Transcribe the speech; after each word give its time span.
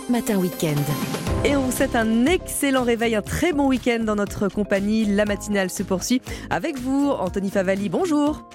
Europe 0.00 0.08
Matin 0.08 0.38
Weekend. 0.38 0.78
Et 1.44 1.56
on 1.56 1.62
vous 1.62 1.72
souhaite 1.72 1.96
un 1.96 2.26
excellent 2.26 2.84
réveil, 2.84 3.14
un 3.14 3.22
très 3.22 3.52
bon 3.52 3.68
week-end 3.68 4.00
dans 4.04 4.16
notre 4.16 4.48
compagnie. 4.48 5.04
La 5.04 5.24
matinale 5.24 5.70
se 5.70 5.82
poursuit 5.82 6.20
avec 6.50 6.78
vous, 6.78 7.10
Anthony 7.10 7.50
Favali. 7.50 7.88
Bonjour. 7.88 8.48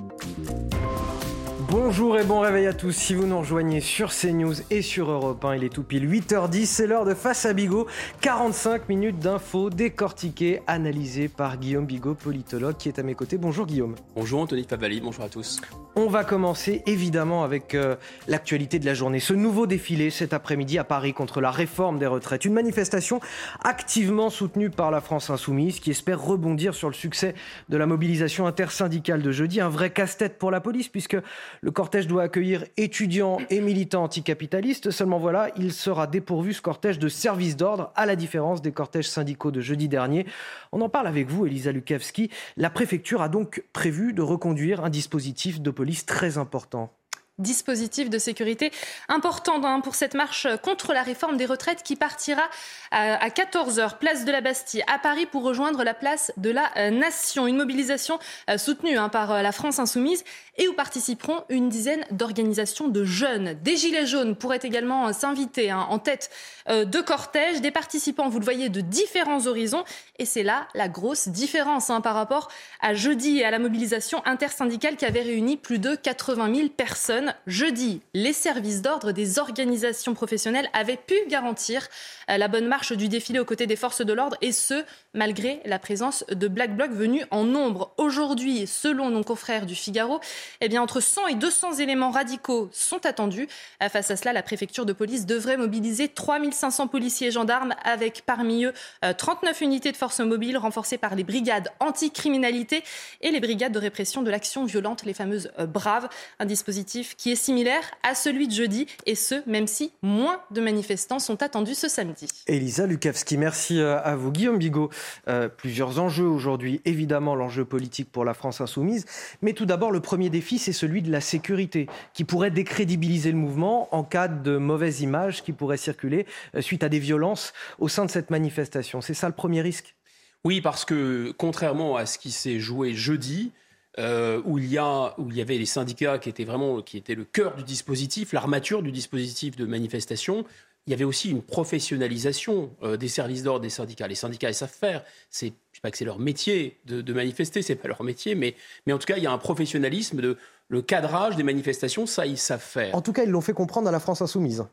Bonjour 1.87 2.17
et 2.17 2.23
bon 2.23 2.39
réveil 2.39 2.65
à 2.65 2.73
tous. 2.73 2.93
Si 2.93 3.13
vous 3.13 3.27
nous 3.27 3.37
rejoignez 3.37 3.79
sur 3.79 4.09
CNews 4.09 4.55
et 4.71 4.81
sur 4.81 5.11
Europe 5.11 5.45
1, 5.45 5.57
il 5.57 5.63
est 5.65 5.69
tout 5.69 5.83
pile 5.83 6.09
8h10. 6.09 6.65
C'est 6.65 6.87
l'heure 6.87 7.05
de 7.05 7.13
Face 7.13 7.45
à 7.45 7.53
Bigot. 7.53 7.85
45 8.21 8.89
minutes 8.89 9.19
d'infos 9.19 9.69
décortiquées, 9.69 10.63
analysées 10.65 11.27
par 11.27 11.57
Guillaume 11.57 11.85
Bigot, 11.85 12.15
politologue, 12.15 12.75
qui 12.77 12.87
est 12.87 12.97
à 12.97 13.03
mes 13.03 13.13
côtés. 13.13 13.37
Bonjour 13.37 13.67
Guillaume. 13.67 13.93
Bonjour 14.15 14.41
Anthony 14.41 14.63
Favali, 14.63 14.99
bonjour 14.99 15.25
à 15.25 15.29
tous. 15.29 15.61
On 15.95 16.07
va 16.07 16.23
commencer 16.23 16.81
évidemment 16.87 17.43
avec 17.43 17.75
euh, 17.75 17.95
l'actualité 18.27 18.79
de 18.79 18.85
la 18.85 18.95
journée. 18.95 19.19
Ce 19.19 19.33
nouveau 19.35 19.67
défilé 19.67 20.09
cet 20.09 20.33
après-midi 20.33 20.79
à 20.79 20.83
Paris 20.83 21.13
contre 21.13 21.39
la 21.39 21.51
réforme 21.51 21.99
des 21.99 22.07
retraites. 22.07 22.45
Une 22.45 22.53
manifestation 22.53 23.21
activement 23.63 24.31
soutenue 24.31 24.71
par 24.71 24.89
la 24.89 25.01
France 25.01 25.29
insoumise 25.29 25.79
qui 25.79 25.91
espère 25.91 26.19
rebondir 26.19 26.73
sur 26.73 26.89
le 26.89 26.95
succès 26.95 27.35
de 27.69 27.77
la 27.77 27.85
mobilisation 27.85 28.47
intersyndicale 28.47 29.21
de 29.21 29.31
jeudi. 29.31 29.61
Un 29.61 29.69
vrai 29.69 29.91
casse-tête 29.91 30.39
pour 30.39 30.49
la 30.49 30.59
police 30.59 30.89
puisque 30.89 31.15
le 31.61 31.71
cortège 31.75 32.07
doit 32.07 32.23
accueillir 32.23 32.65
étudiants 32.77 33.37
et 33.51 33.61
militants 33.61 34.03
anticapitalistes. 34.03 34.89
Seulement 34.89 35.19
voilà, 35.19 35.51
il 35.57 35.71
sera 35.71 36.07
dépourvu 36.07 36.53
ce 36.53 36.61
cortège 36.61 36.97
de 36.97 37.07
services 37.07 37.55
d'ordre, 37.55 37.91
à 37.95 38.07
la 38.07 38.15
différence 38.15 38.63
des 38.63 38.71
cortèges 38.71 39.09
syndicaux 39.09 39.51
de 39.51 39.61
jeudi 39.61 39.87
dernier. 39.87 40.25
On 40.71 40.81
en 40.81 40.89
parle 40.89 41.05
avec 41.05 41.29
vous, 41.29 41.45
Elisa 41.45 41.71
Lukavski. 41.71 42.31
La 42.57 42.71
préfecture 42.71 43.21
a 43.21 43.29
donc 43.29 43.63
prévu 43.73 44.13
de 44.13 44.23
reconduire 44.23 44.83
un 44.83 44.89
dispositif 44.89 45.61
de 45.61 45.69
police 45.69 46.07
très 46.07 46.39
important 46.39 46.91
dispositif 47.37 48.09
de 48.09 48.17
sécurité 48.17 48.71
important 49.09 49.61
hein, 49.63 49.81
pour 49.81 49.95
cette 49.95 50.13
marche 50.13 50.47
contre 50.63 50.93
la 50.93 51.03
réforme 51.03 51.37
des 51.37 51.45
retraites 51.45 51.83
qui 51.83 51.95
partira 51.95 52.43
à 52.91 53.27
14h, 53.27 53.97
place 53.97 54.23
de 54.23 54.31
la 54.31 54.39
Bastille, 54.39 54.83
à 54.87 54.99
Paris, 54.99 55.25
pour 55.25 55.43
rejoindre 55.43 55.83
la 55.83 55.93
place 55.93 56.31
de 56.37 56.49
la 56.49 56.71
euh, 56.77 56.91
Nation. 56.91 57.45
Une 57.45 57.57
mobilisation 57.57 58.19
euh, 58.49 58.57
soutenue 58.57 58.97
hein, 58.97 59.09
par 59.09 59.31
euh, 59.31 59.41
la 59.41 59.51
France 59.51 59.79
insoumise 59.79 60.23
et 60.57 60.67
où 60.67 60.73
participeront 60.73 61.43
une 61.49 61.69
dizaine 61.69 62.05
d'organisations 62.11 62.87
de 62.87 63.03
jeunes. 63.03 63.57
Des 63.63 63.77
Gilets 63.77 64.05
jaunes 64.05 64.35
pourraient 64.35 64.59
également 64.63 65.11
s'inviter 65.13 65.71
hein, 65.71 65.85
en 65.89 65.99
tête 65.99 66.29
de 66.69 67.01
cortège. 67.01 67.61
Des 67.61 67.71
participants, 67.71 68.29
vous 68.29 68.39
le 68.39 68.45
voyez, 68.45 68.69
de 68.69 68.81
différents 68.81 69.47
horizons. 69.47 69.83
Et 70.17 70.25
c'est 70.25 70.43
là 70.43 70.67
la 70.73 70.87
grosse 70.87 71.27
différence 71.27 71.91
par 72.03 72.15
rapport 72.15 72.49
à 72.79 72.93
jeudi 72.93 73.39
et 73.39 73.45
à 73.45 73.51
la 73.51 73.59
mobilisation 73.59 74.25
intersyndicale 74.25 74.95
qui 74.95 75.05
avait 75.05 75.21
réuni 75.21 75.57
plus 75.57 75.79
de 75.79 75.95
80 75.95 76.55
000 76.55 76.69
personnes. 76.69 77.33
Jeudi, 77.47 78.01
les 78.13 78.33
services 78.33 78.81
d'ordre 78.81 79.11
des 79.11 79.39
organisations 79.39 80.13
professionnelles 80.13 80.69
avaient 80.73 80.97
pu 80.97 81.15
garantir 81.27 81.87
la 82.27 82.47
bonne 82.47 82.67
marche 82.67 82.93
du 82.93 83.09
défilé 83.09 83.39
aux 83.39 83.45
côtés 83.45 83.67
des 83.67 83.75
forces 83.75 84.01
de 84.01 84.13
l'ordre, 84.13 84.37
et 84.41 84.51
ce, 84.51 84.83
malgré 85.13 85.61
la 85.65 85.79
présence 85.79 86.25
de 86.29 86.47
Black 86.47 86.75
Bloc 86.75 86.91
venus 86.91 87.25
en 87.29 87.43
nombre. 87.43 87.93
Aujourd'hui, 87.97 88.65
selon 88.67 89.09
nos 89.09 89.23
confrères 89.23 89.65
du 89.65 89.75
Figaro, 89.75 90.19
eh 90.61 90.69
bien, 90.69 90.81
entre 90.81 90.99
100 90.99 91.27
et 91.27 91.35
200 91.35 91.73
éléments 91.75 92.11
radicaux 92.11 92.69
sont 92.71 93.05
attendus. 93.05 93.47
Face 93.91 94.11
à 94.11 94.15
cela, 94.15 94.33
la 94.33 94.43
préfecture 94.43 94.85
de 94.85 94.93
police 94.93 95.25
devrait 95.25 95.57
mobiliser 95.57 96.07
3500 96.07 96.87
policiers 96.87 97.27
et 97.27 97.31
gendarmes, 97.31 97.73
avec 97.83 98.23
parmi 98.25 98.65
eux 98.65 98.73
39 99.17 99.61
euh, 99.61 99.65
unités 99.65 99.91
de 99.91 99.97
forces 99.97 100.19
mobiles 100.19 100.57
renforcées 100.57 100.97
par 100.97 101.15
les 101.15 101.23
brigades 101.23 101.69
anticriminalité 101.79 102.83
et 103.21 103.31
les 103.31 103.39
brigades 103.39 103.71
de 103.71 103.79
répression 103.79 104.21
de 104.21 104.31
l'action 104.31 104.65
violente, 104.65 105.05
les 105.05 105.13
fameuses 105.13 105.51
euh, 105.59 105.65
Braves. 105.65 106.09
Un 106.39 106.45
dispositif 106.45 107.15
qui 107.15 107.31
est 107.31 107.35
similaire 107.35 107.83
à 108.03 108.15
celui 108.15 108.47
de 108.47 108.53
jeudi, 108.53 108.87
et 109.05 109.15
ce, 109.15 109.35
même 109.49 109.67
si 109.67 109.91
moins 110.01 110.41
de 110.51 110.61
manifestants 110.61 111.19
sont 111.19 111.41
attendus 111.41 111.75
ce 111.75 111.87
samedi. 111.87 112.27
Elisa 112.47 112.85
Lukavski, 112.85 113.37
merci 113.37 113.79
euh, 113.79 113.99
à 114.01 114.15
vous. 114.15 114.31
Guillaume 114.31 114.57
Bigot, 114.57 114.89
euh, 115.27 115.47
plusieurs 115.47 115.99
enjeux 115.99 116.25
aujourd'hui. 116.27 116.81
Évidemment, 116.85 117.35
l'enjeu 117.35 117.65
politique 117.65 118.11
pour 118.11 118.25
la 118.25 118.33
France 118.33 118.61
insoumise. 118.61 119.05
Mais 119.41 119.53
tout 119.53 119.65
d'abord, 119.65 119.91
le 119.91 119.99
premier 119.99 120.29
défi, 120.35 120.59
c'est 120.59 120.73
celui 120.73 121.01
de 121.01 121.11
la 121.11 121.21
sécurité, 121.21 121.87
qui 122.13 122.23
pourrait 122.23 122.51
décrédibiliser 122.51 123.31
le 123.31 123.37
mouvement 123.37 123.93
en 123.95 124.03
cas 124.03 124.27
de 124.27 124.57
mauvaise 124.57 125.01
image 125.01 125.43
qui 125.43 125.53
pourrait 125.53 125.77
circuler 125.77 126.25
euh, 126.55 126.61
suite 126.61 126.83
à 126.83 126.89
des 126.89 126.99
violences 126.99 127.53
au 127.79 127.87
sein 127.87 128.05
de 128.05 128.11
cette 128.11 128.29
manifestation. 128.29 129.01
C'est 129.01 129.13
ça 129.13 129.27
le 129.27 129.35
premier 129.35 129.61
risque? 129.61 129.95
Oui, 130.43 130.61
parce 130.61 130.85
que 130.85 131.33
contrairement 131.37 131.95
à 131.95 132.05
ce 132.05 132.17
qui 132.17 132.31
s'est 132.31 132.59
joué 132.59 132.93
jeudi, 132.93 133.51
où, 133.97 134.57
il 134.57 134.65
y 134.65 134.77
a, 134.77 135.17
où 135.17 135.31
il 135.31 135.37
y 135.37 135.41
avait 135.41 135.57
les 135.57 135.65
syndicats 135.65 136.19
qui 136.19 136.27
étaient 136.27 136.43
vraiment 136.43 136.81
qui 136.81 136.97
étaient 136.97 137.15
le 137.15 137.23
cœur 137.23 137.55
du 137.55 137.63
dispositif, 137.63 138.33
l'armature 138.33 138.83
du 138.83 138.91
dispositif 138.91 139.55
de 139.55 139.65
manifestation 139.65 140.43
il 140.87 140.91
y 140.91 140.93
avait 140.93 141.03
aussi 141.03 141.31
une 141.31 141.41
professionnalisation 141.41 142.75
euh, 142.83 142.97
des 142.97 143.07
services 143.07 143.43
d'ordre 143.43 143.61
des 143.61 143.69
syndicats. 143.69 144.07
Les 144.07 144.15
syndicats, 144.15 144.49
ils 144.49 144.55
savent 144.55 144.69
faire. 144.69 145.03
C'est, 145.29 145.53
pas 145.85 145.91
que 145.91 145.97
c'est 145.97 146.05
leur 146.05 146.17
métier 146.17 146.79
de, 146.85 147.01
de 147.01 147.13
manifester, 147.13 147.61
c'est 147.61 147.75
pas 147.75 147.87
leur 147.87 148.03
métier, 148.03 148.33
mais, 148.33 148.55
mais 148.87 148.93
en 148.93 148.97
tout 148.97 149.05
cas, 149.05 149.17
il 149.17 149.23
y 149.23 149.27
a 149.27 149.31
un 149.31 149.37
professionnalisme 149.37 150.19
de 150.19 150.35
le 150.67 150.81
cadrage 150.81 151.35
des 151.35 151.43
manifestations, 151.43 152.07
ça, 152.07 152.25
ils 152.25 152.39
savent 152.39 152.59
faire. 152.59 152.95
En 152.95 153.01
tout 153.01 153.13
cas, 153.13 153.23
ils 153.23 153.29
l'ont 153.29 153.41
fait 153.41 153.53
comprendre 153.53 153.87
à 153.87 153.91
la 153.91 153.99
France 153.99 154.23
insoumise. 154.23 154.65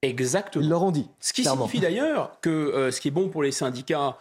Exactement. 0.00 0.64
Ils 0.64 0.70
leur 0.70 0.82
ont 0.82 0.90
dit. 0.90 1.06
Ce 1.20 1.34
qui 1.34 1.44
signifie 1.44 1.80
d'ailleurs 1.80 2.40
que 2.40 2.48
euh, 2.48 2.90
ce 2.90 3.00
qui 3.02 3.08
est 3.08 3.10
bon 3.10 3.28
pour 3.28 3.42
les 3.42 3.52
syndicats 3.52 4.16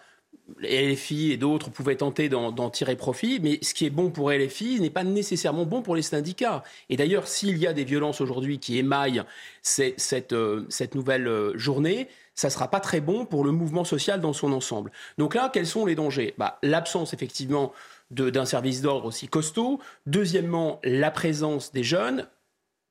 les 0.60 0.94
LFI 0.94 1.32
et 1.32 1.38
d'autres 1.38 1.70
pouvaient 1.70 1.98
tenter 1.98 2.30
d'en 2.30 2.70
tirer 2.70 2.96
profit, 2.96 3.40
mais 3.42 3.60
ce 3.62 3.74
qui 3.74 3.86
est 3.86 3.90
bon 3.90 4.12
pour 4.12 4.32
LFI 4.32 4.80
n'est 4.80 4.90
pas 4.90 5.04
nécessairement 5.04 5.66
bon 5.66 5.82
pour 5.82 5.96
les 5.96 6.02
syndicats. 6.02 6.64
Et 6.90 6.96
d'ailleurs, 6.96 7.28
s'il 7.28 7.58
y 7.58 7.68
a 7.68 7.74
des 7.74 7.84
violences 7.84 8.22
aujourd'hui 8.22 8.60
qui 8.60 8.78
émaillent 8.78 9.24
cette, 9.62 10.34
euh, 10.34 10.66
cette 10.70 10.96
nouvelle 10.96 11.28
euh, 11.28 11.58
journée, 11.58 12.08
ça 12.38 12.48
ne 12.48 12.52
sera 12.52 12.70
pas 12.70 12.80
très 12.80 13.02
bon 13.02 13.26
pour 13.26 13.44
le 13.44 13.52
mouvement 13.52 13.84
social 13.84 14.22
dans 14.22 14.32
son 14.32 14.54
ensemble. 14.54 14.92
Donc 15.18 15.36
là, 15.36 15.50
quels 15.52 15.68
sont 15.68 15.86
les 15.86 15.96
dangers? 15.96 16.36
Bah, 16.38 16.60
L'absence, 16.62 17.14
effectivement, 17.14 17.74
d'un 18.12 18.46
service 18.46 18.82
d'ordre 18.82 19.08
aussi 19.08 19.28
costaud. 19.28 19.82
Deuxièmement, 20.06 20.80
la 20.84 21.12
présence 21.12 21.74
des 21.74 21.84
jeunes 21.84 22.28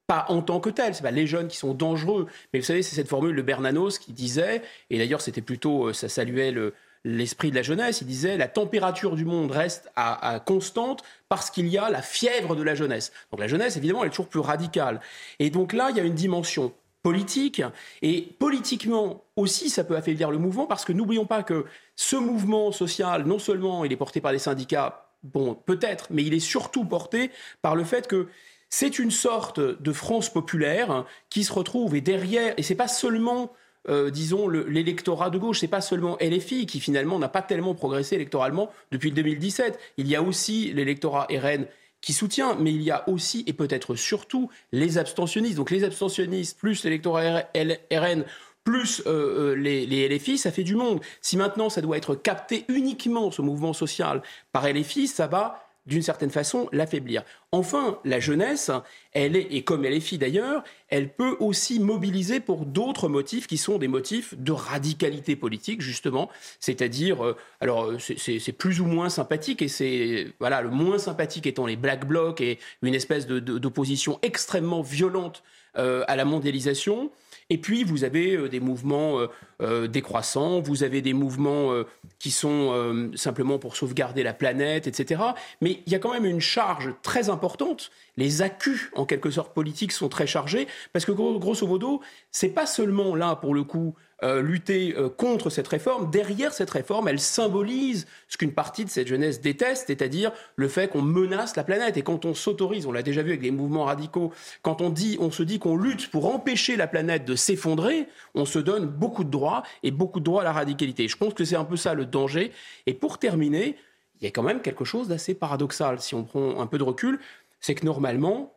pas 0.08 0.26
en 0.28 0.40
tant 0.40 0.60
que 0.60 0.70
tel, 0.70 0.94
c'est 0.94 1.02
pas 1.02 1.10
les 1.10 1.26
jeunes 1.26 1.48
qui 1.48 1.56
sont 1.56 1.74
dangereux, 1.74 2.28
mais 2.52 2.60
vous 2.60 2.64
savez, 2.64 2.84
c'est 2.84 2.94
cette 2.94 3.08
formule 3.08 3.34
de 3.34 3.42
Bernanos 3.42 3.98
qui 3.98 4.12
disait, 4.12 4.62
et 4.88 4.98
d'ailleurs 4.98 5.20
c'était 5.20 5.40
plutôt, 5.40 5.88
euh, 5.88 5.92
ça 5.92 6.08
saluait 6.08 6.52
le, 6.52 6.74
l'esprit 7.02 7.50
de 7.50 7.56
la 7.56 7.62
jeunesse. 7.62 8.02
Il 8.02 8.06
disait 8.06 8.36
la 8.36 8.46
température 8.46 9.16
du 9.16 9.24
monde 9.24 9.50
reste 9.50 9.90
à, 9.96 10.40
constante 10.44 11.02
parce 11.28 11.50
qu'il 11.50 11.66
y 11.66 11.76
a 11.76 11.90
la 11.90 12.02
fièvre 12.02 12.54
de 12.54 12.62
la 12.62 12.76
jeunesse. 12.76 13.12
Donc 13.32 13.40
la 13.40 13.48
jeunesse, 13.48 13.76
évidemment, 13.76 14.02
elle 14.02 14.08
est 14.08 14.10
toujours 14.10 14.28
plus 14.28 14.40
radicale. 14.40 15.00
Et 15.40 15.50
donc 15.50 15.72
là, 15.72 15.88
il 15.90 15.96
y 15.96 16.00
a 16.00 16.04
une 16.04 16.14
dimension 16.14 16.72
politique 17.02 17.62
et 18.02 18.22
politiquement 18.38 19.24
aussi, 19.36 19.70
ça 19.70 19.84
peut 19.84 19.96
affaiblir 19.96 20.30
le 20.30 20.38
mouvement 20.38 20.66
parce 20.66 20.84
que 20.84 20.92
n'oublions 20.92 21.26
pas 21.26 21.42
que 21.42 21.66
ce 21.94 22.16
mouvement 22.16 22.72
social, 22.72 23.24
non 23.24 23.38
seulement 23.38 23.84
il 23.84 23.92
est 23.92 23.96
porté 23.96 24.20
par 24.20 24.32
les 24.32 24.38
syndicats, 24.38 25.08
bon, 25.22 25.54
peut-être, 25.54 26.08
mais 26.10 26.24
il 26.24 26.34
est 26.34 26.40
surtout 26.40 26.84
porté 26.84 27.30
par 27.62 27.76
le 27.76 27.84
fait 27.84 28.08
que 28.08 28.28
c'est 28.68 28.98
une 28.98 29.12
sorte 29.12 29.60
de 29.60 29.92
France 29.92 30.28
populaire 30.32 31.04
qui 31.30 31.44
se 31.44 31.52
retrouve 31.52 31.94
et 31.94 32.00
derrière, 32.00 32.54
et 32.56 32.62
c'est 32.62 32.74
pas 32.74 32.88
seulement 32.88 33.52
euh, 33.88 34.10
disons, 34.10 34.48
l'électorat 34.48 35.30
de 35.30 35.38
gauche. 35.38 35.60
C'est 35.60 35.68
pas 35.68 35.80
seulement 35.80 36.16
LFI 36.20 36.66
qui 36.66 36.80
finalement 36.80 37.18
n'a 37.18 37.28
pas 37.28 37.42
tellement 37.42 37.74
progressé 37.74 38.16
électoralement 38.16 38.70
depuis 38.90 39.10
le 39.10 39.16
2017. 39.16 39.78
Il 39.96 40.08
y 40.08 40.16
a 40.16 40.22
aussi 40.22 40.72
l'électorat 40.72 41.28
RN 41.30 41.66
qui 42.00 42.12
soutient, 42.12 42.54
mais 42.54 42.72
il 42.72 42.82
y 42.82 42.90
a 42.90 43.08
aussi 43.08 43.44
et 43.46 43.52
peut-être 43.52 43.94
surtout 43.94 44.50
les 44.72 44.98
abstentionnistes. 44.98 45.56
Donc 45.56 45.70
les 45.70 45.84
abstentionnistes 45.84 46.58
plus 46.58 46.84
l'électorat 46.84 47.44
RN 47.92 48.24
plus 48.64 49.00
euh, 49.06 49.52
euh, 49.52 49.54
les, 49.54 49.86
les, 49.86 50.08
LFI, 50.08 50.38
ça 50.38 50.50
fait 50.50 50.64
du 50.64 50.74
monde. 50.74 51.00
Si 51.20 51.36
maintenant 51.36 51.70
ça 51.70 51.80
doit 51.80 51.96
être 51.96 52.16
capté 52.16 52.64
uniquement, 52.68 53.30
ce 53.30 53.40
mouvement 53.40 53.72
social, 53.72 54.22
par 54.52 54.68
LFI, 54.68 55.06
ça 55.06 55.28
va 55.28 55.65
d'une 55.86 56.02
certaine 56.02 56.30
façon, 56.30 56.68
l'affaiblir. 56.72 57.22
Enfin, 57.52 57.98
la 58.04 58.20
jeunesse, 58.20 58.70
elle 59.12 59.36
est, 59.36 59.46
et 59.50 59.62
comme 59.62 59.84
elle 59.84 59.94
est 59.94 60.00
fille 60.00 60.18
d'ailleurs, 60.18 60.64
elle 60.88 61.12
peut 61.12 61.36
aussi 61.40 61.80
mobiliser 61.80 62.40
pour 62.40 62.66
d'autres 62.66 63.08
motifs 63.08 63.46
qui 63.46 63.56
sont 63.56 63.78
des 63.78 63.88
motifs 63.88 64.34
de 64.36 64.52
radicalité 64.52 65.36
politique, 65.36 65.80
justement. 65.80 66.28
C'est-à-dire, 66.60 67.24
euh, 67.24 67.36
alors, 67.60 67.84
euh, 67.84 67.98
c'est 67.98 68.52
plus 68.52 68.80
ou 68.80 68.86
moins 68.86 69.08
sympathique, 69.08 69.62
et 69.62 69.68
c'est, 69.68 70.28
voilà, 70.40 70.62
le 70.62 70.70
moins 70.70 70.98
sympathique 70.98 71.46
étant 71.46 71.66
les 71.66 71.76
Black 71.76 72.06
Blocs 72.06 72.40
et 72.40 72.58
une 72.82 72.94
espèce 72.94 73.26
d'opposition 73.26 74.18
extrêmement 74.22 74.82
violente 74.82 75.42
euh, 75.78 76.04
à 76.08 76.16
la 76.16 76.24
mondialisation. 76.24 77.10
Et 77.48 77.58
puis, 77.58 77.84
vous 77.84 78.02
avez 78.02 78.36
euh, 78.36 78.48
des 78.48 78.58
mouvements 78.58 79.20
euh, 79.20 79.26
euh, 79.62 79.86
décroissants, 79.86 80.60
vous 80.60 80.82
avez 80.82 81.00
des 81.00 81.12
mouvements 81.12 81.72
qui 82.18 82.30
sont 82.30 83.10
simplement 83.14 83.58
pour 83.58 83.76
sauvegarder 83.76 84.22
la 84.22 84.32
planète, 84.32 84.86
etc. 84.86 85.22
Mais 85.60 85.82
il 85.86 85.92
y 85.92 85.94
a 85.94 85.98
quand 85.98 86.12
même 86.12 86.24
une 86.24 86.40
charge 86.40 86.94
très 87.02 87.30
importante. 87.30 87.90
Les 88.16 88.42
accus, 88.42 88.90
en 88.94 89.06
quelque 89.06 89.30
sorte, 89.30 89.54
politiques 89.54 89.92
sont 89.92 90.08
très 90.08 90.26
chargés, 90.26 90.66
parce 90.92 91.04
que 91.04 91.12
grosso 91.12 91.66
modo, 91.66 92.00
c'est 92.30 92.48
pas 92.48 92.66
seulement 92.66 93.14
là, 93.14 93.36
pour 93.36 93.54
le 93.54 93.64
coup, 93.64 93.94
euh, 94.22 94.40
lutter 94.40 94.94
euh, 94.96 95.10
contre 95.10 95.50
cette 95.50 95.68
réforme, 95.68 96.10
derrière 96.10 96.54
cette 96.54 96.70
réforme, 96.70 97.06
elle 97.08 97.20
symbolise 97.20 98.06
ce 98.28 98.38
qu'une 98.38 98.52
partie 98.52 98.86
de 98.86 98.90
cette 98.90 99.08
jeunesse 99.08 99.42
déteste, 99.42 99.84
c'est-à-dire 99.88 100.32
le 100.56 100.68
fait 100.68 100.88
qu'on 100.88 101.02
menace 101.02 101.54
la 101.54 101.64
planète. 101.64 101.98
Et 101.98 102.02
quand 102.02 102.24
on 102.24 102.32
s'autorise, 102.32 102.86
on 102.86 102.92
l'a 102.92 103.02
déjà 103.02 103.22
vu 103.22 103.28
avec 103.28 103.42
des 103.42 103.50
mouvements 103.50 103.84
radicaux, 103.84 104.32
quand 104.62 104.80
on, 104.80 104.88
dit, 104.88 105.18
on 105.20 105.30
se 105.30 105.42
dit 105.42 105.58
qu'on 105.58 105.76
lutte 105.76 106.10
pour 106.10 106.34
empêcher 106.34 106.76
la 106.76 106.86
planète 106.86 107.26
de 107.26 107.36
s'effondrer, 107.36 108.08
on 108.34 108.46
se 108.46 108.58
donne 108.58 108.86
beaucoup 108.86 109.22
de 109.22 109.30
droits 109.30 109.62
et 109.82 109.90
beaucoup 109.90 110.20
de 110.20 110.24
droits 110.24 110.40
à 110.40 110.44
la 110.44 110.52
radicalité. 110.52 111.08
Je 111.08 111.16
pense 111.18 111.34
que 111.34 111.44
c'est 111.44 111.56
un 111.56 111.64
peu 111.66 111.76
ça 111.76 111.92
le 111.92 112.06
danger. 112.06 112.52
Et 112.86 112.94
pour 112.94 113.18
terminer, 113.18 113.76
il 114.22 114.24
y 114.24 114.28
a 114.28 114.30
quand 114.30 114.42
même 114.42 114.62
quelque 114.62 114.86
chose 114.86 115.08
d'assez 115.08 115.34
paradoxal, 115.34 116.00
si 116.00 116.14
on 116.14 116.24
prend 116.24 116.58
un 116.58 116.66
peu 116.66 116.78
de 116.78 116.84
recul, 116.84 117.20
c'est 117.60 117.74
que 117.74 117.84
normalement, 117.84 118.54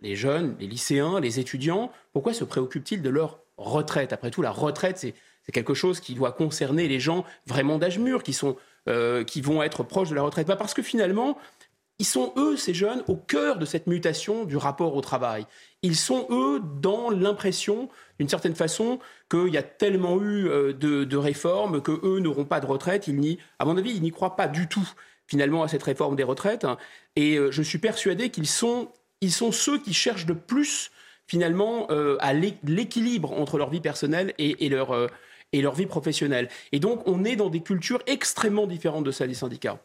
les 0.00 0.16
jeunes, 0.16 0.56
les 0.58 0.66
lycéens, 0.66 1.20
les 1.20 1.38
étudiants, 1.38 1.92
pourquoi 2.12 2.32
se 2.32 2.42
préoccupent-ils 2.42 3.02
de 3.02 3.08
leur 3.08 3.38
retraite. 3.58 4.12
Après 4.12 4.30
tout, 4.30 4.42
la 4.42 4.50
retraite, 4.50 4.98
c'est 4.98 5.14
quelque 5.52 5.74
chose 5.74 6.00
qui 6.00 6.14
doit 6.14 6.32
concerner 6.32 6.88
les 6.88 7.00
gens 7.00 7.24
vraiment 7.46 7.78
d'âge 7.78 7.98
mûr, 7.98 8.22
qui, 8.22 8.32
sont, 8.32 8.56
euh, 8.88 9.24
qui 9.24 9.40
vont 9.40 9.62
être 9.62 9.82
proches 9.82 10.10
de 10.10 10.14
la 10.14 10.22
retraite. 10.22 10.46
Pas 10.46 10.56
parce 10.56 10.74
que 10.74 10.82
finalement, 10.82 11.38
ils 11.98 12.06
sont, 12.06 12.32
eux, 12.36 12.56
ces 12.56 12.74
jeunes, 12.74 13.02
au 13.08 13.16
cœur 13.16 13.58
de 13.58 13.64
cette 13.64 13.86
mutation 13.86 14.44
du 14.44 14.56
rapport 14.56 14.94
au 14.94 15.00
travail. 15.00 15.46
Ils 15.82 15.96
sont, 15.96 16.26
eux, 16.30 16.60
dans 16.80 17.08
l'impression, 17.10 17.88
d'une 18.18 18.28
certaine 18.28 18.54
façon, 18.54 18.98
qu'il 19.30 19.48
y 19.48 19.56
a 19.56 19.62
tellement 19.62 20.20
eu 20.20 20.46
euh, 20.48 20.72
de, 20.74 21.16
réformes 21.16 21.80
que 21.80 21.98
eux 22.04 22.20
n'auront 22.20 22.44
pas 22.44 22.60
de 22.60 22.66
retraite. 22.66 23.08
Ils 23.08 23.38
à 23.58 23.64
mon 23.64 23.78
avis, 23.78 23.92
ils 23.92 24.02
n'y 24.02 24.10
croient 24.10 24.36
pas 24.36 24.48
du 24.48 24.68
tout, 24.68 24.86
finalement, 25.26 25.62
à 25.62 25.68
cette 25.68 25.82
réforme 25.82 26.16
des 26.16 26.22
retraites. 26.22 26.66
Et 27.14 27.36
euh, 27.36 27.50
je 27.50 27.62
suis 27.62 27.78
persuadé 27.78 28.30
qu'ils 28.30 28.46
sont, 28.46 28.92
ils 29.22 29.32
sont 29.32 29.50
ceux 29.50 29.78
qui 29.78 29.94
cherchent 29.94 30.26
le 30.26 30.36
plus 30.36 30.90
finalement 31.26 31.86
euh, 31.90 32.16
à 32.20 32.32
l'équilibre 32.32 33.32
entre 33.32 33.58
leur 33.58 33.70
vie 33.70 33.80
personnelle 33.80 34.34
et, 34.38 34.68
leur, 34.68 34.92
euh, 34.92 35.08
et 35.52 35.62
leur 35.62 35.74
vie 35.74 35.86
professionnelle. 35.86 36.48
Et 36.72 36.80
donc 36.80 37.02
on 37.06 37.24
est 37.24 37.36
dans 37.36 37.50
des 37.50 37.60
cultures 37.60 38.02
extrêmement 38.06 38.66
différentes 38.66 39.04
de 39.04 39.10
celles 39.10 39.28
des 39.28 39.34
syndicats. 39.34 39.78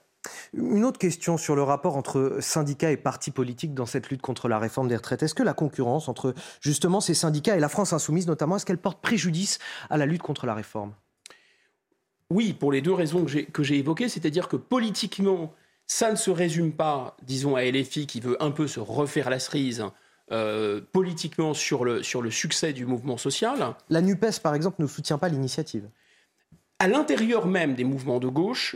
Une 0.53 0.85
autre 0.85 0.99
question 0.99 1.37
sur 1.37 1.55
le 1.55 1.63
rapport 1.63 1.97
entre 1.97 2.37
syndicats 2.41 2.91
et 2.91 2.97
partis 2.97 3.31
politiques 3.31 3.73
dans 3.73 3.87
cette 3.87 4.09
lutte 4.09 4.21
contre 4.21 4.47
la 4.47 4.59
réforme 4.59 4.87
des 4.87 4.95
retraites. 4.95 5.23
Est-ce 5.23 5.33
que 5.33 5.41
la 5.41 5.53
concurrence 5.53 6.09
entre 6.09 6.35
justement 6.59 7.01
ces 7.01 7.15
syndicats 7.15 7.55
et 7.55 7.59
la 7.59 7.69
France 7.69 7.93
insoumise 7.93 8.27
notamment, 8.27 8.57
est-ce 8.57 8.65
qu'elle 8.65 8.77
porte 8.77 9.01
préjudice 9.01 9.57
à 9.89 9.97
la 9.97 10.05
lutte 10.05 10.21
contre 10.21 10.45
la 10.45 10.53
réforme? 10.53 10.93
Oui, 12.29 12.53
pour 12.53 12.71
les 12.71 12.81
deux 12.81 12.93
raisons 12.93 13.25
que 13.25 13.63
j'ai 13.63 13.77
évoquées, 13.77 14.07
c'est-à-dire 14.07 14.47
que 14.47 14.55
politiquement, 14.55 15.53
ça 15.85 16.11
ne 16.11 16.15
se 16.15 16.31
résume 16.31 16.71
pas, 16.71 17.17
disons, 17.23 17.57
à 17.57 17.65
LFI 17.65 18.07
qui 18.07 18.21
veut 18.21 18.41
un 18.41 18.51
peu 18.51 18.67
se 18.67 18.79
refaire 18.79 19.29
la 19.29 19.39
cerise 19.39 19.83
euh, 20.31 20.81
politiquement 20.91 21.53
sur 21.53 21.83
le, 21.83 22.03
sur 22.03 22.21
le 22.21 22.31
succès 22.31 22.73
du 22.73 22.85
mouvement 22.85 23.17
social. 23.17 23.75
La 23.89 24.01
NUPES, 24.01 24.39
par 24.41 24.55
exemple, 24.55 24.81
ne 24.81 24.87
soutient 24.87 25.17
pas 25.17 25.29
l'initiative. 25.29 25.89
À 26.79 26.87
l'intérieur 26.87 27.47
même 27.47 27.75
des 27.75 27.83
mouvements 27.83 28.19
de 28.19 28.27
gauche, 28.27 28.75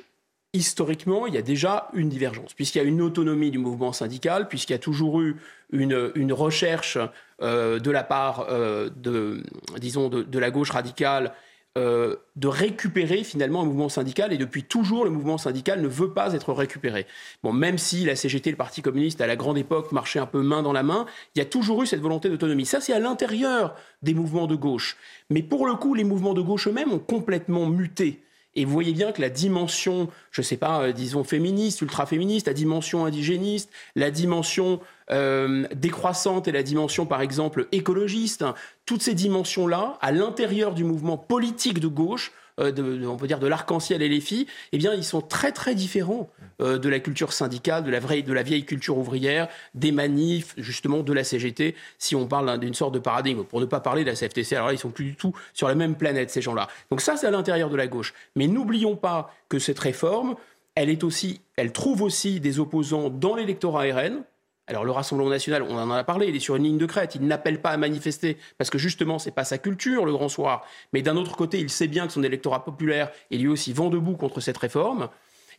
historiquement, 0.56 1.28
il 1.28 1.34
y 1.34 1.38
a 1.38 1.42
déjà 1.42 1.90
une 1.94 2.10
divergence, 2.10 2.54
puisqu'il 2.54 2.80
y 2.80 2.81
a 2.81 2.86
une 2.86 3.02
autonomie 3.02 3.52
du 3.52 3.57
mouvement 3.57 3.94
syndical, 3.94 4.48
puisqu'il 4.48 4.74
y 4.74 4.75
a 4.75 4.80
toujours 4.80 5.22
eu 5.22 5.38
une, 5.72 6.12
une 6.16 6.34
recherche 6.34 6.98
euh, 7.42 7.80
de 7.80 7.92
la 7.92 8.04
part 8.04 8.48
euh, 8.50 8.90
de, 8.96 9.44
disons, 9.80 10.10
de, 10.10 10.24
de, 10.24 10.40
la 10.40 10.52
gauche 10.52 10.72
radicale 10.72 11.34
euh, 11.77 12.16
de 12.38 12.48
récupérer 12.48 13.25
finalement 13.25 13.62
un 13.62 13.66
mouvement 13.66 13.89
syndical 13.89 14.31
et 14.31 14.38
depuis 14.38 14.63
toujours 14.63 15.04
le 15.04 15.10
mouvement 15.10 15.38
syndical 15.38 15.81
ne 15.81 15.89
veut 15.89 16.13
pas 16.13 16.33
être 16.33 16.54
récupéré. 16.54 17.06
Bon, 17.44 17.51
même 17.51 17.77
si 17.77 18.06
la 18.06 18.16
CGT, 18.16 18.51
le 18.51 18.56
Parti 18.56 18.81
communiste 18.81 19.19
à 19.19 19.27
la 19.27 19.36
grande 19.36 19.57
époque 19.57 19.92
marchait 19.92 20.19
un 20.19 20.25
peu 20.25 20.42
main 20.42 20.63
dans 20.63 20.72
la 20.72 20.83
main, 20.83 21.06
il 21.36 21.39
y 21.39 21.42
a 21.42 21.45
toujours 21.45 21.83
eu 21.83 21.86
cette 21.86 22.00
volonté 22.00 22.30
d'autonomie. 22.30 22.66
Ça, 22.66 22.80
c'est 22.80 22.94
à 22.94 23.00
l'intérieur 23.00 23.75
des 24.04 24.13
mouvements 24.13 24.48
de 24.48 24.56
gauche. 24.56 24.95
Mais 25.30 25.44
pour 25.44 25.68
le 25.68 25.75
coup, 25.75 25.95
les 25.95 26.06
mouvements 26.06 26.33
de 26.33 26.42
gauche 26.42 26.69
eux-mêmes 26.69 26.94
ont 26.94 27.00
complètement 27.00 27.66
muté. 27.66 28.24
Et 28.56 28.66
vous 28.66 28.72
voyez 28.72 28.94
bien 28.94 29.12
que 29.12 29.22
la 29.22 29.30
dimension, 29.30 30.10
je 30.31 30.42
ne 30.42 30.46
sais 30.46 30.57
pas, 30.57 30.81
euh, 30.81 30.92
disons 30.92 31.24
féministe, 31.24 31.81
ultra-féministe, 31.81 32.48
la 32.48 32.54
dimension 32.54 33.06
indigéniste, 33.06 33.69
la 33.96 34.12
dimension 34.12 34.80
euh, 35.12 35.68
décroissante 35.75 36.48
et 36.48 36.52
la 36.52 36.63
dimension, 36.63 37.06
par 37.06 37.22
exemple, 37.22 37.68
écologiste, 37.72 38.46
toutes 38.86 39.02
ces 39.02 39.13
dimensions-là, 39.13 39.98
à 40.02 40.12
l'intérieur 40.12 40.74
du 40.74 40.84
mouvement 40.84 41.18
politique 41.18 41.80
de 41.80 41.88
gauche, 41.88 42.31
euh, 42.60 42.72
de, 42.72 43.06
on 43.06 43.18
peut 43.18 43.28
dire 43.28 43.40
de 43.40 43.48
l'arc-en-ciel 43.48 44.02
et 44.02 44.10
les 44.10 44.22
filles, 44.22 44.48
eh 44.72 44.78
bien, 44.78 44.94
ils 44.94 45.04
sont 45.04 45.22
très 45.22 45.52
très 45.52 45.75
différents 45.75 46.30
euh, 46.62 46.78
de 46.78 46.88
la 46.88 47.00
culture 47.00 47.34
syndicale, 47.34 47.84
de 47.84 47.92
la, 47.92 48.00
vraie, 48.00 48.22
de 48.22 48.34
la 48.34 48.44
vieille 48.44 48.66
culture 48.66 48.98
ouvrière, 48.98 49.48
des 49.74 49.92
manifs, 49.92 50.54
justement, 50.57 51.04
de 51.04 51.13
la 51.13 51.24
CGT, 51.24 51.75
si 51.98 52.16
on 52.16 52.28
parle 52.28 52.60
d'une 52.60 52.74
sorte 52.74 52.94
de 52.94 53.00
paradigme, 53.00 53.44
pour 53.44 53.60
ne 53.60 53.66
pas 53.66 53.80
parler 53.81 54.04
de 54.04 54.10
la 54.10 54.16
CFTC. 54.16 54.56
Alors 54.56 54.68
là, 54.68 54.74
ils 54.74 54.80
sont 54.80 54.92
plus 54.92 55.06
du 55.06 55.16
tout 55.16 55.34
sur 55.54 55.68
la 55.68 55.75
même 55.75 55.96
planète, 55.96 56.30
ces 56.30 56.42
gens-là. 56.42 56.68
Donc 56.90 57.02
ça, 57.02 57.18
c'est 57.18 57.28
à 57.28 57.31
l'intérieur 57.31 57.69
de 57.69 57.75
la 57.75 57.88
gauche. 57.88 58.13
Mais 58.36 58.48
n'oublions 58.48 58.96
pas 58.96 59.34
que 59.50 59.60
cette 59.60 59.80
réforme, 59.80 60.36
elle 60.75 60.90
est 60.90 61.04
aussi, 61.04 61.42
elle 61.56 61.72
trouve 61.72 62.02
aussi 62.02 62.40
des 62.40 62.60
opposants 62.60 63.10
dans 63.10 63.36
l'électorat 63.36 63.84
RN, 63.84 64.24
alors 64.67 64.83
le 64.83 64.91
Rassemblement 64.91 65.29
national, 65.29 65.62
on 65.62 65.77
en 65.77 65.91
a 65.91 66.03
parlé, 66.03 66.27
il 66.27 66.35
est 66.35 66.39
sur 66.39 66.56
une 66.56 66.63
ligne 66.63 66.77
de 66.77 66.85
crête, 66.85 67.15
il 67.15 67.25
n'appelle 67.27 67.62
pas 67.62 67.69
à 67.69 67.77
manifester 67.77 68.38
parce 68.57 68.69
que 68.69 68.77
justement 68.77 69.19
c'est 69.19 69.31
pas 69.31 69.44
sa 69.44 69.57
culture 69.57 70.06
le 70.06 70.12
grand 70.12 70.29
soir. 70.29 70.65
Mais 70.91 71.01
d'un 71.01 71.17
autre 71.17 71.35
côté, 71.35 71.59
il 71.59 71.69
sait 71.69 71.88
bien 71.88 72.07
que 72.07 72.13
son 72.13 72.23
électorat 72.23 72.65
populaire 72.65 73.12
est 73.31 73.38
lui 73.38 73.47
aussi 73.47 73.73
vent 73.73 73.89
debout 73.89 74.15
contre 74.15 74.39
cette 74.39 74.57
réforme. 74.57 75.09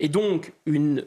Et 0.00 0.08
donc 0.08 0.52
une, 0.66 1.06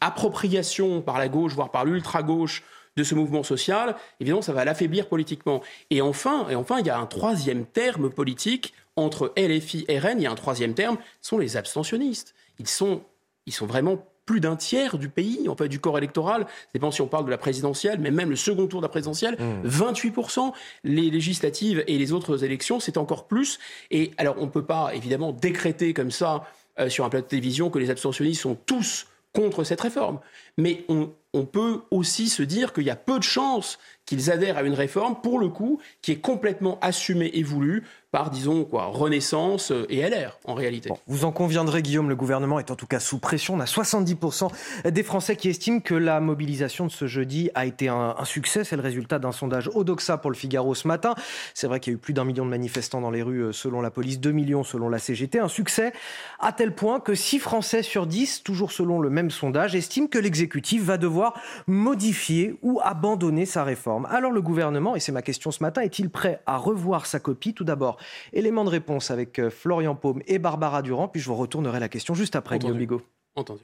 appropriation 0.00 1.02
par 1.02 1.18
la 1.18 1.28
gauche, 1.28 1.52
voire 1.52 1.70
par 1.70 1.84
l'ultra-gauche 1.84 2.62
de 2.96 3.04
ce 3.04 3.14
mouvement 3.14 3.42
social, 3.42 3.96
évidemment 4.20 4.40
ça 4.40 4.54
va 4.54 4.64
l'affaiblir 4.64 5.06
politiquement. 5.06 5.62
Et 5.90 6.00
enfin, 6.00 6.48
et 6.48 6.54
enfin, 6.54 6.78
il 6.80 6.86
y 6.86 6.90
a 6.90 6.98
un 6.98 7.06
troisième 7.06 7.66
terme 7.66 8.08
politique 8.08 8.72
entre 8.96 9.34
LFI 9.36 9.84
et 9.88 9.98
RN, 9.98 10.18
il 10.18 10.22
y 10.22 10.26
a 10.26 10.30
un 10.30 10.36
troisième 10.36 10.72
terme, 10.72 10.96
ce 11.20 11.28
sont 11.28 11.38
les 11.38 11.58
abstentionnistes. 11.58 12.34
Ils 12.58 12.68
sont, 12.68 13.02
ils 13.44 13.52
sont 13.52 13.66
vraiment 13.66 14.02
plus 14.26 14.40
d'un 14.40 14.56
tiers 14.56 14.98
du 14.98 15.08
pays, 15.08 15.48
en 15.48 15.56
fait, 15.56 15.68
du 15.68 15.80
corps 15.80 15.96
électoral. 15.96 16.46
Dépend 16.74 16.90
si 16.90 17.00
on 17.00 17.06
parle 17.06 17.24
de 17.24 17.30
la 17.30 17.38
présidentielle, 17.38 17.98
mais 18.00 18.10
même 18.10 18.28
le 18.28 18.36
second 18.36 18.66
tour 18.66 18.80
de 18.80 18.84
la 18.84 18.90
présidentielle, 18.90 19.38
28%. 19.64 20.48
Mmh. 20.48 20.52
Les 20.84 21.10
législatives 21.10 21.84
et 21.86 21.96
les 21.96 22.12
autres 22.12 22.44
élections, 22.44 22.80
c'est 22.80 22.96
encore 22.96 23.26
plus. 23.26 23.58
Et 23.90 24.10
alors, 24.18 24.36
on 24.38 24.46
ne 24.46 24.50
peut 24.50 24.64
pas, 24.64 24.90
évidemment, 24.94 25.32
décréter 25.32 25.94
comme 25.94 26.10
ça 26.10 26.44
euh, 26.78 26.88
sur 26.88 27.04
un 27.04 27.08
plateau 27.08 27.24
de 27.24 27.30
télévision 27.30 27.70
que 27.70 27.78
les 27.78 27.88
abstentionnistes 27.88 28.42
sont 28.42 28.56
tous 28.66 29.06
contre 29.32 29.64
cette 29.64 29.80
réforme. 29.80 30.18
Mais 30.56 30.84
on, 30.88 31.10
on 31.32 31.44
peut 31.44 31.82
aussi 31.90 32.28
se 32.28 32.42
dire 32.42 32.72
qu'il 32.72 32.84
y 32.84 32.90
a 32.90 32.96
peu 32.96 33.18
de 33.18 33.22
chances 33.22 33.78
qu'ils 34.06 34.30
adhèrent 34.30 34.56
à 34.56 34.62
une 34.62 34.74
réforme, 34.74 35.20
pour 35.20 35.38
le 35.38 35.48
coup, 35.48 35.80
qui 36.00 36.12
est 36.12 36.20
complètement 36.20 36.78
assumée 36.80 37.30
et 37.34 37.42
voulue 37.42 37.84
par, 38.16 38.30
disons, 38.30 38.64
quoi, 38.64 38.86
Renaissance 38.86 39.74
et 39.90 40.00
LR, 40.00 40.38
en 40.46 40.54
réalité. 40.54 40.90
vous 41.06 41.26
en 41.26 41.32
conviendrez, 41.32 41.82
Guillaume, 41.82 42.08
le 42.08 42.16
gouvernement 42.16 42.58
est 42.58 42.70
en 42.70 42.74
tout 42.74 42.86
cas 42.86 42.98
sous 42.98 43.18
pression. 43.18 43.52
On 43.52 43.60
a 43.60 43.66
70% 43.66 44.50
des 44.90 45.02
Français 45.02 45.36
qui 45.36 45.50
estiment 45.50 45.80
que 45.80 45.94
la 45.94 46.18
mobilisation 46.20 46.86
de 46.86 46.90
ce 46.90 47.06
jeudi 47.06 47.50
a 47.54 47.66
été 47.66 47.88
un, 47.90 48.14
succès. 48.24 48.64
C'est 48.64 48.76
le 48.76 48.80
résultat 48.80 49.18
d'un 49.18 49.32
sondage 49.32 49.68
Odoxa 49.74 50.16
pour 50.16 50.30
le 50.30 50.36
Figaro 50.36 50.74
ce 50.74 50.88
matin. 50.88 51.14
C'est 51.52 51.66
vrai 51.66 51.78
qu'il 51.78 51.92
y 51.92 51.94
a 51.94 51.98
eu 51.98 52.00
plus 52.00 52.14
d'un 52.14 52.24
million 52.24 52.46
de 52.46 52.50
manifestants 52.50 53.02
dans 53.02 53.10
les 53.10 53.22
rues 53.22 53.42
euh, 53.42 53.52
selon 53.52 53.82
la 53.82 53.90
police, 53.90 54.18
2 54.18 54.32
millions 54.32 54.64
selon 54.64 54.88
la 54.88 54.98
CGT. 54.98 55.38
Un 55.38 55.48
succès 55.48 55.92
à 56.40 56.52
tel 56.52 56.74
point 56.74 57.00
que 57.00 57.14
6 57.14 57.38
Français 57.38 57.82
sur 57.82 58.06
10, 58.06 58.44
toujours 58.44 58.72
selon 58.72 58.98
le 58.98 59.10
même 59.10 59.30
sondage, 59.30 59.74
estiment 59.74 60.06
que 60.06 60.18
l'exécutif 60.18 60.82
va 60.82 60.96
devoir 60.96 61.38
modifier 61.66 62.56
ou 62.62 62.80
abandonner 62.82 63.44
sa 63.44 63.62
réforme. 63.62 64.06
Alors 64.10 64.32
le 64.32 64.40
gouvernement, 64.40 64.96
et 64.96 65.00
c'est 65.00 65.12
ma 65.12 65.20
question 65.20 65.50
ce 65.50 65.62
matin, 65.62 65.82
est-il 65.82 66.08
prêt 66.08 66.40
à 66.46 66.56
revoir 66.56 67.04
sa 67.04 67.20
copie? 67.20 67.52
Tout 67.52 67.64
d'abord, 67.64 67.98
élément 68.32 68.64
de 68.64 68.70
réponse 68.70 69.10
avec 69.10 69.38
euh, 69.38 69.50
Florian 69.50 69.94
Paume 69.94 70.22
et 70.26 70.38
Barbara 70.38 70.82
Durand, 70.82 71.08
puis 71.08 71.20
je 71.20 71.26
vous 71.26 71.36
retournerai 71.36 71.80
la 71.80 71.88
question 71.88 72.14
juste 72.14 72.36
après, 72.36 72.58
Guillaume 72.58 72.78
Bigot. 72.78 73.02
Entendu. 73.34 73.62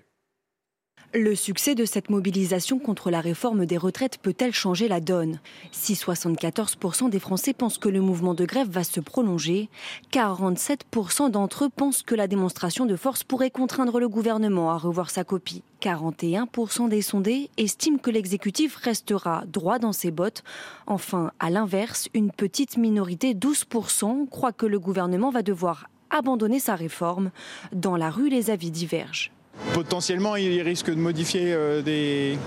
Le 1.14 1.35
succès 1.35 1.75
de 1.75 1.85
cette 1.85 2.09
mobilisation 2.09 2.78
contre 2.78 3.11
la 3.11 3.21
réforme 3.21 3.66
des 3.66 3.76
retraites 3.76 4.16
peut-elle 4.16 4.54
changer 4.54 4.88
la 4.88 5.00
donne? 5.00 5.40
Si 5.71 5.92
74% 5.92 7.11
des 7.11 7.19
Français 7.19 7.52
pensent 7.52 7.76
que 7.76 7.90
le 7.90 8.00
mouvement 8.00 8.33
de 8.33 8.47
grève 8.47 8.71
va 8.71 8.83
se 8.83 8.99
prolonger, 8.99 9.69
47% 10.11 11.31
d'entre 11.31 11.66
eux 11.66 11.69
pensent 11.69 12.02
que 12.02 12.14
la 12.14 12.28
démonstration 12.28 12.87
de 12.87 12.97
force 12.97 13.25
pourrait 13.25 13.50
contraindre 13.50 14.00
le 14.00 14.09
gouvernement 14.09 14.71
à 14.71 14.78
revoir 14.78 15.11
sa 15.11 15.23
copie. 15.23 15.62
41% 15.83 16.88
des 16.88 17.02
sondés 17.02 17.50
estiment 17.59 17.99
que 17.99 18.11
l'exécutif 18.11 18.76
restera 18.76 19.45
droit 19.47 19.78
dans 19.78 19.92
ses 19.92 20.12
bottes. 20.12 20.42
Enfin, 20.87 21.33
à 21.38 21.50
l'inverse, 21.50 22.09
une 22.14 22.33
petite 22.33 22.78
minorité, 22.78 23.35
12%, 23.35 24.31
croit 24.31 24.52
que 24.52 24.64
le 24.64 24.81
gouvernement 24.81 25.28
va 25.28 25.42
devoir 25.42 25.90
abandonner 26.09 26.59
sa 26.59 26.75
réforme. 26.75 27.33
Dans 27.73 27.99
la 27.99 28.09
rue, 28.09 28.31
les 28.31 28.49
avis 28.49 28.71
divergent. 28.71 29.31
Potentiellement, 29.75 30.37
il 30.37 30.61
risque 30.62 30.90
de 30.90 30.97
modifier 30.97 31.52
euh, 31.52 31.82
des, 31.82 32.38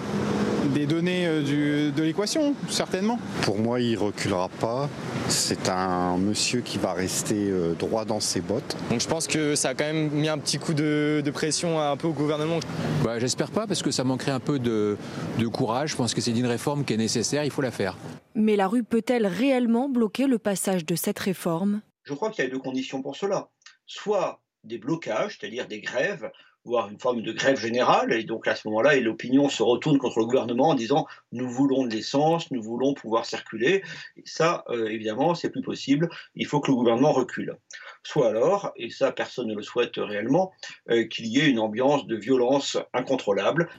des 0.73 0.85
données 0.85 1.25
euh, 1.27 1.91
de 1.91 2.03
l'équation, 2.03 2.53
certainement. 2.69 3.19
Pour 3.43 3.57
moi, 3.57 3.79
il 3.79 3.97
reculera 3.97 4.49
pas. 4.49 4.89
C'est 5.27 5.69
un 5.69 6.17
monsieur 6.17 6.61
qui 6.61 6.77
va 6.77 6.93
rester 6.93 7.49
euh, 7.49 7.73
droit 7.73 8.05
dans 8.05 8.19
ses 8.19 8.41
bottes. 8.41 8.77
Donc 8.89 9.01
je 9.01 9.07
pense 9.07 9.27
que 9.27 9.55
ça 9.55 9.69
a 9.69 9.73
quand 9.73 9.85
même 9.85 10.09
mis 10.09 10.29
un 10.29 10.37
petit 10.37 10.59
coup 10.59 10.73
de, 10.73 11.23
pression 11.33 11.79
un 11.79 11.97
peu 11.97 12.07
au 12.07 12.13
gouvernement. 12.13 12.59
Bah, 13.03 13.19
J'espère 13.19 13.51
pas 13.51 13.67
parce 13.67 13.81
que 13.81 13.91
ça 13.91 14.03
manquerait 14.03 14.31
un 14.31 14.39
peu 14.39 14.59
de, 14.59 14.97
de 15.39 15.47
courage. 15.47 15.91
Je 15.91 15.95
pense 15.95 16.13
que 16.13 16.21
c'est 16.21 16.31
une 16.31 16.45
réforme 16.45 16.85
qui 16.85 16.93
est 16.93 16.97
nécessaire, 16.97 17.43
il 17.43 17.51
faut 17.51 17.61
la 17.61 17.71
faire. 17.71 17.97
Mais 18.35 18.55
la 18.55 18.67
rue 18.67 18.83
peut-elle 18.83 19.25
réellement 19.27 19.89
bloquer 19.89 20.27
le 20.27 20.37
passage 20.37 20.85
de 20.85 20.95
cette 20.95 21.19
réforme? 21.19 21.81
Je 22.03 22.13
crois 22.13 22.29
qu'il 22.29 22.43
y 22.43 22.47
a 22.47 22.51
deux 22.51 22.59
conditions 22.59 23.01
pour 23.01 23.15
cela. 23.15 23.49
Soit 23.87 24.41
des 24.63 24.77
blocages, 24.77 25.37
c'est-à-dire 25.39 25.67
des 25.67 25.79
grèves, 25.79 26.29
voire 26.65 26.89
une 26.89 26.99
forme 26.99 27.21
de 27.21 27.31
grève 27.31 27.59
générale, 27.59 28.11
et 28.11 28.23
donc 28.23 28.47
à 28.47 28.55
ce 28.55 28.67
moment-là, 28.67 28.99
l'opinion 28.99 29.49
se 29.49 29.63
retourne 29.63 29.97
contre 29.97 30.19
le 30.19 30.25
gouvernement 30.25 30.69
en 30.69 30.73
disant 30.75 31.05
nous 31.31 31.49
voulons 31.49 31.85
de 31.85 31.93
l'essence, 31.93 32.49
nous 32.51 32.61
voulons 32.61 32.93
pouvoir 32.93 33.25
circuler. 33.25 33.83
Et 34.17 34.23
ça, 34.25 34.63
euh, 34.69 34.87
évidemment, 34.87 35.35
c'est 35.35 35.49
plus 35.49 35.61
possible. 35.61 36.09
Il 36.35 36.47
faut 36.47 36.59
que 36.59 36.71
le 36.71 36.75
gouvernement 36.75 37.11
recule. 37.11 37.55
Soit 38.03 38.29
alors, 38.29 38.71
et 38.75 38.89
ça 38.89 39.11
personne 39.11 39.47
ne 39.47 39.55
le 39.55 39.61
souhaite 39.61 39.97
réellement, 39.97 40.51
euh, 40.89 41.05
qu'il 41.05 41.27
y 41.27 41.39
ait 41.39 41.47
une 41.47 41.59
ambiance 41.59 42.07
de 42.07 42.15
violence 42.15 42.77
incontrôlable. 42.93 43.69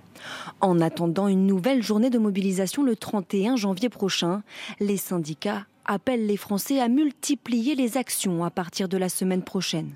En 0.60 0.80
attendant 0.80 1.28
une 1.28 1.46
nouvelle 1.46 1.82
journée 1.82 2.10
de 2.10 2.18
mobilisation 2.18 2.82
le 2.82 2.96
31 2.96 3.56
janvier 3.56 3.88
prochain, 3.88 4.42
les 4.80 4.96
syndicats 4.96 5.66
appellent 5.84 6.26
les 6.26 6.36
Français 6.36 6.80
à 6.80 6.88
multiplier 6.88 7.74
les 7.74 7.96
actions 7.96 8.44
à 8.44 8.50
partir 8.50 8.88
de 8.88 8.96
la 8.96 9.08
semaine 9.08 9.42
prochaine. 9.42 9.94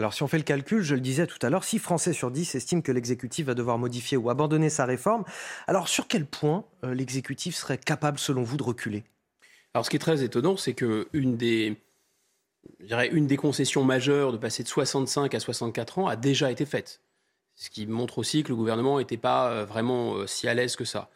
Alors 0.00 0.14
si 0.14 0.22
on 0.22 0.28
fait 0.28 0.38
le 0.38 0.44
calcul, 0.44 0.80
je 0.80 0.94
le 0.94 1.02
disais 1.02 1.26
tout 1.26 1.36
à 1.42 1.50
l'heure, 1.50 1.62
6 1.62 1.78
Français 1.78 2.14
sur 2.14 2.30
10 2.30 2.54
estiment 2.54 2.80
que 2.80 2.90
l'exécutif 2.90 3.44
va 3.44 3.54
devoir 3.54 3.76
modifier 3.76 4.16
ou 4.16 4.30
abandonner 4.30 4.70
sa 4.70 4.86
réforme. 4.86 5.24
Alors 5.66 5.88
sur 5.88 6.08
quel 6.08 6.24
point 6.24 6.64
euh, 6.84 6.94
l'exécutif 6.94 7.54
serait 7.54 7.76
capable, 7.76 8.18
selon 8.18 8.42
vous, 8.42 8.56
de 8.56 8.62
reculer? 8.62 9.04
Alors 9.74 9.84
ce 9.84 9.90
qui 9.90 9.96
est 9.96 10.00
très 10.00 10.22
étonnant, 10.22 10.56
c'est 10.56 10.74
des, 10.82 11.76
une 13.12 13.26
des 13.26 13.36
concessions 13.36 13.84
majeures 13.84 14.32
de 14.32 14.38
passer 14.38 14.62
de 14.62 14.68
65 14.68 15.34
à 15.34 15.38
64 15.38 15.98
ans 15.98 16.06
a 16.06 16.16
déjà 16.16 16.50
été 16.50 16.64
faite. 16.64 17.02
Ce 17.54 17.68
qui 17.68 17.86
montre 17.86 18.16
aussi 18.16 18.42
que 18.42 18.48
le 18.48 18.56
gouvernement 18.56 19.00
n'était 19.00 19.18
pas 19.18 19.50
euh, 19.50 19.64
vraiment 19.66 20.14
euh, 20.14 20.26
si 20.26 20.48
à 20.48 20.54
l'aise 20.54 20.76
que 20.76 20.86
ça. 20.86 21.10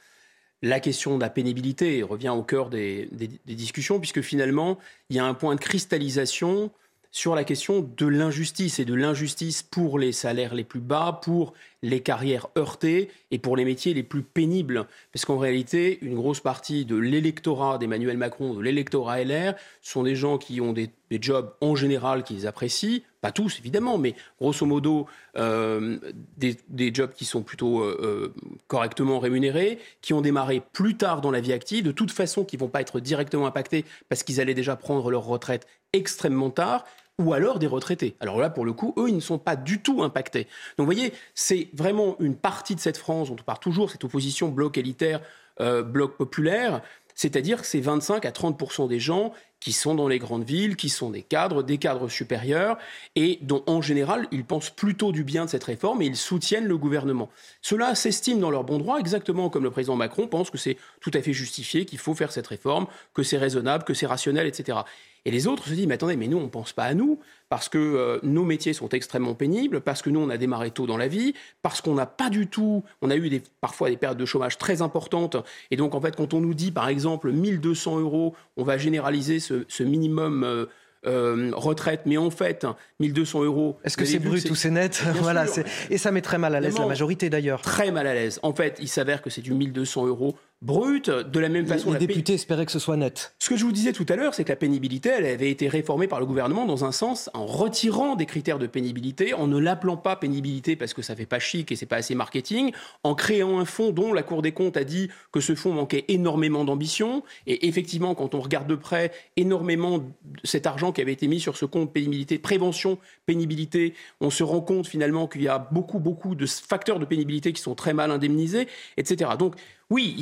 La 0.60 0.78
question 0.78 1.16
de 1.16 1.22
la 1.22 1.30
pénibilité 1.30 2.02
revient 2.02 2.34
au 2.36 2.42
cœur 2.42 2.68
des 2.68 3.08
discussions, 3.46 3.98
puisque 3.98 4.20
finalement, 4.20 4.78
il 5.08 5.16
y 5.16 5.18
a 5.18 5.24
un 5.24 5.34
point 5.34 5.54
de 5.54 5.60
cristallisation 5.60 6.70
sur 7.14 7.36
la 7.36 7.44
question 7.44 7.88
de 7.96 8.06
l'injustice 8.06 8.80
et 8.80 8.84
de 8.84 8.92
l'injustice 8.92 9.62
pour 9.62 10.00
les 10.00 10.10
salaires 10.10 10.52
les 10.52 10.64
plus 10.64 10.80
bas, 10.80 11.20
pour 11.22 11.52
les 11.80 12.00
carrières 12.00 12.48
heurtées 12.58 13.08
et 13.30 13.38
pour 13.38 13.56
les 13.56 13.64
métiers 13.64 13.94
les 13.94 14.02
plus 14.02 14.24
pénibles. 14.24 14.88
Parce 15.12 15.24
qu'en 15.24 15.38
réalité, 15.38 16.00
une 16.02 16.16
grosse 16.16 16.40
partie 16.40 16.84
de 16.84 16.96
l'électorat 16.96 17.78
d'Emmanuel 17.78 18.16
Macron, 18.18 18.54
de 18.54 18.60
l'électorat 18.60 19.22
LR, 19.22 19.54
sont 19.80 20.02
des 20.02 20.16
gens 20.16 20.38
qui 20.38 20.60
ont 20.60 20.72
des, 20.72 20.90
jobs 21.20 21.54
en 21.60 21.76
général 21.76 22.24
qu'ils 22.24 22.48
apprécient, 22.48 23.02
pas 23.20 23.30
tous 23.30 23.60
évidemment, 23.60 23.96
mais 23.96 24.16
grosso 24.40 24.66
modo 24.66 25.06
euh, 25.36 26.00
des, 26.36 26.92
jobs 26.92 27.12
qui 27.12 27.24
sont 27.24 27.44
plutôt 27.44 27.80
euh, 27.80 27.96
euh, 28.02 28.34
correctement 28.66 29.20
rémunérés, 29.20 29.78
qui 30.00 30.12
ont 30.14 30.20
démarré 30.20 30.60
plus 30.72 30.96
tard 30.96 31.20
dans 31.20 31.30
la 31.30 31.40
vie 31.40 31.52
active, 31.52 31.84
de 31.84 31.92
toute 31.92 32.10
façon 32.10 32.44
qui 32.44 32.56
vont 32.56 32.66
pas 32.66 32.80
être 32.80 32.98
directement 32.98 33.46
impactés 33.46 33.84
parce 34.08 34.24
qu'ils 34.24 34.40
allaient 34.40 34.54
déjà 34.54 34.74
prendre 34.74 35.08
leur 35.12 35.24
retraite 35.24 35.68
extrêmement 35.92 36.50
tard 36.50 36.84
ou 37.18 37.32
alors 37.32 37.58
des 37.58 37.66
retraités. 37.66 38.16
Alors 38.20 38.40
là, 38.40 38.50
pour 38.50 38.64
le 38.64 38.72
coup, 38.72 38.94
eux, 38.98 39.08
ils 39.08 39.14
ne 39.14 39.20
sont 39.20 39.38
pas 39.38 39.56
du 39.56 39.80
tout 39.80 40.02
impactés. 40.02 40.44
Donc 40.76 40.86
vous 40.86 40.92
voyez, 40.92 41.12
c'est 41.34 41.68
vraiment 41.72 42.16
une 42.20 42.36
partie 42.36 42.74
de 42.74 42.80
cette 42.80 42.96
France 42.96 43.28
dont 43.28 43.36
on 43.38 43.44
parle 43.44 43.60
toujours, 43.60 43.90
cette 43.90 44.04
opposition 44.04 44.48
bloc 44.48 44.78
élitaire, 44.78 45.20
euh, 45.60 45.82
bloc 45.82 46.16
populaire, 46.16 46.82
c'est-à-dire 47.14 47.60
que 47.60 47.66
c'est 47.66 47.80
25 47.80 48.24
à 48.24 48.32
30 48.32 48.88
des 48.88 48.98
gens 48.98 49.32
qui 49.60 49.72
sont 49.72 49.94
dans 49.94 50.08
les 50.08 50.18
grandes 50.18 50.44
villes, 50.44 50.76
qui 50.76 50.88
sont 50.88 51.10
des 51.10 51.22
cadres, 51.22 51.62
des 51.62 51.78
cadres 51.78 52.08
supérieurs, 52.08 52.76
et 53.16 53.38
dont 53.40 53.62
en 53.66 53.80
général 53.80 54.26
ils 54.30 54.44
pensent 54.44 54.70
plutôt 54.70 55.10
du 55.12 55.24
bien 55.24 55.46
de 55.46 55.50
cette 55.50 55.64
réforme 55.64 56.02
et 56.02 56.06
ils 56.06 56.16
soutiennent 56.16 56.66
le 56.66 56.76
gouvernement. 56.76 57.30
Ceux-là 57.62 57.94
s'estiment 57.94 58.40
dans 58.40 58.50
leur 58.50 58.64
bon 58.64 58.78
droit, 58.78 58.98
exactement 58.98 59.48
comme 59.48 59.62
le 59.62 59.70
président 59.70 59.96
Macron 59.96 60.26
pense 60.26 60.50
que 60.50 60.58
c'est 60.58 60.76
tout 61.00 61.12
à 61.14 61.22
fait 61.22 61.32
justifié, 61.32 61.86
qu'il 61.86 61.98
faut 61.98 62.14
faire 62.14 62.32
cette 62.32 62.46
réforme, 62.46 62.86
que 63.14 63.22
c'est 63.22 63.38
raisonnable, 63.38 63.84
que 63.84 63.94
c'est 63.94 64.06
rationnel, 64.06 64.46
etc. 64.46 64.78
Et 65.24 65.30
les 65.30 65.46
autres 65.46 65.66
se 65.66 65.72
disent, 65.72 65.86
mais 65.86 65.94
attendez, 65.94 66.16
mais 66.16 66.28
nous, 66.28 66.36
on 66.36 66.42
ne 66.42 66.48
pense 66.48 66.72
pas 66.72 66.84
à 66.84 66.94
nous, 66.94 67.18
parce 67.48 67.68
que 67.68 67.78
euh, 67.78 68.18
nos 68.22 68.44
métiers 68.44 68.74
sont 68.74 68.90
extrêmement 68.90 69.34
pénibles, 69.34 69.80
parce 69.80 70.02
que 70.02 70.10
nous, 70.10 70.20
on 70.20 70.28
a 70.28 70.36
démarré 70.36 70.70
tôt 70.70 70.86
dans 70.86 70.98
la 70.98 71.08
vie, 71.08 71.34
parce 71.62 71.80
qu'on 71.80 71.94
n'a 71.94 72.06
pas 72.06 72.28
du 72.28 72.46
tout, 72.46 72.84
on 73.00 73.10
a 73.10 73.16
eu 73.16 73.30
des, 73.30 73.42
parfois 73.60 73.88
des 73.88 73.96
périodes 73.96 74.18
de 74.18 74.26
chômage 74.26 74.58
très 74.58 74.82
importantes. 74.82 75.36
Et 75.70 75.76
donc, 75.76 75.94
en 75.94 76.00
fait, 76.00 76.14
quand 76.14 76.34
on 76.34 76.40
nous 76.40 76.54
dit, 76.54 76.72
par 76.72 76.88
exemple, 76.88 77.32
1200 77.32 78.00
euros, 78.00 78.34
on 78.56 78.64
va 78.64 78.76
généraliser 78.76 79.40
ce, 79.40 79.82
minimum. 79.82 80.44
Euh, 80.44 80.66
euh, 81.06 81.50
retraite, 81.52 82.02
mais 82.06 82.16
en 82.16 82.30
fait, 82.30 82.66
1200 82.98 83.44
euros. 83.44 83.78
Est-ce 83.84 83.98
que 83.98 84.06
c'est 84.06 84.18
brut 84.18 84.48
ou 84.48 84.54
c'est 84.54 84.70
net 84.70 85.04
Voilà, 85.16 85.44
et 85.90 85.98
ça 85.98 86.10
met 86.10 86.22
très 86.22 86.38
mal 86.38 86.54
à 86.54 86.60
l'aise 86.60 86.78
la 86.78 86.86
majorité 86.86 87.28
d'ailleurs. 87.28 87.60
Très 87.60 87.90
mal 87.90 88.06
à 88.06 88.14
l'aise. 88.14 88.40
En 88.42 88.54
fait, 88.54 88.78
il 88.80 88.88
s'avère 88.88 89.20
que 89.20 89.28
c'est 89.28 89.42
du 89.42 89.52
1200 89.52 90.06
euros 90.06 90.34
brute. 90.64 91.10
De 91.10 91.38
la 91.38 91.48
même 91.48 91.66
façon, 91.66 91.92
les, 91.92 91.98
députés 91.98 92.34
espéraient 92.34 92.64
que 92.64 92.72
ce 92.72 92.78
soit 92.78 92.96
net. 92.96 93.34
Ce 93.38 93.50
que 93.50 93.56
je 93.56 93.64
vous 93.64 93.72
disais 93.72 93.92
tout 93.92 94.06
à 94.08 94.16
l'heure, 94.16 94.34
c'est 94.34 94.44
que 94.44 94.48
la 94.48 94.56
pénibilité, 94.56 95.10
elle 95.10 95.26
avait 95.26 95.50
été 95.50 95.68
réformée 95.68 96.08
par 96.08 96.20
le 96.20 96.26
gouvernement 96.26 96.64
dans 96.64 96.84
un 96.84 96.92
sens 96.92 97.30
en 97.34 97.44
retirant 97.44 98.16
des 98.16 98.26
critères 98.26 98.58
de 98.58 98.66
pénibilité, 98.66 99.34
en 99.34 99.46
ne 99.46 99.58
l'appelant 99.58 99.96
pas 99.96 100.16
pénibilité 100.16 100.74
parce 100.74 100.94
que 100.94 101.02
ça 101.02 101.14
fait 101.14 101.26
pas 101.26 101.38
chic 101.38 101.70
et 101.70 101.76
c'est 101.76 101.86
pas 101.86 101.96
assez 101.96 102.14
marketing, 102.14 102.72
en 103.02 103.14
créant 103.14 103.58
un 103.58 103.64
fonds 103.64 103.90
dont 103.90 104.12
la 104.12 104.22
Cour 104.22 104.40
des 104.40 104.52
comptes 104.52 104.78
a 104.78 104.84
dit 104.84 105.10
que 105.32 105.40
ce 105.40 105.54
fonds 105.54 105.72
manquait 105.72 106.06
énormément 106.08 106.64
d'ambition. 106.64 107.22
Et 107.46 107.68
effectivement, 107.68 108.14
quand 108.14 108.34
on 108.34 108.40
regarde 108.40 108.66
de 108.66 108.74
près, 108.74 109.12
énormément 109.36 109.98
de 109.98 110.06
cet 110.44 110.66
argent 110.66 110.92
qui 110.92 111.02
avait 111.02 111.12
été 111.12 111.28
mis 111.28 111.40
sur 111.40 111.58
ce 111.58 111.66
compte 111.66 111.92
pénibilité, 111.92 112.38
prévention, 112.38 112.98
pénibilité, 113.26 113.92
on 114.20 114.30
se 114.30 114.42
rend 114.42 114.62
compte 114.62 114.86
finalement 114.86 115.28
qu'il 115.28 115.42
y 115.42 115.48
a 115.48 115.58
beaucoup, 115.58 115.98
beaucoup 115.98 116.34
de 116.34 116.46
facteurs 116.46 116.98
de 116.98 117.04
pénibilité 117.04 117.52
qui 117.52 117.60
sont 117.60 117.74
très 117.74 117.92
mal 117.92 118.10
indemnisés, 118.10 118.66
etc. 118.96 119.32
Donc, 119.38 119.56
oui, 119.90 120.16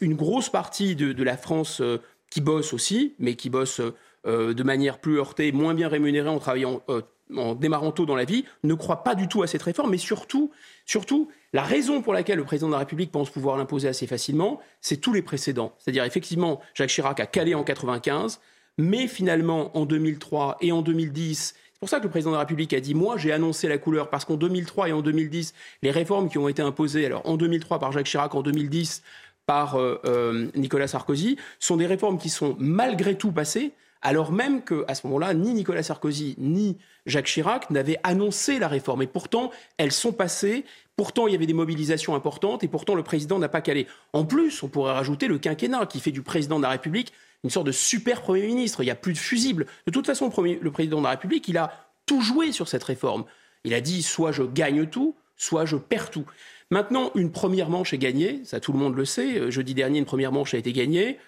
une 0.00 0.14
grosse 0.14 0.50
partie 0.50 0.96
de, 0.96 1.22
la 1.22 1.36
France 1.36 1.80
euh, 1.80 1.98
qui 2.30 2.40
bosse 2.40 2.72
aussi, 2.72 3.14
mais 3.18 3.34
qui 3.34 3.50
bosse 3.50 3.80
euh, 4.26 4.54
de 4.54 4.62
manière 4.64 4.98
plus 4.98 5.18
heurtée, 5.18 5.52
moins 5.52 5.74
bien 5.74 5.88
rémunérée 5.88 6.28
en 6.28 6.38
travaillant, 6.38 6.82
euh, 6.88 7.02
en 7.36 7.54
démarrant 7.54 7.92
tôt 7.92 8.06
dans 8.06 8.16
la 8.16 8.24
vie, 8.24 8.44
ne 8.64 8.74
croit 8.74 9.04
pas 9.04 9.14
du 9.14 9.28
tout 9.28 9.42
à 9.42 9.46
cette 9.46 9.62
réforme. 9.62 9.90
Mais 9.90 9.98
surtout, 9.98 10.50
surtout, 10.84 11.28
la 11.52 11.62
raison 11.62 12.02
pour 12.02 12.12
laquelle 12.12 12.38
le 12.38 12.44
président 12.44 12.66
de 12.66 12.72
la 12.72 12.80
République 12.80 13.12
pense 13.12 13.30
pouvoir 13.30 13.56
l'imposer 13.56 13.86
assez 13.86 14.06
facilement, 14.06 14.60
c'est 14.80 14.96
tous 14.96 15.12
les 15.12 15.22
précédents. 15.22 15.74
C'est-à-dire, 15.78 16.04
effectivement, 16.04 16.60
Jacques 16.74 16.90
Chirac 16.90 17.20
a 17.20 17.26
calé 17.26 17.54
en 17.54 17.62
95, 17.62 18.40
mais 18.78 19.06
finalement, 19.06 19.76
en 19.76 19.86
2003 19.86 20.58
et 20.60 20.72
en 20.72 20.82
2010, 20.82 21.54
c'est 21.76 21.80
pour 21.80 21.90
ça 21.90 21.98
que 21.98 22.04
le 22.04 22.08
président 22.08 22.30
de 22.30 22.36
la 22.36 22.40
République 22.40 22.72
a 22.72 22.80
dit 22.80 22.94
Moi, 22.94 23.18
j'ai 23.18 23.32
annoncé 23.32 23.68
la 23.68 23.76
couleur, 23.76 24.08
parce 24.08 24.24
qu'en 24.24 24.36
2003 24.36 24.88
et 24.88 24.92
en 24.92 25.02
2010, 25.02 25.52
les 25.82 25.90
réformes 25.90 26.30
qui 26.30 26.38
ont 26.38 26.48
été 26.48 26.62
imposées, 26.62 27.04
alors 27.04 27.28
en 27.28 27.36
2003 27.36 27.78
par 27.78 27.92
Jacques 27.92 28.06
Chirac, 28.06 28.34
en 28.34 28.40
2010 28.40 29.02
par 29.44 29.74
euh, 29.74 30.00
euh, 30.06 30.48
Nicolas 30.54 30.88
Sarkozy, 30.88 31.36
sont 31.60 31.76
des 31.76 31.84
réformes 31.84 32.16
qui 32.16 32.30
sont 32.30 32.56
malgré 32.58 33.18
tout 33.18 33.30
passées, 33.30 33.72
alors 34.00 34.32
même 34.32 34.64
qu'à 34.64 34.94
ce 34.94 35.06
moment-là, 35.06 35.34
ni 35.34 35.52
Nicolas 35.52 35.82
Sarkozy 35.82 36.34
ni 36.38 36.78
Jacques 37.04 37.26
Chirac 37.26 37.68
n'avaient 37.68 38.00
annoncé 38.04 38.58
la 38.58 38.68
réforme. 38.68 39.02
Et 39.02 39.06
pourtant, 39.06 39.50
elles 39.76 39.92
sont 39.92 40.12
passées. 40.12 40.64
Pourtant, 40.96 41.26
il 41.26 41.32
y 41.32 41.36
avait 41.36 41.44
des 41.44 41.52
mobilisations 41.52 42.14
importantes 42.14 42.64
et 42.64 42.68
pourtant, 42.68 42.94
le 42.94 43.02
président 43.02 43.38
n'a 43.38 43.50
pas 43.50 43.60
calé. 43.60 43.86
En 44.14 44.24
plus, 44.24 44.62
on 44.62 44.68
pourrait 44.68 44.92
rajouter 44.92 45.28
le 45.28 45.36
quinquennat 45.36 45.84
qui 45.84 46.00
fait 46.00 46.10
du 46.10 46.22
président 46.22 46.56
de 46.56 46.62
la 46.62 46.70
République 46.70 47.12
une 47.44 47.50
sorte 47.50 47.66
de 47.66 47.72
super 47.72 48.22
Premier 48.22 48.46
ministre. 48.46 48.82
Il 48.82 48.86
n'y 48.86 48.90
a 48.90 48.96
plus 48.96 49.12
de 49.12 49.18
fusibles. 49.18 49.66
De 49.86 49.92
toute 49.92 50.06
façon, 50.06 50.32
le 50.42 50.70
président 50.70 50.98
de 50.98 51.04
la 51.04 51.10
République, 51.10 51.48
il 51.48 51.58
a 51.58 51.72
tout 52.06 52.20
joué 52.20 52.52
sur 52.52 52.68
cette 52.68 52.84
réforme. 52.84 53.24
Il 53.64 53.74
a 53.74 53.80
dit 53.80 54.02
soit 54.02 54.32
je 54.32 54.42
gagne 54.42 54.86
tout, 54.86 55.16
soit 55.36 55.64
je 55.64 55.76
perds 55.76 56.10
tout. 56.10 56.24
Maintenant, 56.70 57.10
une 57.14 57.30
première 57.30 57.70
manche 57.70 57.92
est 57.92 57.98
gagnée, 57.98 58.40
ça 58.44 58.58
tout 58.58 58.72
le 58.72 58.78
monde 58.78 58.96
le 58.96 59.04
sait. 59.04 59.38
Euh, 59.38 59.50
jeudi 59.50 59.74
dernier, 59.74 59.98
une 59.98 60.04
première 60.04 60.32
manche 60.32 60.54
a 60.54 60.58
été 60.58 60.72
gagnée. 60.72 61.18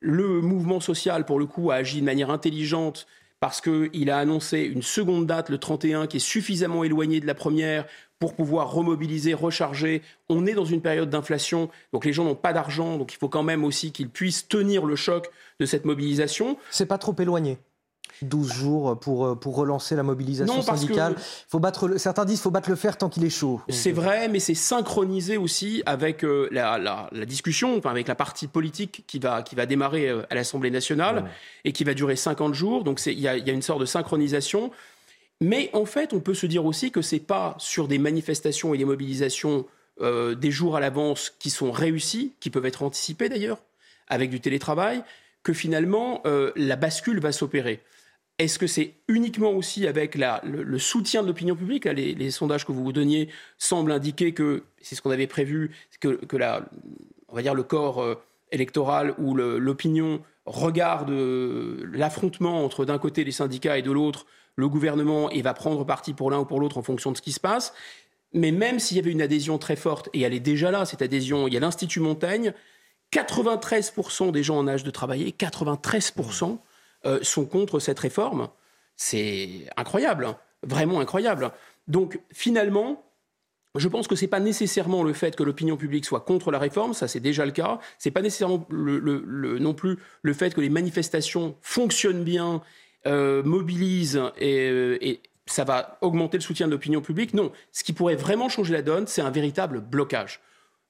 Le 0.00 0.42
mouvement 0.42 0.80
social, 0.80 1.24
pour 1.24 1.38
le 1.38 1.46
coup, 1.46 1.70
a 1.70 1.76
agi 1.76 2.00
de 2.00 2.04
manière 2.04 2.30
intelligente 2.30 3.06
parce 3.44 3.60
qu'il 3.60 4.08
a 4.08 4.16
annoncé 4.16 4.60
une 4.60 4.80
seconde 4.80 5.26
date, 5.26 5.50
le 5.50 5.58
31, 5.58 6.06
qui 6.06 6.16
est 6.16 6.18
suffisamment 6.18 6.82
éloignée 6.82 7.20
de 7.20 7.26
la 7.26 7.34
première 7.34 7.84
pour 8.18 8.32
pouvoir 8.32 8.72
remobiliser, 8.72 9.34
recharger. 9.34 10.00
On 10.30 10.46
est 10.46 10.54
dans 10.54 10.64
une 10.64 10.80
période 10.80 11.10
d'inflation, 11.10 11.68
donc 11.92 12.06
les 12.06 12.14
gens 12.14 12.24
n'ont 12.24 12.36
pas 12.36 12.54
d'argent, 12.54 12.96
donc 12.96 13.12
il 13.12 13.18
faut 13.18 13.28
quand 13.28 13.42
même 13.42 13.62
aussi 13.62 13.92
qu'ils 13.92 14.08
puissent 14.08 14.48
tenir 14.48 14.86
le 14.86 14.96
choc 14.96 15.28
de 15.60 15.66
cette 15.66 15.84
mobilisation. 15.84 16.56
C'est 16.70 16.86
pas 16.86 16.96
trop 16.96 17.14
éloigné 17.18 17.58
12 18.22 18.52
jours 18.52 18.98
pour, 18.98 19.26
euh, 19.26 19.34
pour 19.34 19.56
relancer 19.56 19.96
la 19.96 20.02
mobilisation 20.02 20.62
syndicale. 20.62 21.14
faut 21.48 21.58
battre 21.58 21.98
certains 21.98 22.24
disent 22.24 22.36
qu'il 22.36 22.42
faut 22.42 22.50
battre 22.50 22.70
le 22.70 22.76
fer 22.76 22.96
tant 22.96 23.08
qu'il 23.08 23.24
est 23.24 23.30
chaud. 23.30 23.60
C'est 23.68 23.92
vrai, 23.92 24.28
mais 24.28 24.40
c'est 24.40 24.54
synchronisé 24.54 25.36
aussi 25.36 25.82
avec 25.86 26.24
euh, 26.24 26.48
la, 26.50 26.78
la, 26.78 27.26
discussion, 27.26 27.76
enfin 27.76 27.90
avec 27.90 28.08
la 28.08 28.14
partie 28.14 28.46
politique 28.46 29.04
qui 29.06 29.18
va, 29.18 29.42
qui 29.42 29.54
va 29.54 29.66
démarrer 29.66 30.08
euh, 30.08 30.22
à 30.30 30.34
l'Assemblée 30.34 30.70
nationale 30.70 31.24
et 31.64 31.72
qui 31.72 31.84
va 31.84 31.94
durer 31.94 32.16
50 32.16 32.54
jours. 32.54 32.84
Donc 32.84 33.04
il 33.06 33.20
y 33.20 33.28
a, 33.28 33.36
y 33.36 33.50
a 33.50 33.52
une 33.52 33.62
sorte 33.62 33.80
de 33.80 33.86
synchronisation. 33.86 34.70
Mais 35.40 35.70
en 35.72 35.84
fait, 35.84 36.12
on 36.12 36.20
peut 36.20 36.34
se 36.34 36.46
dire 36.46 36.64
aussi 36.64 36.90
que 36.90 37.02
ce 37.02 37.16
n'est 37.16 37.20
pas 37.20 37.54
sur 37.58 37.88
des 37.88 37.98
manifestations 37.98 38.72
et 38.72 38.78
des 38.78 38.84
mobilisations 38.84 39.66
euh, 40.00 40.34
des 40.34 40.50
jours 40.50 40.76
à 40.76 40.80
l'avance 40.80 41.32
qui 41.38 41.50
sont 41.50 41.70
réussies, 41.70 42.32
qui 42.40 42.50
peuvent 42.50 42.66
être 42.66 42.82
anticipées 42.82 43.28
d'ailleurs, 43.28 43.58
avec 44.08 44.28
du 44.28 44.40
télétravail, 44.40 45.04
que 45.44 45.52
finalement 45.52 46.20
euh, 46.26 46.50
la 46.56 46.74
bascule 46.74 47.20
va 47.20 47.30
s'opérer. 47.30 47.80
Est-ce 48.38 48.58
que 48.58 48.66
c'est 48.66 48.94
uniquement 49.06 49.52
aussi 49.52 49.86
avec 49.86 50.16
le, 50.16 50.78
soutien 50.78 51.22
de 51.22 51.28
l'opinion 51.28 51.54
publique 51.54 51.84
les, 51.84 52.30
sondages 52.30 52.66
que 52.66 52.72
vous 52.72 52.82
vous 52.82 52.92
donniez 52.92 53.28
semblent 53.58 53.92
indiquer 53.92 54.34
que 54.34 54.64
c'est 54.82 54.96
ce 54.96 55.02
qu'on 55.02 55.12
avait 55.12 55.28
prévu, 55.28 55.70
que, 56.00 56.18
on 57.28 57.36
va 57.36 57.42
dire 57.42 57.54
le 57.54 57.62
corps 57.62 58.02
euh, 58.02 58.16
électoral 58.50 59.14
ou 59.18 59.34
l'opinion 59.36 60.20
regarde 60.46 61.10
l'affrontement 61.10 62.64
entre 62.64 62.84
d'un 62.84 62.98
côté 62.98 63.24
les 63.24 63.32
syndicats 63.32 63.78
et 63.78 63.82
de 63.82 63.90
l'autre 63.90 64.26
le 64.56 64.68
gouvernement 64.68 65.30
et 65.30 65.42
va 65.42 65.54
prendre 65.54 65.84
parti 65.84 66.12
pour 66.12 66.30
l'un 66.30 66.40
ou 66.40 66.44
pour 66.44 66.60
l'autre 66.60 66.78
en 66.78 66.82
fonction 66.82 67.12
de 67.12 67.16
ce 67.16 67.22
qui 67.22 67.32
se 67.32 67.40
passe. 67.40 67.74
Mais 68.32 68.50
même 68.50 68.78
s'il 68.78 68.96
y 68.96 69.00
avait 69.00 69.12
une 69.12 69.22
adhésion 69.22 69.58
très 69.58 69.76
forte, 69.76 70.08
et 70.12 70.22
elle 70.22 70.34
est 70.34 70.40
déjà 70.40 70.70
là, 70.70 70.84
cette 70.84 71.02
adhésion, 71.02 71.46
il 71.46 71.54
y 71.54 71.56
a 71.56 71.60
l'Institut 71.60 72.00
Montaigne, 72.00 72.52
93% 73.12 74.32
des 74.32 74.42
gens 74.42 74.58
en 74.58 74.66
âge 74.66 74.82
de 74.82 74.90
travailler, 74.90 75.30
93% 75.30 76.58
euh, 77.06 77.18
sont 77.22 77.46
contre 77.46 77.78
cette 77.80 77.98
réforme. 77.98 78.48
C'est 78.96 79.66
incroyable, 79.76 80.26
hein. 80.26 80.38
vraiment 80.62 81.00
incroyable. 81.00 81.50
Donc 81.88 82.20
finalement, 82.32 83.04
je 83.76 83.88
pense 83.88 84.06
que 84.06 84.14
ce 84.14 84.24
n'est 84.24 84.28
pas 84.28 84.40
nécessairement 84.40 85.02
le 85.02 85.12
fait 85.12 85.34
que 85.34 85.42
l'opinion 85.42 85.76
publique 85.76 86.04
soit 86.04 86.20
contre 86.20 86.50
la 86.50 86.58
réforme, 86.58 86.94
ça 86.94 87.08
c'est 87.08 87.20
déjà 87.20 87.44
le 87.44 87.52
cas. 87.52 87.80
Ce 87.98 88.08
n'est 88.08 88.12
pas 88.12 88.22
nécessairement 88.22 88.66
non 88.70 89.74
plus 89.74 89.98
le 90.22 90.32
fait 90.32 90.54
que 90.54 90.60
les 90.60 90.68
manifestations 90.68 91.56
fonctionnent 91.60 92.22
bien, 92.22 92.62
euh, 93.06 93.42
mobilisent 93.42 94.22
euh, 94.40 94.96
et, 95.00 95.20
ça 95.46 95.64
va 95.64 95.98
augmenter 96.00 96.38
le 96.38 96.42
soutien 96.42 96.66
de 96.66 96.72
l'opinion 96.72 97.02
publique. 97.02 97.34
Non, 97.34 97.52
ce 97.70 97.84
qui 97.84 97.92
pourrait 97.92 98.16
vraiment 98.16 98.48
changer 98.48 98.72
la 98.72 98.80
donne, 98.80 99.06
c'est 99.06 99.20
un 99.20 99.30
véritable 99.30 99.80
blocage. 99.80 100.40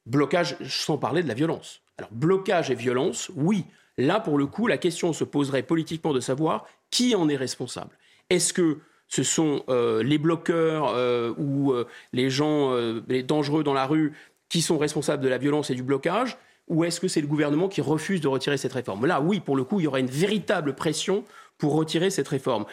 Blocage 0.07 0.57
sans 0.69 0.97
parler 0.97 1.25
de 1.25 1.29
la 1.29 1.35
violence. 1.35 1.81
Alors 1.99 2.11
blocage 2.13 2.71
et 2.71 2.77
violence, 2.77 3.33
oui. 3.35 3.65
Là, 3.97 4.21
pour 4.21 4.39
le 4.39 4.47
coup, 4.47 4.67
la 4.67 4.79
question 4.79 5.13
se 5.13 5.25
poserait 5.25 5.63
politiquement 5.63 6.13
de 6.13 6.21
savoir 6.21 6.67
qui 6.91 7.15
en 7.15 7.29
est 7.29 7.37
responsable. 7.37 7.97
Est-ce 8.31 8.53
que 8.53 8.79
ce 9.09 9.23
sont 9.23 9.63
euh, 9.69 10.03
les 10.03 10.19
bloqueurs 10.19 10.89
euh, 10.89 11.33
ou 11.37 11.73
euh, 11.73 11.87
les 12.13 12.31
gens 12.31 12.75
les 13.09 13.23
dangereux 13.23 13.63
dans 13.63 13.75
la 13.75 13.87
rue 13.87 14.15
qui 14.49 14.63
sont 14.63 14.79
responsables 14.79 15.23
de 15.23 15.29
la 15.29 15.39
violence 15.39 15.71
et 15.71 15.75
du 15.75 15.83
blocage 15.83 16.37
ou 16.67 16.85
est-ce 16.85 16.99
que 16.99 17.09
c'est 17.09 17.21
le 17.21 17.27
gouvernement 17.27 17.69
qui 17.69 17.83
refuse 17.83 18.21
de 18.21 18.29
retirer 18.29 18.57
cette 18.57 18.73
réforme? 18.73 19.05
Là, 19.05 19.21
oui, 19.21 19.41
pour 19.41 19.55
le 19.55 19.65
coup, 19.65 19.81
il 19.81 19.85
y 19.85 19.87
aurait 19.87 20.01
une 20.01 20.07
véritable 20.07 20.75
pression 20.75 21.25
pour 21.59 21.75
retirer 21.75 22.09
cette 22.11 22.29
réforme. 22.29 22.65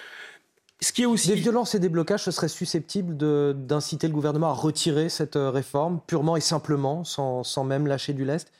Des 0.97 1.35
violences 1.35 1.75
et 1.75 1.79
des 1.79 1.89
blocages, 1.89 2.23
ce 2.23 2.31
serait 2.31 2.47
susceptible 2.47 3.15
d'inciter 3.67 4.07
le 4.07 4.13
gouvernement 4.13 4.49
à 4.49 4.53
retirer 4.53 5.09
cette 5.09 5.35
réforme 5.35 5.99
purement 6.07 6.37
et 6.37 6.41
simplement, 6.41 7.03
sans, 7.03 7.43
sans 7.43 7.63
même 7.63 7.85
lâcher 7.85 8.13
du 8.13 8.25
lest, 8.25 8.51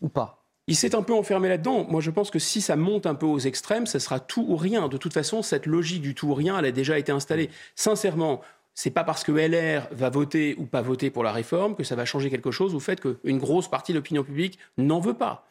ou 0.00 0.08
pas? 0.08 0.41
Il 0.68 0.76
s'est 0.76 0.94
un 0.94 1.02
peu 1.02 1.14
enfermé 1.14 1.48
là-dedans. 1.48 1.86
Moi, 1.88 2.00
je 2.00 2.10
pense 2.10 2.30
que 2.30 2.38
si 2.38 2.60
ça 2.60 2.76
monte 2.76 3.06
un 3.06 3.14
peu 3.14 3.26
aux 3.26 3.38
extrêmes, 3.38 3.86
ce 3.86 3.98
sera 3.98 4.20
tout 4.20 4.44
ou 4.48 4.56
rien. 4.56 4.88
De 4.88 4.96
toute 4.96 5.12
façon, 5.12 5.42
cette 5.42 5.66
logique 5.66 6.02
du 6.02 6.14
tout 6.14 6.28
ou 6.28 6.34
rien, 6.34 6.58
elle 6.58 6.66
a 6.66 6.72
déjà 6.72 6.98
été 6.98 7.10
installée. 7.10 7.50
Sincèrement, 7.74 8.40
c'est 8.74 8.90
pas 8.90 9.04
parce 9.04 9.24
que 9.24 9.32
LR 9.32 9.88
va 9.90 10.08
voter 10.08 10.54
ou 10.58 10.64
pas 10.64 10.80
voter 10.80 11.10
pour 11.10 11.24
la 11.24 11.32
réforme 11.32 11.74
que 11.74 11.84
ça 11.84 11.96
va 11.96 12.04
changer 12.04 12.30
quelque 12.30 12.50
chose 12.50 12.74
au 12.74 12.80
fait 12.80 13.00
qu'une 13.00 13.38
grosse 13.38 13.68
partie 13.68 13.92
de 13.92 13.98
l'opinion 13.98 14.22
publique 14.24 14.58
n'en 14.78 15.00
veut 15.00 15.14
pas. 15.14 15.46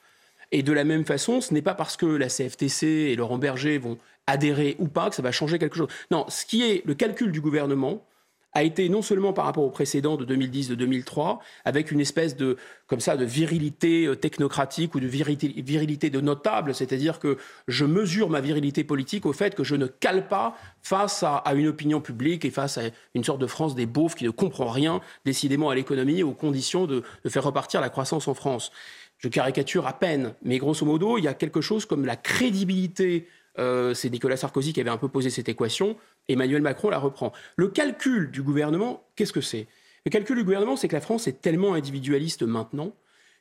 Et 0.52 0.64
de 0.64 0.74
la 0.74 0.84
même 0.84 1.06
façon, 1.06 1.40
ce 1.40 1.54
n'est 1.54 1.62
pas 1.62 1.76
parce 1.76 1.98
que 1.98 2.06
la 2.06 2.28
CFTC 2.28 2.86
et 2.86 3.16
Laurent 3.16 3.38
Berger 3.38 3.78
vont 3.78 3.98
adhérer 4.28 4.76
ou 4.80 4.88
pas 4.88 5.10
que 5.10 5.16
ça 5.16 5.22
va 5.22 5.32
changer 5.32 5.60
quelque 5.60 5.78
chose. 5.78 5.88
Non, 6.10 6.26
ce 6.30 6.46
qui 6.46 6.64
est 6.64 6.86
le 6.86 6.94
calcul 6.94 7.32
du 7.32 7.42
gouvernement, 7.42 8.06
a 8.54 8.64
été 8.64 8.90
non 8.90 9.02
seulement 9.02 9.34
par 9.34 9.46
rapport 9.46 9.64
au 9.64 9.70
précédent 9.70 10.18
de 10.18 10.26
2010, 10.26 10.70
de 10.70 10.76
2003, 10.76 11.40
avec 11.64 11.92
une 11.92 12.02
espèce 12.02 12.36
de, 12.36 12.58
comme 12.88 13.00
ça, 13.00 13.16
de 13.16 13.24
virilité 13.24 14.06
euh, 14.06 14.16
technocratique 14.16 14.94
ou 14.96 15.00
de 15.00 15.08
virilité, 15.08 16.10
de 16.10 16.22
notable, 16.22 16.76
c'est-à-dire 16.76 17.20
que 17.20 17.38
je 17.68 17.86
mesure 17.86 18.30
ma 18.30 18.42
virilité 18.42 18.84
politique 18.84 19.26
au 19.26 19.34
fait 19.34 19.56
que 19.56 19.64
je 19.64 19.76
ne 19.76 19.88
cale 19.88 20.28
pas 20.28 20.56
face 20.82 21.24
à, 21.24 21.44
une 21.54 21.68
opinion 21.68 22.02
publique 22.02 22.44
et 22.44 22.50
face 22.50 22.78
à 22.78 22.84
une 23.16 23.24
sorte 23.24 23.40
de 23.40 23.48
France 23.48 23.76
des 23.76 23.86
beaufs 23.86 24.16
qui 24.16 24.26
ne 24.26 24.30
comprend 24.30 24.68
rien 24.68 25.00
décidément 25.26 25.70
à 25.70 25.76
l'économie 25.76 26.20
et 26.20 26.24
aux 26.24 26.34
conditions 26.34 26.88
de, 26.88 27.04
faire 27.28 27.44
repartir 27.44 27.80
la 27.82 27.90
croissance 27.90 28.28
en 28.28 28.34
France. 28.34 28.72
Je 29.20 29.30
caricature 29.30 29.88
à 29.88 29.94
peine, 29.94 30.34
mais 30.44 30.58
grosso 30.58 30.86
modo, 30.86 31.18
il 31.18 31.24
y 31.24 31.28
a 31.28 31.34
quelque 31.34 31.62
chose 31.62 31.86
comme 31.86 32.06
la 32.06 32.16
crédibilité 32.16 33.28
euh, 33.60 33.94
c'est 33.94 34.10
Nicolas 34.10 34.38
Sarkozy 34.38 34.72
qui 34.72 34.80
avait 34.80 34.90
un 34.90 34.98
peu 34.98 35.10
posé 35.10 35.30
cette 35.30 35.50
équation. 35.50 35.98
Emmanuel 36.28 36.62
Macron 36.62 36.90
la 36.90 37.00
reprend. 37.00 37.32
Le 37.56 37.68
calcul 37.68 38.32
du 38.32 38.42
gouvernement, 38.42 39.04
qu'est-ce 39.16 39.34
que 39.34 39.42
c'est? 39.42 39.68
Le 40.06 40.12
calcul 40.12 40.36
du 40.38 40.44
gouvernement, 40.44 40.76
c'est 40.76 40.88
que 40.88 40.96
la 40.96 41.02
France 41.02 41.28
est 41.28 41.42
tellement 41.42 41.74
individualiste 41.74 42.44
maintenant 42.44 42.94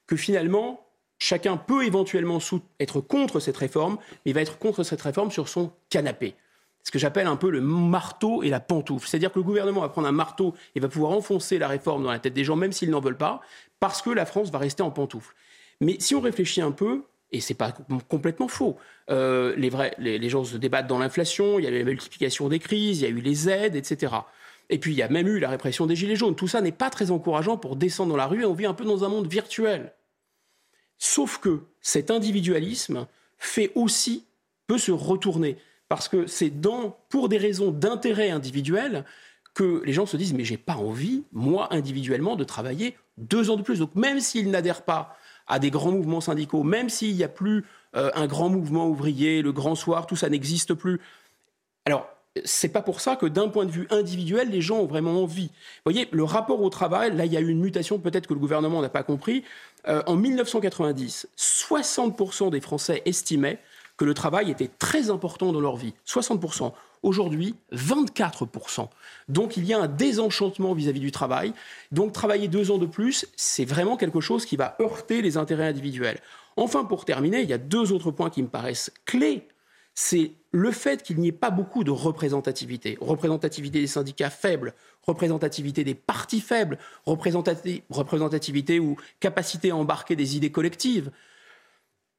que 0.07 0.17
finalement, 0.17 0.87
chacun 1.19 1.57
peut 1.57 1.85
éventuellement 1.85 2.39
être 2.81 3.01
contre 3.01 3.41
cette 3.41 3.57
réforme, 3.57 3.99
mais 4.27 4.33
va 4.33 4.41
être 4.41 4.59
contre 4.59 4.83
cette 4.83 5.01
réforme 5.01 5.31
sur 5.31 5.49
son 5.49 5.73
canapé. 5.89 6.35
Ce 6.83 6.91
que 6.91 6.99
j'appelle 6.99 7.27
un 7.27 7.37
peu 7.37 7.51
le 7.51 7.61
marteau 7.61 8.43
et 8.43 8.49
la 8.49 8.59
pantoufle. 8.59 9.07
C'est-à-dire 9.07 9.31
que 9.31 9.39
le 9.39 9.45
gouvernement 9.45 9.83
va 9.83 9.89
prendre 9.91 10.09
un 10.09 10.13
marteau 10.13 10.55
et 10.75 10.81
va 10.81 10.89
pouvoir 10.89 11.13
enfoncer 11.13 11.59
la 11.59 11.69
réforme 11.69 12.03
dans 12.03 12.11
la 12.11 12.19
tête 12.19 12.35
des 12.35 12.45
gens, 12.45 12.57
même 12.57 12.73
s'ils 12.73 12.91
n'en 12.91 13.01
veulent 13.01 13.17
pas, 13.17 13.41
parce 13.79 14.03
que 14.03 14.11
la 14.11 14.27
France 14.27 14.51
va 14.51 14.59
rester 14.59 14.83
en 14.83 14.91
pantoufle. 14.91 15.35
Mais 15.81 15.97
si 16.01 16.15
on 16.15 16.21
réfléchit 16.21 16.63
un 16.63 16.73
peu, 16.73 17.05
et 17.33 17.41
c'est 17.41 17.55
pas 17.55 17.73
complètement 18.09 18.49
faux. 18.49 18.77
Euh, 19.11 19.55
les, 19.57 20.29
gens 20.29 20.45
se 20.45 20.57
débattent 20.57 20.87
dans 20.87 20.99
l'inflation, 20.99 21.59
il 21.59 21.65
y 21.65 21.69
a 21.69 21.71
eu 21.71 21.79
la 21.79 21.85
multiplication 21.85 22.49
des 22.49 22.59
crises, 22.59 23.01
il 23.01 23.05
y 23.05 23.07
a 23.07 23.11
eu 23.11 23.21
les 23.21 23.49
aides, 23.49 23.77
etc. 23.77 24.15
Et 24.69 24.79
puis 24.79 24.93
il 24.93 24.97
y 24.97 25.03
a 25.03 25.09
même 25.09 25.29
eu 25.29 25.39
la 25.39 25.49
répression 25.49 25.87
des 25.87 25.97
gilets 25.97 26.17
jaunes. 26.17 26.35
Tout 26.35 26.49
ça 26.49 26.61
n'est 26.61 26.73
pas 26.73 26.91
très 26.91 27.11
encourageant 27.11 27.57
pour 27.57 27.77
descendre 27.77 28.11
dans 28.11 28.17
la 28.17 28.27
rue 28.27 28.43
et 28.43 28.47
on 28.47 28.55
vit 28.55 28.67
un 28.67 28.75
peu 28.75 28.85
dans 28.85 29.05
un 29.05 29.09
monde 29.09 29.29
virtuel. 29.29 29.93
Sauf 30.99 31.39
que 31.39 31.61
cet 31.81 32.11
individualisme 32.11 33.07
fait 33.39 33.73
aussi, 33.75 34.25
peut 34.67 34.79
se 34.79 34.93
retourner. 34.93 35.57
Parce 35.89 36.09
que 36.09 36.27
c'est 36.29 36.53
pour 37.09 37.29
des 37.29 37.39
raisons 37.39 37.73
d'intérêt 37.73 38.31
individuel 38.31 39.05
que 39.55 39.83
les 39.85 39.93
gens 39.93 40.07
se 40.07 40.17
disent 40.17 40.35
mais 40.35 40.45
j'ai 40.45 40.57
pas 40.57 40.77
envie, 40.77 41.25
moi 41.33 41.73
individuellement, 41.73 42.37
de 42.37 42.45
travailler 42.45 42.97
deux 43.19 43.51
ans 43.51 43.57
de 43.57 43.63
plus. 43.63 43.81
Donc 43.81 43.95
même 43.97 44.21
s'ils 44.21 44.51
n'adhèrent 44.51 44.85
pas 44.85 45.17
à 45.47 45.59
des 45.59 45.71
grands 45.71 45.93
mouvements 45.93 46.21
syndicaux, 46.21 46.63
même 46.63 46.89
s'il 46.89 47.15
n'y 47.17 47.25
a 47.25 47.29
plus 47.29 47.65
euh, 47.97 48.11
un 48.15 48.27
grand 48.27 48.49
mouvement 48.49 48.89
ouvrier, 48.89 49.43
le 49.43 49.53
grand 49.53 49.75
soir, 49.75 50.07
tout 50.07 50.17
ça 50.17 50.29
n'existe 50.29 50.75
plus. 50.75 51.01
Alors, 51.85 52.07
c'est 52.45 52.69
pas 52.69 52.83
pour 52.83 53.01
ça 53.01 53.17
que 53.17 53.27
d'un 53.27 53.49
point 53.49 53.65
de 53.65 53.71
vue 53.71 53.89
individuel, 53.91 54.51
les 54.51 54.61
gens 54.61 54.79
ont 54.79 54.87
vraiment 54.87 55.23
envie. 55.23 55.49
Vous 55.49 55.93
voyez, 55.93 56.09
le 56.13 56.23
rapport 56.23 56.63
au 56.63 56.71
travail, 56.71 57.17
là, 57.17 57.27
il 57.27 57.33
y 57.33 57.37
a 57.37 57.41
eu 57.41 57.49
une 57.49 57.61
mutation, 57.61 57.99
peut-être 57.99 58.27
que 58.27 58.35
le 58.35 58.41
gouvernement 58.41 58.81
n'a 58.81 58.89
pas 58.89 59.03
compris. 59.03 59.43
Euh, 59.89 60.03
en 60.07 60.17
1990, 60.17 61.29
60% 61.37 62.51
des 62.51 62.61
Français 62.61 63.03
estimaient 63.05 63.59
que 64.01 64.07
le 64.07 64.15
travail 64.15 64.51
était 64.51 64.71
très 64.79 65.11
important 65.11 65.53
dans 65.53 65.61
leur 65.61 65.77
vie. 65.77 65.93
60%. 66.07 66.73
Aujourd'hui, 67.03 67.55
24%. 67.75 68.89
Donc 69.29 69.59
il 69.59 69.67
y 69.67 69.75
a 69.75 69.79
un 69.79 69.89
désenchantement 69.89 70.73
vis-à-vis 70.73 71.01
du 71.01 71.13
travail. 71.13 71.53
Donc 71.93 72.15
travailler 72.15 72.49
deux 72.49 72.71
ans 72.71 72.79
de 72.79 72.87
plus, 72.87 73.27
c'est 73.37 73.67
vraiment 73.67 73.99
quelque 73.99 74.23
chose 74.23 74.47
qui 74.47 74.57
va 74.57 74.75
heurter 74.81 75.21
les 75.21 75.37
intérêts 75.37 75.69
individuels. 75.69 76.19
Enfin, 76.57 76.87
pour 76.87 77.05
terminer, 77.05 77.43
il 77.43 77.51
y 77.51 77.53
a 77.53 77.59
deux 77.59 77.93
autres 77.93 78.11
points 78.11 78.31
qui 78.31 78.43
me 78.43 78.49
paraissent 78.49 78.91
clés. 79.05 79.47
C'est 79.93 80.33
le 80.51 80.71
fait 80.71 81.03
qu'il 81.03 81.19
n'y 81.19 81.29
ait 81.29 81.33
pas 81.33 81.51
beaucoup 81.51 81.85
de 81.85 81.91
représentativité. 81.91 82.97
Représentativité 83.03 83.83
des 83.83 83.87
syndicats 83.87 84.31
faibles, 84.31 84.73
représentativité 85.07 85.85
des 85.85 85.95
partis 85.95 86.41
faibles, 86.41 86.79
représentativité 87.05 88.81
ou 88.81 88.97
capacité 89.21 89.73
à 89.73 89.77
embarquer 89.77 90.17
des 90.17 90.39
idées 90.39 90.53
collectives. 90.53 91.11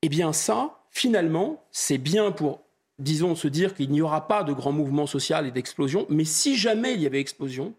Eh 0.03 0.09
bien 0.09 0.31
ça, 0.31 0.80
finalement, 0.91 1.63
c'est 1.71 1.97
bien 1.97 2.31
pour 2.31 2.61
disons, 3.01 3.35
se 3.35 3.47
dire 3.47 3.73
qu'il 3.73 3.91
n'y 3.91 4.01
aura 4.01 4.27
pas 4.27 4.43
de 4.43 4.53
grand 4.53 4.71
mouvement 4.71 5.07
social 5.07 5.47
et 5.47 5.51
d'explosion, 5.51 6.05
mais 6.09 6.25
si 6.25 6.55
jamais 6.55 6.93
il 6.93 7.01
y 7.01 7.05
avait 7.05 7.19
explosion, 7.19 7.73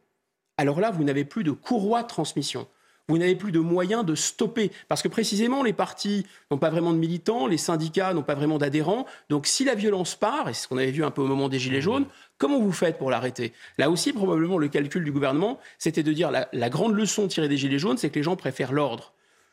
alors 0.56 0.80
là, 0.80 0.90
vous 0.90 1.04
n'avez 1.04 1.24
plus 1.24 1.44
de 1.44 1.52
courroie 1.52 2.02
de 2.02 2.08
transmission. 2.08 2.66
Vous 3.08 3.18
n'avez 3.18 3.34
plus 3.34 3.52
de 3.52 3.58
moyens 3.58 4.04
de 4.04 4.14
stopper. 4.14 4.70
Parce 4.88 5.02
que 5.02 5.08
précisément, 5.08 5.62
les 5.62 5.72
partis 5.72 6.24
n'ont 6.50 6.58
pas 6.58 6.70
vraiment 6.70 6.92
de 6.92 6.98
militants, 6.98 7.46
les 7.46 7.56
syndicats 7.56 8.14
n'ont 8.14 8.22
pas 8.22 8.34
vraiment 8.34 8.58
d'adhérents. 8.58 9.06
Donc 9.28 9.46
si 9.46 9.64
la 9.64 9.74
violence 9.74 10.14
part, 10.14 10.48
et 10.48 10.54
c'est 10.54 10.62
ce 10.62 10.68
qu'on 10.68 10.78
avait 10.78 10.92
vu 10.92 11.04
un 11.04 11.10
peu 11.10 11.22
au 11.22 11.26
moment 11.26 11.48
des 11.48 11.58
Gilets 11.58 11.80
jaunes, 11.80 12.06
comment 12.38 12.60
vous 12.60 12.72
faites 12.72 12.98
pour 12.98 13.10
l'arrêter? 13.10 13.52
Là 13.76 13.90
aussi, 13.90 14.12
probablement, 14.12 14.56
le 14.56 14.68
calcul 14.68 15.04
du 15.04 15.10
gouvernement, 15.10 15.58
c'était 15.78 16.04
de 16.04 16.12
dire 16.12 16.30
la, 16.30 16.48
la 16.52 16.70
grande 16.70 16.94
leçon 16.94 17.26
tirée 17.26 17.48
des 17.48 17.56
Gilets 17.56 17.78
jaunes, 17.78 17.98
c'est 17.98 18.08
que 18.08 18.16
les 18.16 18.22
gens 18.22 18.36
préfèrent 18.36 18.72
l'ordre. 18.72 19.12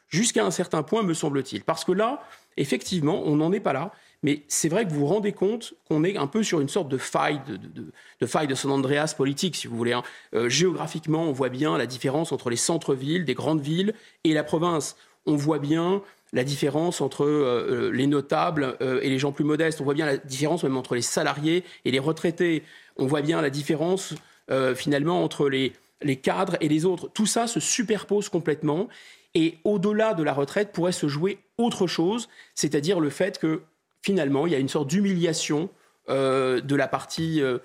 Jusqu'à 0.10 0.44
un 0.44 0.52
certain 0.52 0.84
point, 0.84 1.04
me 1.04 1.14
semble-t-il. 1.14 1.64
Parce 1.64 1.86
que 1.86 1.92
là, 1.92 2.24
effectivement, 2.60 3.24
on 3.26 3.38
n'en 3.38 3.52
est 3.52 3.60
pas 3.60 3.74
là. 3.74 3.92
Mais 4.22 4.44
c'est 4.50 4.68
vrai 4.68 4.86
que 4.86 4.92
vous 4.92 5.00
vous 5.00 5.06
rendez 5.08 5.32
compte 5.32 5.74
qu'on 5.88 6.04
est 6.04 6.18
un 6.18 6.28
peu 6.28 6.44
sur 6.44 6.60
une 6.60 6.68
sorte 6.68 6.90
de 6.90 6.98
faille 6.98 7.42
de, 7.48 8.28
faille 8.28 8.48
de 8.48 8.56
San 8.56 8.70
Andreas 8.72 9.14
politique, 9.16 9.56
si 9.56 9.68
vous 9.68 9.78
voulez. 9.78 9.94
Hein. 9.94 10.04
Euh, 10.34 10.50
géographiquement, 10.50 11.24
on 11.24 11.32
voit 11.32 11.50
bien 11.50 11.78
la 11.78 11.86
différence 11.86 12.32
entre 12.32 12.50
les 12.50 12.58
centres-villes, 12.58 13.24
des 13.24 13.34
grandes 13.34 13.62
villes, 13.62 13.94
et 14.26 14.34
la 14.34 14.44
province. 14.44 14.98
On 15.26 15.36
voit 15.36 15.60
bien 15.60 16.02
la 16.34 16.44
différence 16.44 17.00
entre 17.00 17.24
euh, 17.24 17.88
euh, 17.88 17.92
les 17.92 18.08
notables 18.08 18.78
et 18.82 19.10
les 19.10 19.20
gens 19.20 19.32
plus 19.32 19.46
modestes. 19.46 19.80
On 19.80 19.86
voit 19.86 19.94
bien 19.94 20.06
la 20.06 20.18
différence 20.18 20.64
même 20.64 20.78
entre 20.78 20.96
les 20.96 21.02
salariés 21.02 21.64
et 21.86 21.92
les 21.92 22.00
retraités. 22.00 22.64
On 22.98 23.08
voit 23.08 23.22
bien 23.22 23.42
la 23.42 23.50
différence 23.50 24.16
finalement 24.74 25.24
entre 25.24 25.48
les, 25.48 25.74
les 26.02 26.16
cadres 26.16 26.58
et 26.60 26.68
les 26.68 26.84
autres. 26.84 27.08
Tout 27.14 27.28
ça 27.28 27.46
se 27.46 27.60
superpose 27.60 28.30
complètement. 28.30 28.88
Et 29.36 29.60
au-delà 29.64 30.16
de 30.16 30.24
la 30.24 30.34
retraite 30.34 30.72
pourrait 30.72 30.92
se 30.92 31.08
jouer 31.08 31.38
autre 31.60 31.88
chose, 31.88 32.30
c'est-à-dire 32.56 33.00
le 33.00 33.10
fait 33.10 33.38
que 33.40 33.62
finalement, 34.02 34.48
il 34.48 34.54
y 34.54 34.56
a 34.56 34.60
une 34.60 34.70
sorte 34.70 34.88
d'humiliation 34.88 35.70
euh, 36.10 36.62
de 36.62 36.76
la 36.76 36.88
partie, 36.88 37.42
euh, 37.42 37.60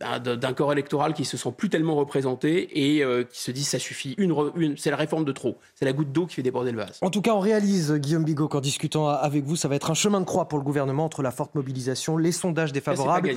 d'un 0.00 0.52
corps 0.52 0.72
électoral 0.72 1.12
qui 1.12 1.24
se 1.24 1.36
sent 1.36 1.52
plus 1.56 1.68
tellement 1.68 1.96
représenté 1.96 2.96
et 2.96 3.02
euh, 3.02 3.24
qui 3.24 3.40
se 3.40 3.50
dit 3.50 3.64
ça 3.64 3.78
suffit, 3.78 4.14
une, 4.18 4.34
une 4.56 4.76
c'est 4.76 4.90
la 4.90 4.96
réforme 4.96 5.24
de 5.24 5.32
trop, 5.32 5.58
c'est 5.74 5.84
la 5.84 5.92
goutte 5.92 6.12
d'eau 6.12 6.26
qui 6.26 6.36
fait 6.36 6.42
déborder 6.42 6.70
le 6.70 6.78
vase. 6.78 6.98
En 7.02 7.10
tout 7.10 7.20
cas, 7.20 7.32
on 7.32 7.40
réalise, 7.40 7.92
Guillaume 7.94 8.24
Bigot, 8.24 8.48
qu'en 8.48 8.60
discutant 8.60 9.08
avec 9.08 9.44
vous, 9.44 9.56
ça 9.56 9.68
va 9.68 9.74
être 9.74 9.90
un 9.90 9.94
chemin 9.94 10.20
de 10.20 10.24
croix 10.24 10.48
pour 10.48 10.58
le 10.58 10.64
gouvernement 10.64 11.04
entre 11.04 11.22
la 11.22 11.30
forte 11.30 11.54
mobilisation, 11.54 12.16
les 12.16 12.32
sondages 12.32 12.72
défavorables 12.72 13.30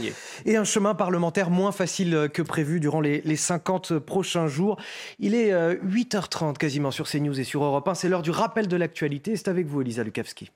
et 0.45 0.56
un 0.56 0.63
chemin 0.63 0.93
parlementaire 0.93 1.50
moins 1.50 1.71
facile 1.71 2.30
que 2.34 2.41
prévu 2.41 2.80
durant 2.80 3.02
les, 3.02 3.21
les 3.21 3.36
50 3.36 4.00
prochains 4.00 4.47
jours. 4.47 4.78
Il 5.19 5.36
est 5.36 5.52
8h30 5.52 6.50
euh, 6.50 6.54
quasiment 6.54 6.91
sur 6.91 7.08
CNews 7.08 7.39
et 7.39 7.43
sur 7.43 7.63
Europe 7.63 7.88
1, 7.88 7.95
c'est 7.95 8.10
l'heure 8.10 8.21
du 8.21 8.32
rappel 8.32 8.67
de 8.67 8.78
l'actualité, 8.78 9.36
c'est 9.36 9.47
avec 9.47 9.67
vous 9.67 9.82
Elisa 9.82 10.04
Lukavski. 10.04 10.52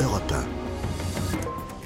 Europe 0.00 0.32
1. 0.32 0.63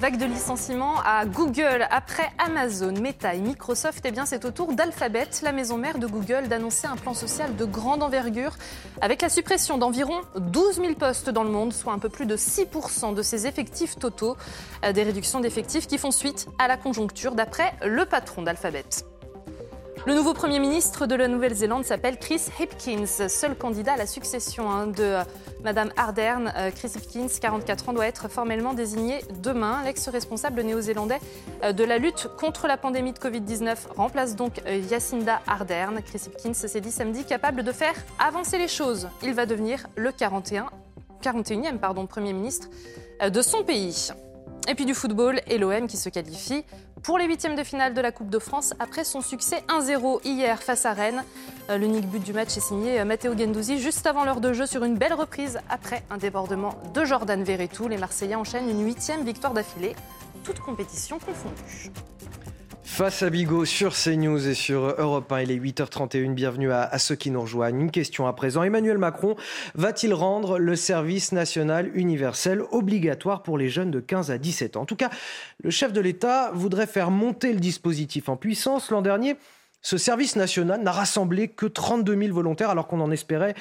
Vague 0.00 0.16
de 0.16 0.26
licenciements 0.26 1.00
à 1.04 1.26
Google 1.26 1.84
après 1.90 2.30
Amazon, 2.38 2.92
Meta 2.92 3.34
et 3.34 3.40
Microsoft. 3.40 4.04
Eh 4.04 4.12
bien, 4.12 4.26
c'est 4.26 4.44
au 4.44 4.52
tour 4.52 4.72
d'Alphabet, 4.72 5.26
la 5.42 5.50
maison 5.50 5.76
mère 5.76 5.98
de 5.98 6.06
Google, 6.06 6.46
d'annoncer 6.46 6.86
un 6.86 6.94
plan 6.94 7.14
social 7.14 7.56
de 7.56 7.64
grande 7.64 8.04
envergure 8.04 8.52
avec 9.00 9.22
la 9.22 9.28
suppression 9.28 9.76
d'environ 9.76 10.20
12 10.36 10.76
000 10.76 10.94
postes 10.94 11.30
dans 11.30 11.42
le 11.42 11.50
monde, 11.50 11.72
soit 11.72 11.92
un 11.92 11.98
peu 11.98 12.08
plus 12.08 12.26
de 12.26 12.36
6% 12.36 13.12
de 13.12 13.22
ses 13.22 13.48
effectifs 13.48 13.96
totaux. 13.96 14.36
Euh, 14.84 14.92
des 14.92 15.02
réductions 15.02 15.40
d'effectifs 15.40 15.88
qui 15.88 15.98
font 15.98 16.12
suite 16.12 16.46
à 16.58 16.68
la 16.68 16.76
conjoncture, 16.76 17.34
d'après 17.34 17.74
le 17.84 18.04
patron 18.04 18.42
d'Alphabet. 18.42 18.84
Le 20.08 20.14
nouveau 20.14 20.32
Premier 20.32 20.58
ministre 20.58 21.04
de 21.04 21.14
la 21.14 21.28
Nouvelle-Zélande 21.28 21.84
s'appelle 21.84 22.16
Chris 22.16 22.40
Hipkins, 22.58 23.28
seul 23.28 23.54
candidat 23.54 23.92
à 23.92 23.96
la 23.98 24.06
succession 24.06 24.70
hein, 24.70 24.86
de 24.86 25.02
euh, 25.02 25.22
Madame 25.62 25.92
Ardern. 25.98 26.50
Euh, 26.56 26.70
Chris 26.70 26.92
Hipkins, 26.96 27.28
44 27.38 27.90
ans, 27.90 27.92
doit 27.92 28.06
être 28.06 28.26
formellement 28.28 28.72
désigné 28.72 29.20
demain. 29.42 29.82
L'ex-responsable 29.84 30.62
néo-zélandais 30.62 31.20
euh, 31.62 31.74
de 31.74 31.84
la 31.84 31.98
lutte 31.98 32.26
contre 32.40 32.66
la 32.66 32.78
pandémie 32.78 33.12
de 33.12 33.18
Covid-19 33.18 33.76
remplace 33.94 34.34
donc 34.34 34.62
Jacinda 34.88 35.42
Ardern. 35.46 36.00
Chris 36.00 36.22
Hipkins 36.26 36.54
s'est 36.54 36.80
dit 36.80 36.90
samedi 36.90 37.26
capable 37.26 37.62
de 37.62 37.72
faire 37.72 37.94
avancer 38.18 38.56
les 38.56 38.66
choses. 38.68 39.10
Il 39.22 39.34
va 39.34 39.44
devenir 39.44 39.88
le 39.94 40.10
41, 40.10 40.70
41e 41.22 41.76
pardon, 41.76 42.06
Premier 42.06 42.32
ministre 42.32 42.68
de 43.28 43.42
son 43.42 43.62
pays. 43.62 44.10
Et 44.66 44.74
puis 44.74 44.84
du 44.84 44.94
football 44.94 45.40
et 45.46 45.58
l'OM 45.58 45.86
qui 45.86 45.96
se 45.96 46.08
qualifie 46.08 46.64
pour 47.02 47.18
les 47.18 47.26
huitièmes 47.26 47.56
de 47.56 47.64
finale 47.64 47.94
de 47.94 48.00
la 48.00 48.12
Coupe 48.12 48.30
de 48.30 48.38
France 48.38 48.74
après 48.78 49.04
son 49.04 49.20
succès 49.20 49.62
1-0 49.68 50.20
hier 50.24 50.62
face 50.62 50.84
à 50.84 50.92
Rennes. 50.92 51.24
Euh, 51.70 51.78
l'unique 51.78 52.06
but 52.06 52.22
du 52.22 52.32
match 52.32 52.56
est 52.56 52.60
signé 52.60 53.00
euh, 53.00 53.04
Matteo 53.04 53.36
Gendouzi 53.36 53.78
juste 53.78 54.06
avant 54.06 54.24
l'heure 54.24 54.40
de 54.40 54.52
jeu 54.52 54.66
sur 54.66 54.84
une 54.84 54.96
belle 54.96 55.14
reprise 55.14 55.58
après 55.70 56.02
un 56.10 56.18
débordement 56.18 56.74
de 56.94 57.04
Jordan 57.04 57.42
Verretou. 57.42 57.88
Les 57.88 57.98
Marseillais 57.98 58.34
enchaînent 58.34 58.68
une 58.68 58.84
huitième 58.84 59.24
victoire 59.24 59.54
d'affilée, 59.54 59.94
toute 60.44 60.60
compétition 60.60 61.18
confondue. 61.18 61.90
Face 62.90 63.22
à 63.22 63.30
Bigot 63.30 63.64
sur 63.64 63.94
CNews 63.94 64.48
et 64.48 64.54
sur 64.54 64.94
Europe 64.98 65.30
1, 65.30 65.42
il 65.42 65.50
est 65.52 65.58
8h31. 65.58 66.34
Bienvenue 66.34 66.72
à, 66.72 66.98
ceux 66.98 67.14
qui 67.14 67.30
nous 67.30 67.42
rejoignent. 67.42 67.78
Une 67.82 67.90
question 67.92 68.26
à 68.26 68.32
présent. 68.32 68.64
Emmanuel 68.64 68.98
Macron 68.98 69.36
va-t-il 69.76 70.12
rendre 70.12 70.58
le 70.58 70.74
service 70.74 71.30
national 71.30 71.90
universel 71.94 72.62
obligatoire 72.72 73.44
pour 73.44 73.56
les 73.56 73.68
jeunes 73.68 73.92
de 73.92 74.00
15 74.00 74.32
à 74.32 74.38
17 74.38 74.76
ans? 74.76 74.80
En 74.80 74.86
tout 74.86 74.96
cas, 74.96 75.10
le 75.62 75.70
chef 75.70 75.92
de 75.92 76.00
l'État 76.00 76.50
voudrait 76.54 76.88
faire 76.88 77.12
monter 77.12 77.52
le 77.52 77.60
dispositif 77.60 78.28
en 78.28 78.36
puissance. 78.36 78.90
L'an 78.90 79.02
dernier, 79.02 79.36
ce 79.82 79.96
service 79.96 80.36
national 80.36 80.82
n'a 80.82 80.92
rassemblé 80.92 81.48
que 81.48 81.66
32 81.66 82.16
000 82.16 82.34
volontaires 82.34 82.70
alors 82.70 82.88
qu'on 82.88 83.00
en 83.00 83.10
espérait 83.10 83.54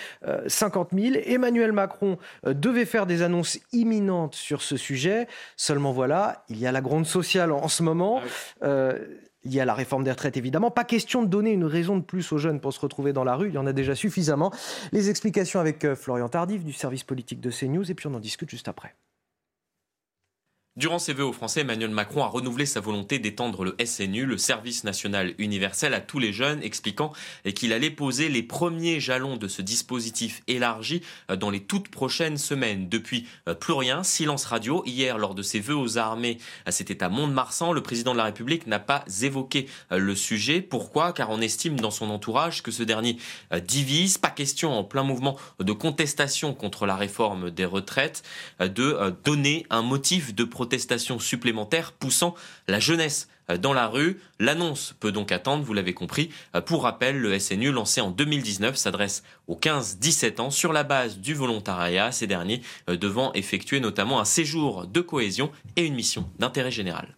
50 0.48 0.94
euh, 0.94 1.12
000. 1.12 1.16
Emmanuel 1.26 1.72
Macron 1.72 2.18
euh, 2.46 2.54
devait 2.54 2.86
faire 2.86 3.06
des 3.06 3.22
annonces 3.22 3.60
imminentes 3.72 4.36
sur 4.36 4.62
ce 4.62 4.78
sujet. 4.78 5.28
Seulement 5.56 5.92
voilà, 5.92 6.44
il 6.50 6.58
y 6.58 6.68
a 6.68 6.72
la 6.72 6.82
gronde 6.82 7.06
sociale 7.06 7.52
en 7.52 7.68
ce 7.68 7.84
moment. 7.84 8.22
Ah 8.62 8.66
euh, 8.66 9.00
il 9.44 9.54
y 9.54 9.62
a 9.62 9.66
la 9.66 9.76
réforme 9.76 10.04
des 10.04 10.12
retraites, 10.12 10.36
évidemment. 10.36 10.72
Pas 10.72 10.84
question 10.84 11.24
de 11.24 11.28
donner 11.28 11.52
une 11.52 11.64
raison 11.64 11.96
de 11.96 12.02
plus 12.02 12.34
aux 12.34 12.38
jeunes 12.38 12.60
pour 12.60 12.74
se 12.74 12.82
retrouver 12.82 13.14
dans 13.14 13.24
la 13.24 13.36
rue. 13.36 13.48
Il 13.48 13.54
y 13.54 13.58
en 13.58 13.68
a 13.68 13.72
déjà 13.72 13.96
suffisamment. 13.96 14.52
Les 14.92 15.10
explications 15.10 15.62
avec 15.62 15.94
Florian 15.94 16.28
Tardif 16.28 16.66
du 16.66 16.74
service 16.74 17.06
politique 17.06 17.40
de 17.40 17.50
CNews. 17.50 17.90
Et 17.90 17.94
puis 17.94 18.08
on 18.08 18.14
en 18.14 18.20
discute 18.20 18.50
juste 18.50 18.68
après. 18.68 18.94
Durant 20.78 21.00
ses 21.00 21.14
vœux 21.14 21.26
aux 21.26 21.34
Français, 21.34 21.62
Emmanuel 21.62 21.90
Macron 21.90 22.24
a 22.24 22.28
renouvelé 22.28 22.68
sa 22.68 22.82
volonté 22.82 23.18
d'étendre 23.18 23.64
le 23.64 23.76
SNU, 23.84 24.28
le 24.28 24.38
service 24.38 24.84
national 24.84 25.34
universel, 25.40 25.96
à 25.96 26.02
tous 26.02 26.20
les 26.20 26.32
jeunes, 26.32 26.62
expliquant 26.62 27.14
qu'il 27.56 27.74
allait 27.74 27.90
poser 27.90 28.30
les 28.30 28.44
premiers 28.44 29.00
jalons 29.00 29.38
de 29.38 29.48
ce 29.48 29.64
dispositif 29.64 30.44
élargi 30.48 31.02
euh, 31.32 31.36
dans 31.36 31.50
les 31.50 31.62
toutes 31.62 31.88
prochaines 31.88 32.38
semaines. 32.38 32.90
Depuis, 32.90 33.26
euh, 33.48 33.56
plus 33.56 33.74
rien, 33.74 34.04
silence 34.04 34.46
radio. 34.46 34.84
Hier, 34.86 35.18
lors 35.18 35.34
de 35.34 35.42
ses 35.42 35.60
vœux 35.60 35.76
aux 35.76 35.98
armées, 35.98 36.38
euh, 36.68 36.72
c'était 36.72 37.04
à 37.04 37.10
Mont-de-Marsan, 37.10 37.74
le 37.74 37.82
président 37.82 38.12
de 38.12 38.18
la 38.18 38.26
République 38.26 38.68
n'a 38.68 38.78
pas 38.78 39.04
évoqué 39.24 39.66
le 39.90 40.14
sujet. 40.14 40.62
Pourquoi? 40.62 41.12
Car 41.12 41.32
on 41.32 41.42
estime 41.42 41.80
dans 41.80 41.90
son 41.90 42.12
entourage 42.12 42.62
que 42.62 42.70
ce 42.70 42.84
dernier 42.84 43.18
divise. 43.64 44.20
Pas 44.20 44.30
question 44.30 44.78
en 44.78 44.84
plein 44.84 45.02
mouvement 45.02 45.38
de 45.60 45.72
contestation 45.72 46.54
contre 46.54 46.86
la 46.86 46.96
réforme 46.96 47.50
des 47.50 47.66
retraites 47.66 48.22
de 48.60 49.16
donner 49.24 49.66
un 49.72 49.82
motif 49.82 50.36
de 50.36 50.44
protection 50.44 50.67
protestations 50.68 51.18
supplémentaires 51.18 51.94
poussant 51.94 52.36
la 52.68 52.82
jeunesse 52.82 53.30
dans 53.62 53.72
la 53.72 53.88
rue. 53.88 54.20
L'annonce 54.40 54.94
peut 55.00 55.14
donc 55.14 55.32
attendre, 55.32 55.64
vous 55.64 55.74
l'avez 55.74 55.94
compris. 55.94 56.30
Pour 56.66 56.84
rappel, 56.84 57.18
le 57.18 57.40
SNU 57.40 57.72
lancé 57.72 58.02
en 58.02 58.12
2019 58.12 58.76
s'adresse 58.76 59.24
aux 59.48 59.56
15-17 59.56 60.42
ans 60.42 60.50
sur 60.50 60.74
la 60.74 60.84
base 60.84 61.20
du 61.20 61.34
volontariat, 61.34 62.12
ces 62.12 62.28
derniers 62.28 62.62
devant 62.90 63.32
effectuer 63.32 63.80
notamment 63.80 64.20
un 64.20 64.26
séjour 64.26 64.88
de 64.88 65.00
cohésion 65.00 65.50
et 65.78 65.86
une 65.86 65.96
mission 65.96 66.30
d'intérêt 66.38 66.72
général. 66.72 67.16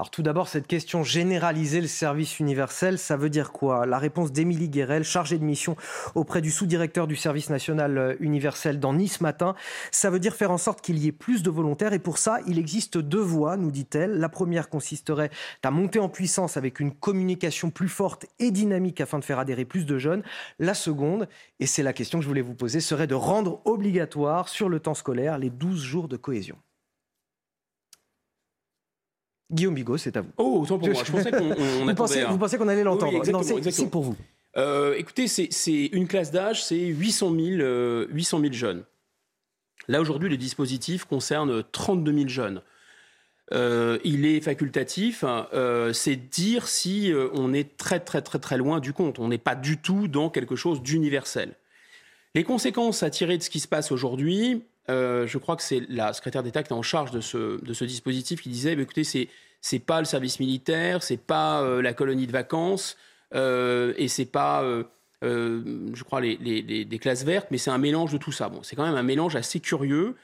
Alors 0.00 0.10
tout 0.10 0.22
d'abord, 0.22 0.48
cette 0.48 0.66
question 0.66 1.02
généraliser 1.02 1.82
le 1.82 1.86
service 1.86 2.40
universel, 2.40 2.98
ça 2.98 3.18
veut 3.18 3.28
dire 3.28 3.52
quoi? 3.52 3.84
La 3.84 3.98
réponse 3.98 4.32
d'Émilie 4.32 4.70
Guérel, 4.70 5.04
chargée 5.04 5.36
de 5.36 5.44
mission 5.44 5.76
auprès 6.14 6.40
du 6.40 6.50
sous-directeur 6.50 7.06
du 7.06 7.16
service 7.16 7.50
national 7.50 7.98
euh, 7.98 8.14
universel 8.18 8.80
dans 8.80 8.94
Nice 8.94 9.20
matin, 9.20 9.54
ça 9.90 10.08
veut 10.08 10.18
dire 10.18 10.34
faire 10.34 10.52
en 10.52 10.56
sorte 10.56 10.80
qu'il 10.80 10.96
y 10.96 11.06
ait 11.06 11.12
plus 11.12 11.42
de 11.42 11.50
volontaires 11.50 11.92
et 11.92 11.98
pour 11.98 12.16
ça, 12.16 12.38
il 12.46 12.58
existe 12.58 12.96
deux 12.96 13.20
voies, 13.20 13.58
nous 13.58 13.70
dit-elle. 13.70 14.12
La 14.12 14.30
première 14.30 14.70
consisterait 14.70 15.28
à 15.62 15.70
monter 15.70 15.98
en 15.98 16.08
puissance 16.08 16.56
avec 16.56 16.80
une 16.80 16.92
communication 16.92 17.68
plus 17.68 17.90
forte 17.90 18.24
et 18.38 18.50
dynamique 18.52 19.02
afin 19.02 19.18
de 19.18 19.24
faire 19.26 19.38
adhérer 19.38 19.66
plus 19.66 19.84
de 19.84 19.98
jeunes. 19.98 20.22
La 20.58 20.72
seconde, 20.72 21.28
et 21.58 21.66
c'est 21.66 21.82
la 21.82 21.92
question 21.92 22.20
que 22.20 22.22
je 22.22 22.28
voulais 22.28 22.40
vous 22.40 22.54
poser, 22.54 22.80
serait 22.80 23.06
de 23.06 23.14
rendre 23.14 23.60
obligatoire 23.66 24.48
sur 24.48 24.70
le 24.70 24.80
temps 24.80 24.94
scolaire 24.94 25.36
les 25.36 25.50
12 25.50 25.82
jours 25.82 26.08
de 26.08 26.16
cohésion. 26.16 26.56
Guillaume 29.50 29.74
Bigot, 29.74 29.98
c'est 29.98 30.16
à 30.16 30.20
vous. 30.20 30.30
Oh, 30.36 30.60
autant 30.62 30.78
pour 30.78 30.88
moi. 30.88 31.02
Je 31.04 31.12
pensais 31.12 31.30
qu'on 31.30 31.54
vous, 31.54 31.94
pensez, 31.94 32.24
vous 32.24 32.38
pensez 32.38 32.58
qu'on 32.58 32.68
allait 32.68 32.84
l'entendre 32.84 33.30
Non, 33.30 33.42
c'est 33.42 33.90
pour 33.90 34.02
vous. 34.02 34.16
Euh, 34.56 34.94
écoutez, 34.96 35.28
c'est 35.28 35.86
une 35.86 36.08
classe 36.08 36.30
d'âge, 36.30 36.64
c'est 36.64 36.78
800 36.78 37.34
000, 37.34 38.06
800 38.10 38.40
000 38.40 38.52
jeunes. 38.52 38.84
Là, 39.88 40.00
aujourd'hui, 40.00 40.28
le 40.28 40.36
dispositif 40.36 41.04
concerne 41.04 41.64
32 41.72 42.12
000 42.12 42.28
jeunes. 42.28 42.62
Euh, 43.52 43.98
il 44.04 44.26
est 44.26 44.40
facultatif, 44.40 45.24
euh, 45.26 45.92
c'est 45.92 46.14
dire 46.14 46.68
si 46.68 47.12
on 47.34 47.52
est 47.52 47.76
très 47.76 47.98
très 47.98 48.22
très 48.22 48.38
très 48.38 48.56
loin 48.56 48.78
du 48.78 48.92
compte. 48.92 49.18
On 49.18 49.28
n'est 49.28 49.38
pas 49.38 49.56
du 49.56 49.78
tout 49.78 50.06
dans 50.06 50.30
quelque 50.30 50.56
chose 50.56 50.82
d'universel. 50.82 51.54
Les 52.36 52.44
conséquences 52.44 53.02
à 53.02 53.10
tirer 53.10 53.38
de 53.38 53.42
ce 53.42 53.50
qui 53.50 53.58
se 53.58 53.66
passe 53.66 53.90
aujourd'hui, 53.90 54.62
euh, 54.88 55.26
je 55.26 55.38
crois 55.38 55.56
que 55.56 55.62
c'est 55.62 55.82
la 55.88 56.12
secrétaire 56.12 56.42
d'État 56.42 56.62
qui 56.62 56.70
est 56.70 56.76
en 56.76 56.82
charge 56.82 57.10
de 57.10 57.20
ce, 57.20 57.84
dispositif 57.84 58.40
qui 58.40 58.48
disait 58.48 58.76
bah, 58.76 58.82
écoutez, 58.82 59.04
c'est 59.04 59.28
c'est 59.60 59.78
pas 59.78 59.98
le 59.98 60.06
service 60.06 60.40
militaire, 60.40 61.02
c'est 61.02 61.18
pas 61.18 61.62
euh, 61.62 61.82
la 61.82 61.92
colonie 61.92 62.26
de 62.26 62.32
vacances 62.32 62.96
euh, 63.34 63.92
et 63.98 64.08
c'est 64.08 64.24
pas, 64.24 64.64
je 65.22 66.02
crois, 66.02 66.20
les, 66.22 66.98
classes 67.00 67.24
vertes, 67.24 67.48
mais 67.50 67.58
c'est 67.58 67.70
un 67.70 67.78
mélange 67.78 68.12
de 68.12 68.18
tout 68.18 68.32
ça. 68.32 68.48
Bon, 68.48 68.62
c'est 68.62 68.74
quand 68.74 68.86
même 68.86 68.96
un 68.96 69.02
mélange 69.02 69.36
assez 69.36 69.60
curieux. 69.60 70.16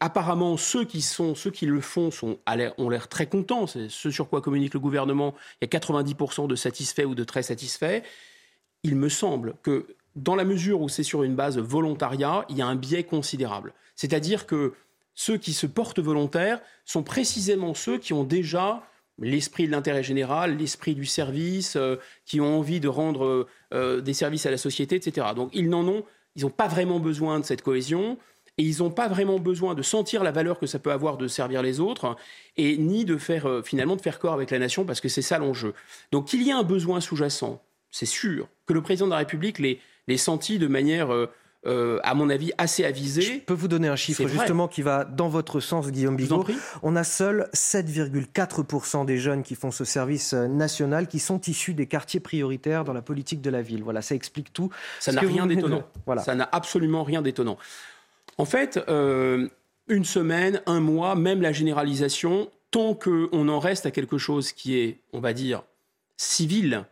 Apparemment, 0.00 0.56
ceux 0.56 0.84
qui, 0.84 1.00
sont, 1.00 1.36
ceux 1.36 1.52
qui 1.52 1.66
le 1.66 1.80
font 1.80 2.10
ont 2.76 2.88
l'air 2.88 3.08
très 3.08 3.26
contents. 3.26 3.68
C'est 3.68 3.88
ce 3.88 4.10
sur 4.10 4.28
quoi 4.28 4.40
communique 4.40 4.74
le 4.74 4.80
gouvernement. 4.80 5.34
Il 5.62 5.68
y 5.72 5.76
a 5.76 5.78
90% 5.78 6.48
de 6.48 6.56
satisfaits 6.56 7.04
ou 7.04 7.14
de 7.14 7.22
très 7.22 7.44
satisfaits. 7.44 8.02
Il 8.82 8.96
me 8.96 9.08
semble 9.08 9.54
que 9.62 9.86
dans 10.16 10.36
la 10.36 10.44
mesure 10.44 10.80
où 10.80 10.88
c'est 10.88 11.02
sur 11.02 11.22
une 11.22 11.34
base 11.34 11.58
volontariat, 11.58 12.44
il 12.48 12.56
y 12.56 12.62
a 12.62 12.66
un 12.66 12.76
biais 12.76 13.04
considérable. 13.04 13.72
C'est-à-dire 13.96 14.46
que 14.46 14.72
ceux 15.14 15.36
qui 15.36 15.52
se 15.52 15.66
portent 15.66 16.00
volontaires 16.00 16.60
sont 16.84 17.02
précisément 17.02 17.74
ceux 17.74 17.98
qui 17.98 18.12
ont 18.12 18.24
déjà 18.24 18.82
l'esprit 19.18 19.66
de 19.66 19.72
l'intérêt 19.72 20.02
général, 20.02 20.56
l'esprit 20.56 20.94
du 20.94 21.06
service, 21.06 21.76
euh, 21.76 21.96
qui 22.24 22.40
ont 22.40 22.58
envie 22.58 22.80
de 22.80 22.88
rendre 22.88 23.24
euh, 23.24 23.46
euh, 23.72 24.00
des 24.00 24.14
services 24.14 24.46
à 24.46 24.50
la 24.50 24.58
société, 24.58 24.96
etc. 24.96 25.28
Donc 25.36 25.50
ils 25.52 25.68
n'en 25.68 25.86
ont, 25.86 26.04
ils 26.34 26.42
n'ont 26.42 26.50
pas 26.50 26.66
vraiment 26.66 26.98
besoin 26.98 27.38
de 27.38 27.44
cette 27.44 27.62
cohésion 27.62 28.18
et 28.58 28.64
ils 28.64 28.78
n'ont 28.78 28.90
pas 28.90 29.08
vraiment 29.08 29.38
besoin 29.38 29.74
de 29.74 29.82
sentir 29.82 30.24
la 30.24 30.32
valeur 30.32 30.58
que 30.58 30.66
ça 30.66 30.80
peut 30.80 30.92
avoir 30.92 31.16
de 31.16 31.28
servir 31.28 31.62
les 31.62 31.78
autres 31.80 32.16
et 32.56 32.76
ni 32.76 33.04
de 33.04 33.16
faire 33.16 33.62
finalement 33.64 33.96
de 33.96 34.00
faire 34.00 34.18
corps 34.18 34.34
avec 34.34 34.50
la 34.50 34.58
nation 34.58 34.84
parce 34.84 35.00
que 35.00 35.08
c'est 35.08 35.22
ça 35.22 35.38
l'enjeu. 35.38 35.74
Donc 36.12 36.26
qu'il 36.26 36.42
y 36.42 36.50
ait 36.50 36.52
un 36.52 36.62
besoin 36.62 37.00
sous-jacent, 37.00 37.60
c'est 37.90 38.06
sûr 38.06 38.48
que 38.66 38.72
le 38.72 38.82
président 38.82 39.06
de 39.06 39.12
la 39.12 39.18
République 39.18 39.58
les 39.58 39.80
les 40.06 40.18
sentis 40.18 40.58
de 40.58 40.66
manière 40.66 41.12
euh, 41.12 41.30
euh, 41.66 41.98
à 42.02 42.14
mon 42.14 42.28
avis, 42.28 42.52
assez 42.58 42.84
avisé. 42.84 43.22
Je 43.22 43.38
peux 43.38 43.54
vous 43.54 43.68
donner 43.68 43.88
un 43.88 43.96
chiffre 43.96 44.26
justement 44.28 44.68
qui 44.68 44.82
va 44.82 45.04
dans 45.04 45.28
votre 45.28 45.60
sens, 45.60 45.90
Guillaume 45.90 46.16
Bigot. 46.16 46.44
On 46.82 46.94
a 46.94 47.04
seul 47.04 47.48
7,4% 47.54 49.06
des 49.06 49.16
jeunes 49.16 49.42
qui 49.42 49.54
font 49.54 49.70
ce 49.70 49.84
service 49.84 50.34
euh, 50.34 50.46
national 50.46 51.08
qui 51.08 51.18
sont 51.18 51.40
issus 51.40 51.72
des 51.72 51.86
quartiers 51.86 52.20
prioritaires 52.20 52.84
dans 52.84 52.92
la 52.92 53.00
politique 53.00 53.40
de 53.40 53.48
la 53.48 53.62
ville. 53.62 53.82
Voilà, 53.82 54.02
ça 54.02 54.14
explique 54.14 54.52
tout. 54.52 54.70
Ça 55.00 55.12
n'a 55.12 55.20
rien 55.20 55.46
d'étonnant. 55.46 55.84
Voilà. 56.06 56.22
Ça 56.22 56.34
n'a 56.34 56.48
absolument 56.52 57.02
rien 57.02 57.22
d'étonnant. 57.22 57.56
En 58.36 58.44
fait, 58.44 58.78
euh, 58.88 59.48
une 59.88 60.04
semaine, 60.04 60.60
un 60.66 60.80
mois, 60.80 61.14
même 61.14 61.40
la 61.40 61.52
généralisation, 61.52 62.50
tant 62.70 62.94
qu'on 62.94 63.48
en 63.48 63.58
reste 63.58 63.86
à 63.86 63.90
quelque 63.90 64.18
chose 64.18 64.52
qui 64.52 64.76
est, 64.76 64.98
on 65.14 65.20
va 65.20 65.32
dire, 65.32 65.62
civil, 66.18 66.84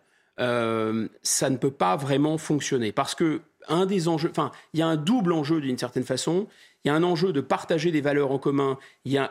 ça 1.23 1.51
ne 1.51 1.57
peut 1.57 1.71
pas 1.71 1.97
vraiment 1.97 2.39
fonctionner. 2.39 2.93
Parce 2.93 3.15
que 3.15 3.43
un 3.69 3.87
des 3.87 4.09
enjeux, 4.09 4.31
enfin, 4.31 4.51
il 4.73 4.81
y 4.81 4.83
a 4.83 4.87
un 4.87 4.97
double 4.97 5.33
enjeu 5.33 5.61
d'une 5.61 5.79
certaine 5.79 6.05
façon. 6.05 6.47
Il 6.85 6.89
y 6.89 6.91
a 6.91 6.95
un 6.95 7.03
enjeu 7.03 7.33
de 7.33 7.41
partager 7.41 7.91
des 7.91 8.01
valeurs 8.01 8.33
en 8.33 8.39
commun. 8.39 8.79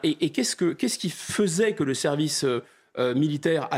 Et, 0.03 0.29
qu'est-ce, 0.29 0.55
que, 0.55 0.73
qu'est-ce 0.73 0.97
qui 0.97 1.09
faisait 1.09 1.73
que 1.73 1.83
le 1.83 1.93
service 1.93 2.43
euh, 2.43 2.63
euh, 2.97 3.13
militaire 3.13 3.69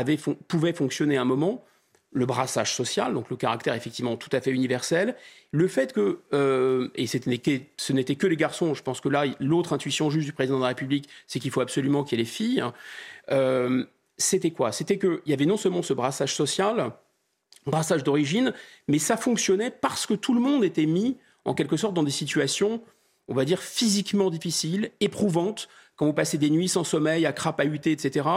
pouvait 0.48 0.72
fonctionner 0.72 1.16
à 1.16 1.22
un 1.22 1.26
moment? 1.26 1.64
Le 2.12 2.26
brassage 2.26 2.72
social, 2.72 3.12
donc 3.12 3.28
le 3.28 3.34
caractère 3.34 3.74
effectivement 3.74 4.16
tout 4.16 4.28
à 4.30 4.40
fait 4.40 4.52
universel, 4.52 5.16
le 5.50 5.66
fait 5.66 5.92
que, 5.92 6.20
euh, 6.32 6.88
et 6.94 7.08
ce 7.08 7.18
n'était 7.92 8.14
que 8.14 8.26
les 8.28 8.36
garçons, 8.36 8.72
je 8.74 8.84
pense 8.84 9.00
que 9.00 9.08
là, 9.08 9.24
l'autre 9.40 9.72
intuition 9.72 10.10
juste 10.10 10.26
du 10.26 10.32
président 10.32 10.58
de 10.58 10.62
la 10.62 10.68
République, 10.68 11.08
c'est 11.26 11.40
qu'il 11.40 11.50
faut 11.50 11.60
absolument 11.60 12.04
qu'il 12.04 12.16
y 12.16 12.20
ait 12.20 12.24
les 12.24 12.30
filles, 12.30 12.60
hein. 12.60 13.86
c'était 14.16 14.52
quoi? 14.52 14.70
C'était 14.70 14.96
qu'il 14.96 15.22
y 15.26 15.32
avait 15.32 15.44
non 15.44 15.56
seulement 15.56 15.82
ce 15.82 15.92
brassage 15.92 16.36
social, 16.36 16.92
brassage 17.66 18.04
d'origine, 18.04 18.52
mais 18.88 18.98
ça 18.98 19.16
fonctionnait 19.16 19.70
parce 19.70 20.06
que 20.06 20.14
tout 20.14 20.34
le 20.34 20.40
monde 20.40 20.64
était 20.64 20.86
mis 20.86 21.16
en 21.44 21.54
quelque 21.54 21.76
sorte 21.76 21.94
dans 21.94 22.02
des 22.02 22.10
situations, 22.10 22.82
on 23.28 23.34
va 23.34 23.44
dire, 23.44 23.60
physiquement 23.60 24.30
difficiles, 24.30 24.90
éprouvantes, 25.00 25.68
quand 25.96 26.06
vous 26.06 26.12
passez 26.12 26.38
des 26.38 26.50
nuits 26.50 26.68
sans 26.68 26.84
sommeil, 26.84 27.26
à 27.26 27.32
crapahuter, 27.32 27.92
etc. 27.92 28.28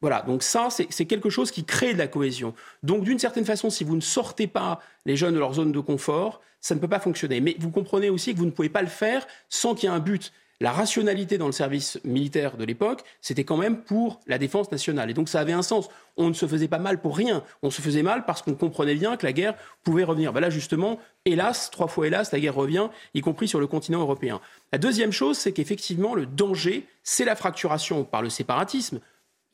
Voilà, 0.00 0.22
donc 0.22 0.42
ça, 0.42 0.68
c'est 0.70 1.06
quelque 1.06 1.30
chose 1.30 1.50
qui 1.50 1.64
crée 1.64 1.92
de 1.92 1.98
la 1.98 2.06
cohésion. 2.06 2.54
Donc 2.82 3.04
d'une 3.04 3.18
certaine 3.18 3.44
façon, 3.44 3.68
si 3.68 3.84
vous 3.84 3.96
ne 3.96 4.00
sortez 4.00 4.46
pas 4.46 4.80
les 5.06 5.16
jeunes 5.16 5.34
de 5.34 5.38
leur 5.38 5.54
zone 5.54 5.72
de 5.72 5.80
confort, 5.80 6.40
ça 6.60 6.74
ne 6.74 6.80
peut 6.80 6.88
pas 6.88 7.00
fonctionner. 7.00 7.40
Mais 7.40 7.56
vous 7.58 7.70
comprenez 7.70 8.10
aussi 8.10 8.32
que 8.32 8.38
vous 8.38 8.46
ne 8.46 8.50
pouvez 8.50 8.68
pas 8.68 8.82
le 8.82 8.88
faire 8.88 9.26
sans 9.48 9.74
qu'il 9.74 9.88
y 9.88 9.92
ait 9.92 9.94
un 9.94 10.00
but 10.00 10.32
la 10.60 10.72
rationalité 10.72 11.38
dans 11.38 11.46
le 11.46 11.52
service 11.52 12.00
militaire 12.04 12.56
de 12.56 12.64
l'époque, 12.64 13.04
c'était 13.20 13.44
quand 13.44 13.56
même 13.56 13.80
pour 13.80 14.20
la 14.26 14.38
défense 14.38 14.72
nationale. 14.72 15.08
Et 15.08 15.14
donc 15.14 15.28
ça 15.28 15.38
avait 15.40 15.52
un 15.52 15.62
sens. 15.62 15.88
On 16.16 16.28
ne 16.28 16.34
se 16.34 16.46
faisait 16.46 16.66
pas 16.66 16.78
mal 16.78 17.00
pour 17.00 17.16
rien. 17.16 17.44
On 17.62 17.70
se 17.70 17.80
faisait 17.80 18.02
mal 18.02 18.24
parce 18.24 18.42
qu'on 18.42 18.54
comprenait 18.54 18.96
bien 18.96 19.16
que 19.16 19.24
la 19.24 19.32
guerre 19.32 19.54
pouvait 19.84 20.02
revenir. 20.02 20.32
Ben 20.32 20.40
là, 20.40 20.50
justement, 20.50 20.98
hélas, 21.24 21.70
trois 21.70 21.86
fois 21.86 22.08
hélas, 22.08 22.32
la 22.32 22.40
guerre 22.40 22.56
revient, 22.56 22.88
y 23.14 23.20
compris 23.20 23.46
sur 23.46 23.60
le 23.60 23.68
continent 23.68 24.00
européen. 24.00 24.40
La 24.72 24.78
deuxième 24.78 25.12
chose, 25.12 25.38
c'est 25.38 25.52
qu'effectivement, 25.52 26.14
le 26.16 26.26
danger, 26.26 26.86
c'est 27.04 27.24
la 27.24 27.36
fracturation 27.36 28.02
par 28.04 28.22
le 28.22 28.28
séparatisme 28.28 29.00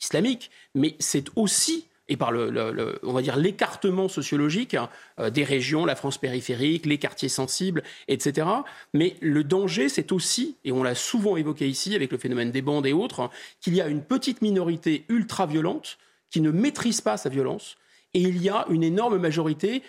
islamique, 0.00 0.50
mais 0.74 0.96
c'est 0.98 1.26
aussi 1.36 1.86
et 2.08 2.16
par 2.16 2.32
le, 2.32 2.98
on 3.02 3.12
va 3.12 3.22
dire 3.22 3.36
l'écartement 3.36 4.08
sociologique 4.08 4.74
hein, 4.74 4.90
euh, 5.18 5.30
des 5.30 5.44
régions, 5.44 5.86
la 5.86 5.96
France 5.96 6.18
périphérique, 6.18 6.86
les 6.86 6.98
quartiers 6.98 7.28
sensibles, 7.28 7.82
etc. 8.08 8.46
Mais 8.92 9.16
le 9.20 9.42
danger, 9.42 9.88
c'est 9.88 10.12
aussi, 10.12 10.56
et 10.64 10.72
on 10.72 10.82
l'a 10.82 10.94
souvent 10.94 11.36
évoqué 11.36 11.66
ici 11.68 11.94
avec 11.94 12.12
le 12.12 12.18
phénomène 12.18 12.50
des 12.50 12.62
bandes 12.62 12.86
et 12.86 12.92
autres, 12.92 13.20
hein, 13.20 13.30
qu'il 13.60 13.74
y 13.74 13.80
a 13.80 13.88
une 13.88 14.02
petite 14.02 14.42
minorité 14.42 15.04
ultra-violente 15.08 15.98
qui 16.30 16.40
ne 16.40 16.50
maîtrise 16.50 17.00
pas 17.00 17.16
sa 17.16 17.28
violence, 17.28 17.76
et 18.12 18.20
il 18.20 18.42
y 18.42 18.48
a 18.48 18.66
une 18.68 18.82
énorme 18.82 19.18
majorité 19.18 19.82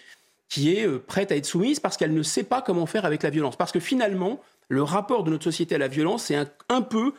qui 0.50 0.76
est 0.76 0.88
euh, 0.88 1.00
prête 1.00 1.32
à 1.32 1.36
être 1.36 1.46
soumise 1.46 1.80
parce 1.80 1.98
qu'elle 1.98 2.14
ne 2.14 2.24
sait 2.24 2.44
pas 2.44 2.62
comment 2.62 2.86
faire 2.86 3.06
avec 3.06 3.24
la 3.24 3.30
violence. 3.30 3.56
Parce 3.56 3.72
que 3.72 3.80
finalement, 3.80 4.42
le 4.70 4.84
rapport 4.84 5.24
de 5.24 5.32
notre 5.32 5.44
société 5.44 5.76
à 5.76 5.78
la 5.78 5.88
violence, 5.88 6.26
c'est 6.26 6.38
un, 6.70 6.82
peu 6.82 7.14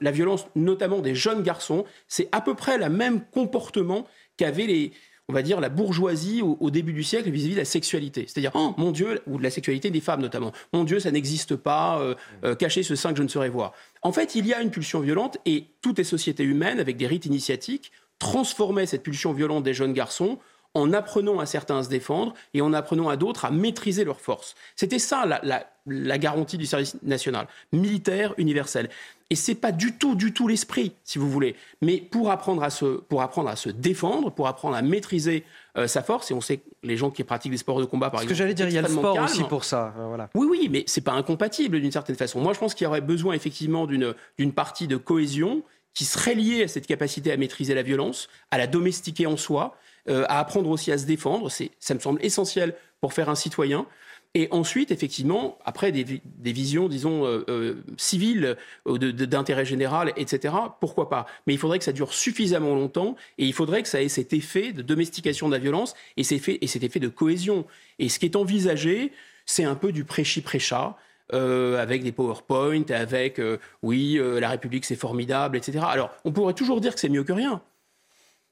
la 0.00 0.10
violence, 0.10 0.46
notamment 0.54 1.00
des 1.00 1.14
jeunes 1.14 1.42
garçons, 1.42 1.84
c'est 2.08 2.28
à 2.32 2.40
peu 2.40 2.54
près 2.54 2.78
le 2.78 2.88
même 2.88 3.22
comportement 3.32 4.06
qu'avait 4.36 4.66
les, 4.66 4.92
on 5.28 5.32
va 5.32 5.42
dire, 5.42 5.60
la 5.60 5.68
bourgeoisie 5.68 6.42
au, 6.42 6.70
début 6.70 6.92
du 6.92 7.02
siècle 7.02 7.30
vis-à-vis 7.30 7.54
de 7.54 7.60
la 7.60 7.64
sexualité. 7.64 8.26
C'est-à-dire, 8.26 8.52
oh 8.54 8.74
mon 8.76 8.90
Dieu, 8.90 9.20
ou 9.26 9.38
de 9.38 9.42
la 9.42 9.50
sexualité 9.50 9.90
des 9.90 10.00
femmes 10.00 10.20
notamment. 10.20 10.52
Mon 10.72 10.84
Dieu, 10.84 11.00
ça 11.00 11.10
n'existe 11.10 11.56
pas, 11.56 12.00
euh, 12.00 12.14
euh, 12.44 12.54
cacher 12.54 12.82
ce 12.82 12.96
sein 12.96 13.12
que 13.12 13.18
je 13.18 13.22
ne 13.22 13.28
saurais 13.28 13.48
voir. 13.48 13.72
En 14.02 14.12
fait, 14.12 14.34
il 14.34 14.46
y 14.46 14.52
a 14.52 14.60
une 14.60 14.70
pulsion 14.70 15.00
violente 15.00 15.38
et 15.46 15.66
toutes 15.80 15.98
les 15.98 16.04
sociétés 16.04 16.44
humaines, 16.44 16.80
avec 16.80 16.96
des 16.96 17.06
rites 17.06 17.26
initiatiques, 17.26 17.92
transformaient 18.18 18.86
cette 18.86 19.02
pulsion 19.02 19.32
violente 19.32 19.64
des 19.64 19.74
jeunes 19.74 19.92
garçons 19.92 20.38
en 20.74 20.92
apprenant 20.92 21.38
à 21.38 21.46
certains 21.46 21.78
à 21.78 21.82
se 21.82 21.88
défendre 21.88 22.34
et 22.54 22.60
en 22.60 22.72
apprenant 22.72 23.08
à 23.08 23.16
d'autres 23.16 23.44
à 23.44 23.50
maîtriser 23.50 24.04
leurs 24.04 24.20
forces. 24.20 24.54
C'était 24.76 24.98
ça 24.98 25.26
la, 25.26 26.18
garantie 26.18 26.58
du 26.58 26.66
service 26.66 26.96
national, 27.02 27.46
militaire 27.72 28.34
universel. 28.38 28.88
Et 29.28 29.34
c'est 29.34 29.54
pas 29.54 29.72
du 29.72 29.94
tout, 29.94 30.14
du 30.14 30.32
tout 30.34 30.46
l'esprit, 30.46 30.92
si 31.04 31.18
vous 31.18 31.30
voulez. 31.30 31.56
Mais 31.80 31.98
pour 31.98 32.30
apprendre 32.30 32.62
à 32.62 32.68
se, 32.68 32.84
pour 32.84 33.22
apprendre 33.22 33.48
à 33.48 33.56
se 33.56 33.70
défendre, 33.70 34.30
pour 34.30 34.46
apprendre 34.46 34.76
à 34.76 34.82
maîtriser 34.82 35.44
euh, 35.78 35.86
sa 35.86 36.02
force, 36.02 36.30
et 36.30 36.34
on 36.34 36.42
sait 36.42 36.58
que 36.58 36.68
les 36.82 36.98
gens 36.98 37.10
qui 37.10 37.24
pratiquent 37.24 37.52
des 37.52 37.58
sports 37.58 37.80
de 37.80 37.86
combat, 37.86 38.10
par 38.10 38.20
exemple. 38.20 38.34
Ce 38.34 38.38
que 38.38 38.38
j'allais 38.38 38.54
dire, 38.54 38.68
il 38.68 38.74
y 38.74 38.78
a 38.78 38.82
le 38.82 38.88
sport 38.88 39.18
aussi 39.18 39.44
pour 39.44 39.64
ça. 39.64 39.94
Euh, 39.98 40.06
voilà. 40.08 40.28
Oui, 40.34 40.46
oui, 40.50 40.68
mais 40.70 40.84
c'est 40.86 41.00
pas 41.00 41.12
incompatible 41.12 41.80
d'une 41.80 41.92
certaine 41.92 42.16
façon. 42.16 42.40
Moi, 42.40 42.52
je 42.52 42.58
pense 42.58 42.74
qu'il 42.74 42.84
y 42.84 42.88
aurait 42.88 43.00
besoin 43.00 43.34
effectivement 43.34 43.86
d'une 43.86 44.52
partie 44.52 44.86
de 44.86 44.96
cohésion 44.96 45.62
qui 45.94 46.04
serait 46.04 46.34
liée 46.34 46.64
à 46.64 46.68
cette 46.68 46.86
capacité 46.86 47.32
à 47.32 47.36
maîtriser 47.36 47.74
la 47.74 47.82
violence, 47.82 48.28
à 48.50 48.58
la 48.58 48.66
domestiquer 48.66 49.26
en 49.26 49.36
soi, 49.36 49.76
euh, 50.08 50.24
à 50.28 50.40
apprendre 50.40 50.68
aussi 50.68 50.90
à 50.90 50.98
se 50.98 51.06
défendre. 51.06 51.48
Ça 51.48 51.94
me 51.94 52.00
semble 52.00 52.24
essentiel 52.24 52.74
pour 53.00 53.12
faire 53.12 53.28
un 53.28 53.36
citoyen. 53.36 53.86
Et 54.34 54.48
ensuite, 54.50 54.90
effectivement, 54.90 55.58
après 55.64 55.92
des, 55.92 56.20
visions, 56.52 56.88
disons, 56.88 57.24
euh, 57.24 57.44
euh, 57.48 57.84
civiles, 57.98 58.56
d'intérêt 58.86 59.64
général, 59.64 60.12
etc., 60.16 60.54
pourquoi 60.80 61.08
pas? 61.08 61.26
Mais 61.46 61.54
il 61.54 61.58
faudrait 61.58 61.78
que 61.78 61.84
ça 61.84 61.92
dure 61.92 62.12
suffisamment 62.14 62.74
longtemps 62.74 63.14
et 63.38 63.44
il 63.44 63.52
faudrait 63.52 63.82
que 63.82 63.88
ça 63.88 64.02
ait 64.02 64.08
cet 64.08 64.32
effet 64.32 64.72
de 64.72 64.82
domestication 64.82 65.46
de 65.48 65.52
la 65.52 65.60
violence 65.60 65.94
et, 66.16 66.24
cet 66.24 66.38
effet, 66.38 66.58
et 66.62 66.66
cet 66.66 66.82
effet 66.82 66.98
de 66.98 67.08
cohésion. 67.08 67.64
Et 68.00 68.08
ce 68.08 68.18
qui 68.18 68.24
est 68.24 68.34
envisagé, 68.34 69.12
c'est 69.46 69.64
un 69.64 69.76
peu 69.76 69.92
du 69.92 70.04
prêchi-prêcha. 70.04 70.96
avec 71.30 72.02
des 72.02 72.12
PowerPoint, 72.12 72.90
avec 72.90 73.40
oui, 73.82 74.18
la 74.20 74.48
République 74.48 74.84
c'est 74.84 74.96
formidable, 74.96 75.56
etc. 75.56 75.84
Alors, 75.88 76.10
on 76.24 76.32
pourrait 76.32 76.54
toujours 76.54 76.80
dire 76.80 76.92
que 76.94 77.00
c'est 77.00 77.08
mieux 77.08 77.24
que 77.24 77.32
rien. 77.32 77.62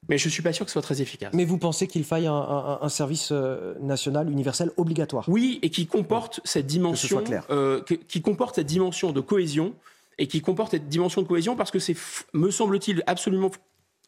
Mais 0.09 0.17
je 0.17 0.27
ne 0.27 0.31
suis 0.31 0.41
pas 0.41 0.51
sûr 0.51 0.65
que 0.65 0.71
ce 0.71 0.73
soit 0.73 0.81
très 0.81 1.01
efficace. 1.01 1.31
Mais 1.33 1.45
vous 1.45 1.57
pensez 1.57 1.87
qu'il 1.87 2.03
faille 2.03 2.27
un, 2.27 2.89
service 2.89 3.29
euh, 3.31 3.75
national 3.79 4.29
universel 4.29 4.71
obligatoire? 4.77 5.25
Oui, 5.27 5.59
et 5.61 5.69
qui 5.69 5.85
comporte 5.85 6.41
cette 6.43 6.65
dimension, 6.65 7.23
euh, 7.49 7.81
qui 8.07 8.21
comporte 8.21 8.55
cette 8.55 8.67
dimension 8.67 9.11
de 9.11 9.21
cohésion 9.21 9.75
et 10.17 10.27
qui 10.27 10.41
comporte 10.41 10.71
cette 10.71 10.89
dimension 10.89 11.21
de 11.21 11.27
cohésion 11.27 11.55
parce 11.55 11.71
que 11.71 11.79
c'est, 11.79 11.95
me 12.33 12.49
semble-t-il, 12.49 13.03
absolument 13.05 13.51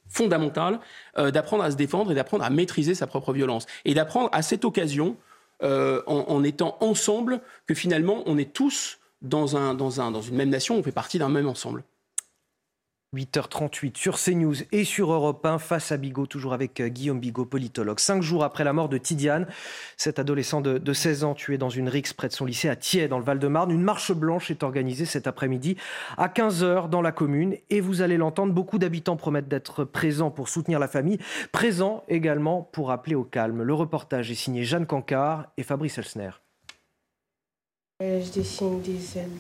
fondamental 0.10 0.80
euh, 1.18 1.32
d'apprendre 1.32 1.64
à 1.64 1.72
se 1.72 1.76
défendre 1.76 2.12
et 2.12 2.16
d'apprendre 2.16 2.44
à 2.44 2.50
maîtriser 2.50 2.96
sa 2.96 3.08
propre 3.08 3.32
violence 3.32 3.68
et 3.86 3.94
d'apprendre 3.94 4.30
à 4.32 4.42
cette 4.42 4.66
occasion, 4.66 5.16
en, 5.62 6.44
étant 6.44 6.76
ensemble, 6.82 7.40
que 7.68 7.74
finalement 7.74 8.24
on 8.26 8.38
est 8.38 8.52
tous 8.52 9.00
dans, 9.22 9.56
un, 9.56 9.74
dans, 9.74 10.02
un, 10.02 10.12
dans 10.12 10.22
une 10.22 10.36
même 10.36 10.50
nation, 10.50 10.76
on 10.76 10.84
fait 10.84 10.92
partie 10.92 11.20
d'un 11.20 11.30
même 11.30 11.48
ensemble. 11.48 11.86
8h38 13.14 13.98
sur 13.98 14.18
CNews 14.18 14.56
et 14.72 14.84
sur 14.84 15.12
Europe 15.12 15.46
1 15.46 15.60
face 15.60 15.92
à 15.92 15.98
Bigot, 15.98 16.26
toujours 16.26 16.54
avec 16.54 16.80
euh, 16.80 16.88
Guillaume 16.88 17.20
Bigot, 17.20 17.46
politologue. 17.46 18.00
Cinq 18.00 18.22
jours 18.22 18.44
après 18.44 18.64
la 18.64 18.74
mort 18.74 18.90
de 18.90 18.98
Tidiane, 18.98 19.48
cet 19.98 20.20
adolescent 20.20 20.62
de, 20.62 20.94
16 20.94 21.24
ans 21.24 21.34
tué 21.34 21.58
dans 21.58 21.70
une 21.70 21.90
rixe 21.90 22.14
près 22.14 22.28
de 22.28 22.34
son 22.34 22.46
lycée 22.46 22.70
à 22.70 22.76
Thiers, 22.76 23.08
dans 23.08 23.18
le 23.18 23.24
Val-de-Marne, 23.24 23.72
une 23.72 23.82
marche 23.82 24.12
blanche 24.12 24.52
est 24.52 24.64
organisée 24.64 25.06
cet 25.06 25.28
après-midi 25.28 25.78
à 26.18 26.28
15h 26.28 26.90
dans 26.90 27.02
la 27.02 27.12
commune. 27.12 27.56
Et 27.70 27.82
vous 27.82 28.02
allez 28.02 28.18
l'entendre, 28.18 28.54
beaucoup 28.54 28.80
d'habitants 28.80 29.16
promettent 29.16 29.48
d'être 29.48 29.84
présents 29.84 30.32
pour 30.32 30.50
soutenir 30.50 30.80
la 30.80 30.88
famille, 30.88 31.20
présents 31.52 32.04
également 32.08 32.62
pour 32.72 32.92
appeler 32.92 33.16
au 33.16 33.24
calme. 33.24 33.64
Le 33.64 33.74
reportage 33.74 34.32
est 34.32 34.36
signé 34.36 34.64
Jeanne 34.64 34.86
Cancard 34.86 35.48
et 35.58 35.64
Fabrice 35.64 35.98
Elsner. 35.98 36.32
Je 38.02 38.32
dessine 38.34 38.82
des 38.82 39.18
ailes 39.18 39.40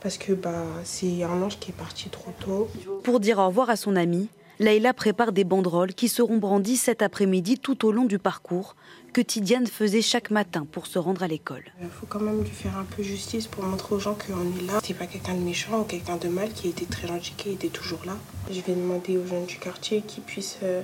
parce 0.00 0.18
que 0.18 0.32
bah, 0.32 0.64
c'est 0.84 1.22
un 1.22 1.42
ange 1.42 1.58
qui 1.58 1.70
est 1.70 1.74
parti 1.74 2.08
trop 2.08 2.32
tôt. 2.40 2.68
Pour 3.02 3.20
dire 3.20 3.38
au 3.38 3.46
revoir 3.46 3.70
à 3.70 3.76
son 3.76 3.96
ami, 3.96 4.28
Leïla 4.60 4.92
prépare 4.92 5.30
des 5.30 5.44
banderoles 5.44 5.94
qui 5.94 6.08
seront 6.08 6.38
brandies 6.38 6.76
cet 6.76 7.00
après-midi 7.00 7.58
tout 7.58 7.86
au 7.86 7.92
long 7.92 8.06
du 8.06 8.18
parcours 8.18 8.74
que 9.12 9.20
Tidiane 9.20 9.68
faisait 9.68 10.02
chaque 10.02 10.30
matin 10.30 10.66
pour 10.70 10.86
se 10.86 10.98
rendre 10.98 11.22
à 11.22 11.28
l'école. 11.28 11.62
Il 11.80 11.88
faut 11.88 12.06
quand 12.06 12.18
même 12.20 12.42
lui 12.42 12.50
faire 12.50 12.76
un 12.76 12.84
peu 12.84 13.02
justice 13.02 13.46
pour 13.46 13.62
montrer 13.64 13.94
aux 13.94 14.00
gens 14.00 14.14
qu'on 14.14 14.58
est 14.58 14.66
là. 14.66 14.80
C'est 14.82 14.94
pas 14.94 15.06
quelqu'un 15.06 15.34
de 15.34 15.40
méchant 15.40 15.80
ou 15.80 15.84
quelqu'un 15.84 16.16
de 16.16 16.28
mal 16.28 16.52
qui 16.52 16.68
était 16.68 16.86
très 16.86 17.06
gentil, 17.06 17.34
qui 17.36 17.50
était 17.50 17.68
toujours 17.68 18.00
là. 18.04 18.16
Je 18.50 18.60
vais 18.60 18.74
demander 18.74 19.16
aux 19.16 19.26
jeunes 19.26 19.46
du 19.46 19.58
quartier 19.58 20.02
qu'ils 20.02 20.24
puissent 20.24 20.58
euh, 20.64 20.82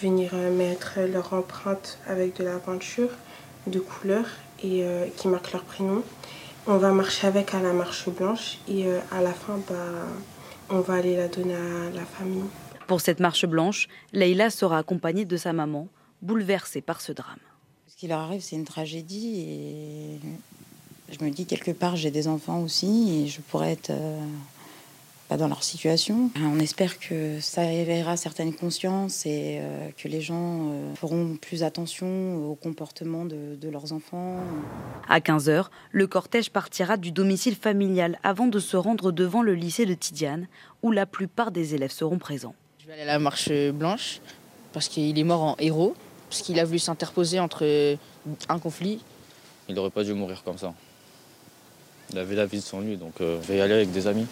venir 0.00 0.30
euh, 0.34 0.56
mettre 0.56 1.00
leur 1.00 1.32
empreinte 1.32 1.98
avec 2.06 2.36
de 2.36 2.44
la 2.44 2.58
peinture 2.58 3.10
de 3.66 3.80
couleur 3.80 4.24
et 4.62 4.84
euh, 4.84 5.06
qui 5.16 5.28
marquent 5.28 5.52
leur 5.52 5.64
prénom. 5.64 6.02
On 6.66 6.76
va 6.76 6.92
marcher 6.92 7.26
avec 7.26 7.54
à 7.54 7.60
la 7.60 7.72
marche 7.72 8.08
blanche 8.08 8.58
et 8.68 8.86
euh, 8.86 9.00
à 9.10 9.22
la 9.22 9.32
fin, 9.32 9.58
bah, 9.68 9.74
on 10.70 10.80
va 10.80 10.94
aller 10.94 11.16
la 11.16 11.28
donner 11.28 11.54
à 11.54 11.90
la 11.94 12.04
famille. 12.04 12.44
Pour 12.86 13.00
cette 13.00 13.20
marche 13.20 13.46
blanche, 13.46 13.88
Leïla 14.12 14.50
sera 14.50 14.78
accompagnée 14.78 15.24
de 15.24 15.36
sa 15.36 15.52
maman, 15.52 15.88
bouleversée 16.22 16.80
par 16.80 17.00
ce 17.00 17.12
drame. 17.12 17.38
Ce 17.86 17.96
qui 17.96 18.08
leur 18.08 18.20
arrive, 18.20 18.42
c'est 18.42 18.56
une 18.56 18.64
tragédie 18.64 19.40
et 19.40 20.20
Je 21.10 21.24
me 21.24 21.30
dis 21.30 21.46
quelque 21.46 21.70
part, 21.70 21.96
j'ai 21.96 22.10
des 22.10 22.28
enfants 22.28 22.60
aussi 22.60 23.24
et 23.24 23.28
je 23.28 23.40
pourrais 23.40 23.72
être 23.72 23.90
euh, 23.90 24.20
pas 25.28 25.36
dans 25.36 25.48
leur 25.48 25.62
situation. 25.62 26.30
On 26.40 26.58
espère 26.58 26.98
que 26.98 27.38
ça 27.40 27.70
éveillera 27.70 28.16
certaines 28.16 28.54
consciences 28.54 29.26
et 29.26 29.58
euh, 29.60 29.90
que 29.96 30.08
les 30.08 30.20
gens 30.20 30.70
euh, 30.70 30.94
feront 30.94 31.36
plus 31.36 31.62
attention 31.62 32.50
au 32.50 32.54
comportement 32.54 33.24
de, 33.24 33.54
de 33.60 33.68
leurs 33.68 33.92
enfants. 33.92 34.38
À 35.08 35.20
15h, 35.20 35.66
le 35.92 36.06
cortège 36.06 36.50
partira 36.50 36.96
du 36.96 37.12
domicile 37.12 37.54
familial 37.54 38.18
avant 38.22 38.46
de 38.46 38.58
se 38.58 38.76
rendre 38.76 39.12
devant 39.12 39.42
le 39.42 39.54
lycée 39.54 39.84
de 39.84 39.94
Tidiane, 39.94 40.48
où 40.82 40.90
la 40.90 41.04
plupart 41.04 41.50
des 41.50 41.74
élèves 41.74 41.92
seront 41.92 42.18
présents. 42.18 42.54
Je 42.80 42.86
vais 42.86 42.94
aller 42.94 43.02
à 43.02 43.06
la 43.06 43.18
marche 43.18 43.50
blanche 43.72 44.20
parce 44.72 44.88
qu'il 44.88 45.18
est 45.18 45.24
mort 45.24 45.42
en 45.42 45.56
héros, 45.58 45.94
parce 46.30 46.40
qu'il 46.40 46.58
a 46.58 46.64
voulu 46.64 46.78
s'interposer 46.78 47.38
entre 47.38 47.96
un 48.48 48.58
conflit. 48.58 49.00
Il 49.68 49.74
n'aurait 49.74 49.90
pas 49.90 50.04
dû 50.04 50.14
mourir 50.14 50.42
comme 50.42 50.56
ça. 50.56 50.72
Il 52.10 52.18
avait 52.18 52.34
la 52.34 52.46
vie 52.46 52.58
de 52.58 52.62
son 52.62 52.80
lui, 52.80 52.96
donc 52.96 53.20
euh, 53.20 53.38
je 53.42 53.48
vais 53.48 53.58
y 53.58 53.60
aller 53.60 53.74
avec 53.74 53.92
des 53.92 54.06
amis. 54.06 54.26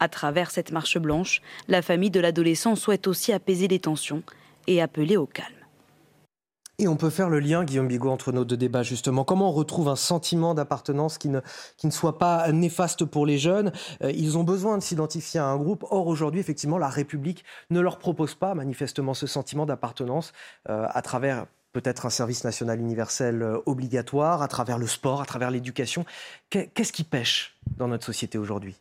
À 0.00 0.08
travers 0.08 0.50
cette 0.50 0.72
marche 0.72 0.98
blanche, 0.98 1.42
la 1.68 1.82
famille 1.82 2.10
de 2.10 2.20
l'adolescent 2.20 2.74
souhaite 2.74 3.06
aussi 3.06 3.32
apaiser 3.32 3.68
les 3.68 3.78
tensions 3.78 4.22
et 4.66 4.80
appeler 4.80 5.18
au 5.18 5.26
calme. 5.26 5.54
Et 6.78 6.88
on 6.88 6.96
peut 6.96 7.10
faire 7.10 7.28
le 7.28 7.40
lien, 7.40 7.62
Guillaume 7.62 7.88
Bigot, 7.88 8.08
entre 8.08 8.32
nos 8.32 8.46
deux 8.46 8.56
débats, 8.56 8.82
justement. 8.82 9.22
Comment 9.22 9.50
on 9.50 9.52
retrouve 9.52 9.90
un 9.90 9.96
sentiment 9.96 10.54
d'appartenance 10.54 11.18
qui 11.18 11.28
ne, 11.28 11.40
soit 11.90 12.16
pas 12.18 12.50
néfaste 12.52 13.04
pour 13.04 13.26
les 13.26 13.36
jeunes? 13.36 13.70
Euh, 14.02 14.10
Ils 14.12 14.38
ont 14.38 14.44
besoin 14.44 14.78
de 14.78 14.82
s'identifier 14.82 15.38
à 15.40 15.44
un 15.44 15.58
groupe. 15.58 15.84
Or, 15.90 16.06
aujourd'hui, 16.06 16.40
effectivement, 16.40 16.78
la 16.78 16.88
République 16.88 17.44
ne 17.68 17.80
leur 17.80 17.98
propose 17.98 18.34
pas, 18.34 18.54
manifestement, 18.54 19.12
ce 19.12 19.26
sentiment 19.26 19.66
d'appartenance 19.66 20.32
euh, 20.70 20.86
à 20.88 21.02
travers 21.02 21.44
peut-être 21.74 22.06
un 22.06 22.10
service 22.10 22.44
national 22.44 22.80
universel 22.80 23.42
euh, 23.42 23.58
obligatoire, 23.66 24.40
à 24.40 24.48
travers 24.48 24.78
le 24.78 24.86
sport, 24.86 25.20
à 25.20 25.26
travers 25.26 25.50
l'éducation. 25.50 26.06
Qu'est-ce 26.48 26.92
qui 26.92 27.04
pêche 27.04 27.58
dans 27.76 27.88
notre 27.88 28.06
société 28.06 28.38
aujourd'hui? 28.38 28.80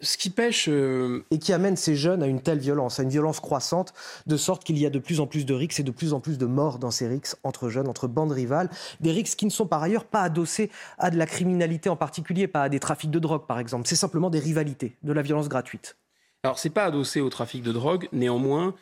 Ce 0.00 0.16
qui 0.16 0.30
pêche. 0.30 0.68
Euh, 0.68 1.24
et 1.30 1.38
qui 1.38 1.52
amène 1.52 1.76
ces 1.76 1.96
jeunes 1.96 2.22
à 2.22 2.26
une 2.26 2.40
telle 2.40 2.58
violence, 2.58 3.00
à 3.00 3.02
une 3.02 3.08
violence 3.08 3.40
croissante, 3.40 3.92
de 4.26 4.36
sorte 4.36 4.64
qu'il 4.64 4.78
y 4.78 4.86
a 4.86 4.90
de 4.90 4.98
plus 4.98 5.20
en 5.20 5.26
plus 5.26 5.46
de 5.46 5.54
rixes 5.54 5.80
et 5.80 5.82
de 5.82 5.90
plus 5.90 6.12
en 6.12 6.20
plus 6.20 6.38
de 6.38 6.46
morts 6.46 6.78
dans 6.78 6.90
ces 6.90 7.08
rixes 7.08 7.36
entre 7.44 7.68
jeunes, 7.68 7.88
entre 7.88 8.08
bandes 8.08 8.32
rivales. 8.32 8.70
Des 9.00 9.12
rixes 9.12 9.34
qui 9.34 9.46
ne 9.46 9.50
sont 9.50 9.66
par 9.66 9.82
ailleurs 9.82 10.04
pas 10.04 10.22
adossés 10.22 10.70
à 10.98 11.10
de 11.10 11.16
la 11.16 11.26
criminalité 11.26 11.88
en 11.88 11.96
particulier, 11.96 12.46
pas 12.46 12.64
à 12.64 12.68
des 12.68 12.80
trafics 12.80 13.10
de 13.10 13.18
drogue 13.18 13.46
par 13.46 13.58
exemple. 13.58 13.88
C'est 13.88 13.96
simplement 13.96 14.30
des 14.30 14.40
rivalités, 14.40 14.96
de 15.02 15.12
la 15.12 15.22
violence 15.22 15.48
gratuite. 15.48 15.96
Alors, 16.44 16.58
c'est 16.58 16.70
pas 16.70 16.84
adossé 16.84 17.22
au 17.22 17.30
trafic 17.30 17.62
de 17.62 17.72
drogue, 17.72 18.06
néanmoins, 18.12 18.74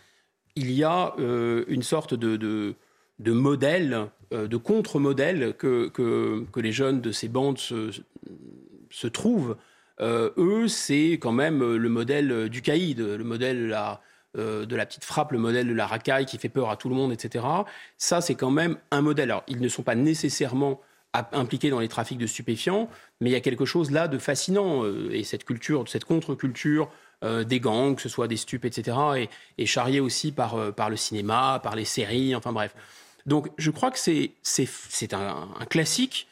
il 0.56 0.72
y 0.72 0.82
a 0.82 1.14
euh, 1.20 1.64
une 1.68 1.84
sorte 1.84 2.12
de, 2.12 2.36
de, 2.36 2.74
de 3.20 3.32
modèle, 3.32 4.08
euh, 4.32 4.48
de 4.48 4.56
contre-modèle 4.56 5.54
que, 5.56 5.88
que, 5.88 6.44
que, 6.52 6.60
les 6.60 6.72
jeunes 6.72 7.00
de 7.00 7.12
ces 7.12 7.28
bandes 7.28 7.58
se, 7.58 7.90
se 8.90 9.06
trouvent. 9.06 9.56
Euh, 10.00 10.30
eux, 10.36 10.68
c'est 10.68 11.12
quand 11.20 11.32
même 11.32 11.76
le 11.76 11.88
modèle 11.88 12.48
du 12.48 12.62
caïd, 12.62 13.00
le 13.00 13.24
modèle 13.24 13.60
de 13.60 13.66
la, 13.66 14.00
euh, 14.36 14.66
petite 14.66 15.04
frappe, 15.04 15.32
le 15.32 15.38
modèle 15.38 15.68
de 15.68 15.74
la 15.74 15.86
racaille 15.86 16.26
qui 16.26 16.38
fait 16.38 16.48
peur 16.48 16.70
à 16.70 16.76
tout 16.76 16.88
le 16.88 16.94
monde, 16.94 17.12
etc. 17.12 17.44
Ça, 17.98 18.20
c'est 18.20 18.34
quand 18.34 18.50
même 18.50 18.76
un 18.90 19.02
modèle. 19.02 19.30
Alors, 19.30 19.44
ils 19.48 19.60
ne 19.60 19.68
sont 19.68 19.82
pas 19.82 19.94
nécessairement 19.94 20.80
impliqués 21.32 21.68
dans 21.68 21.80
les 21.80 21.88
trafics 21.88 22.16
de 22.16 22.26
stupéfiants, 22.26 22.88
mais 23.20 23.28
il 23.28 23.32
y 23.34 23.36
a 23.36 23.40
quelque 23.40 23.66
chose 23.66 23.90
là 23.90 24.08
de 24.08 24.16
fascinant. 24.16 24.84
et 25.10 25.24
cette 25.24 25.44
culture, 25.44 25.86
cette 25.86 26.06
contre-culture 26.06 26.90
des 27.22 27.60
gangs, 27.60 27.94
que 27.94 28.02
ce 28.02 28.08
soit 28.08 28.28
des 28.28 28.38
stupes, 28.38 28.64
etc., 28.64 28.96
est, 29.16 29.30
est 29.58 29.66
charriée 29.66 30.00
aussi 30.00 30.32
par, 30.32 30.56
le 30.56 30.96
cinéma, 30.96 31.60
par 31.62 31.76
les 31.76 31.84
séries, 31.84 32.34
enfin 32.34 32.52
bref. 32.52 32.74
Donc 33.26 33.50
je 33.58 33.70
crois 33.70 33.90
que 33.90 33.98
c'est 33.98 35.14
un, 35.14 35.48
classique. 35.68 36.26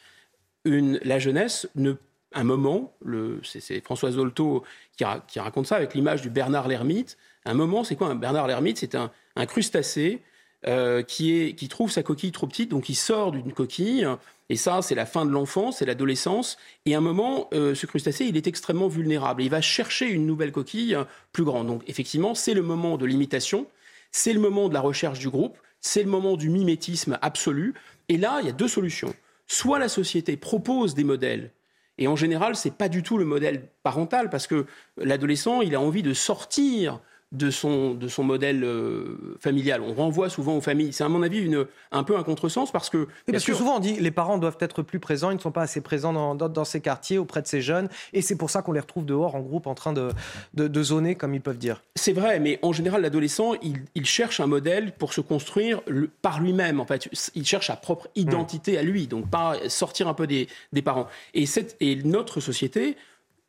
La 0.65 1.19
jeunesse, 1.19 1.69
ne, 1.75 1.95
un 2.33 2.45
moment, 2.45 2.95
c'est 3.43 3.81
François 3.83 4.13
Zolto 4.13 4.63
qui, 4.97 5.05
qui, 5.29 5.41
raconte 5.41 5.67
ça 5.67 5.77
avec 5.77 5.95
l'image 5.95 6.23
du 6.23 6.31
Bernard 6.31 6.69
l'ermite. 6.69 7.17
Un 7.45 7.55
moment, 7.55 7.85
c'est 7.85 7.97
quoi 7.97 8.09
un 8.09 8.15
Bernard 8.15 8.47
l'ermite? 8.47 8.79
C'est 8.79 8.95
un, 8.95 9.11
un, 9.37 9.47
crustacé 9.47 10.23
euh, 10.67 11.03
qui, 11.03 11.55
qui 11.57 11.69
trouve 11.69 11.91
sa 11.91 12.03
coquille 12.03 12.33
trop 12.33 12.47
petite, 12.47 12.71
donc 12.71 12.89
il 12.89 12.95
sort 12.95 13.33
d'une 13.33 13.53
coquille. 13.53 14.07
Et 14.49 14.57
ça, 14.57 14.83
c'est 14.83 14.95
la 14.95 15.07
fin 15.07 15.25
de 15.25 15.31
l'enfance, 15.31 15.79
c'est 15.79 15.87
l'adolescence. 15.87 16.57
Et 16.87 16.95
un 16.95 17.01
moment, 17.01 17.49
euh, 17.53 17.75
ce 17.75 17.87
crustacé, 17.87 18.27
il 18.27 18.37
est 18.37 18.47
extrêmement 18.47 18.89
vulnérable. 18.89 19.43
Il 19.43 19.51
va 19.51 19.61
chercher 19.61 20.07
une 20.07 20.27
nouvelle 20.27 20.53
coquille 20.53 20.97
plus 21.33 21.45
grande. 21.45 21.67
Donc 21.67 21.83
effectivement, 21.89 22.35
c'est 22.35 22.55
le 22.55 22.63
moment 22.63 22.97
de 22.97 23.07
l'imitation, 23.07 23.67
c'est 24.13 24.33
le 24.33 24.41
moment 24.41 24.69
de 24.69 24.75
la 24.75 24.81
recherche 24.81 25.19
du 25.19 25.31
groupe 25.31 25.57
c'est 25.81 26.03
le 26.03 26.11
moment 26.11 26.37
du 26.37 26.51
mimétisme 26.51 27.19
absolu. 27.23 27.75
Et 28.09 28.17
là, 28.17 28.39
il 28.41 28.47
y 28.47 28.51
a 28.51 28.53
deux 28.53 28.69
solutions. 28.69 29.15
Soit 29.47 29.79
la 29.79 29.89
société 29.89 30.37
propose 30.37 30.95
des 30.95 31.05
modèles, 31.05 31.51
et 32.01 32.09
en 32.09 32.17
général, 32.17 32.57
ce 32.57 32.67
n'est 32.67 32.75
pas 32.75 32.89
du 32.89 33.03
tout 33.03 33.19
le 33.19 33.27
modèle 33.27 33.69
parental, 33.83 34.31
parce 34.31 34.47
que 34.47 34.67
l'adolescent, 34.97 35.61
il 35.61 35.75
a 35.75 35.81
envie 35.81 36.03
de 36.03 36.15
sortir 36.15 37.01
de 37.33 37.51
son, 37.51 37.95
de 37.95 38.09
son 38.09 38.25
modèle 38.25 38.65
euh, 38.65 39.37
familial. 39.39 39.83
On 39.83 39.95
renvoie 39.95 40.29
souvent 40.29 40.57
aux 40.57 40.61
familles. 40.61 40.93
C'est 40.93 41.05
à 41.05 41.09
mon 41.09 41.23
avis 41.23 41.39
une, 41.39 41.65
un 41.93 42.03
peu 42.03 42.17
un 42.17 42.25
contresens 42.25 42.73
parce 42.73 42.91
que... 42.91 43.07
parce 43.31 43.45
que 43.45 43.55
souvent 43.55 43.77
on 43.77 43.79
dit 43.79 43.95
les 44.01 44.11
parents 44.11 44.37
doivent 44.39 44.57
être 44.59 44.83
plus 44.83 44.99
présents, 44.99 45.31
ils 45.31 45.37
ne 45.37 45.41
sont 45.41 45.53
pas 45.53 45.63
assez 45.63 45.81
présents 45.81 46.13
dans, 46.13 46.35
dans, 46.35 46.49
dans 46.49 46.65
ces 46.65 46.81
quartiers 46.81 47.19
auprès 47.19 47.41
de 47.41 47.47
ces 47.47 47.61
jeunes 47.61 47.89
et 48.13 48.21
c'est 48.21 48.37
pour 48.37 48.51
ça 48.51 48.63
qu'on 48.63 48.73
les 48.73 48.81
retrouve 48.81 49.05
dehors 49.05 49.37
en 49.37 49.41
groupe 49.41 49.69
en 49.69 49.75
train 49.75 49.93
de, 49.93 50.11
de, 50.55 50.67
de 50.67 50.83
zoner 50.83 51.15
comme 51.15 51.35
ils 51.35 51.41
peuvent 51.41 51.59
dire. 51.59 51.83
C'est 51.95 52.13
vrai, 52.13 52.41
mais 52.41 52.59
en 52.63 52.73
général 52.73 53.03
l'adolescent 53.03 53.55
il, 53.63 53.77
il, 53.95 54.07
cherche 54.07 54.41
un 54.41 54.49
modèle 54.49 54.93
pour 54.93 55.13
se 55.13 55.21
construire 55.21 55.83
le, 55.87 56.09
par 56.09 56.41
lui-même 56.41 56.81
en 56.81 56.87
fait. 56.87 57.09
Il 57.37 57.47
cherche 57.47 57.69
sa 57.69 57.77
propre 57.77 58.09
identité 58.17 58.73
mmh. 58.73 58.79
à 58.79 58.83
lui, 58.83 59.07
donc 59.07 59.31
pas 59.31 59.57
sortir 59.69 60.09
un 60.09 60.15
peu 60.15 60.27
des, 60.27 60.49
des 60.73 60.83
parents. 60.83 61.07
Et, 61.35 61.47
cette, 61.47 61.77
et 61.79 61.95
notre 61.97 62.41
société, 62.41 62.97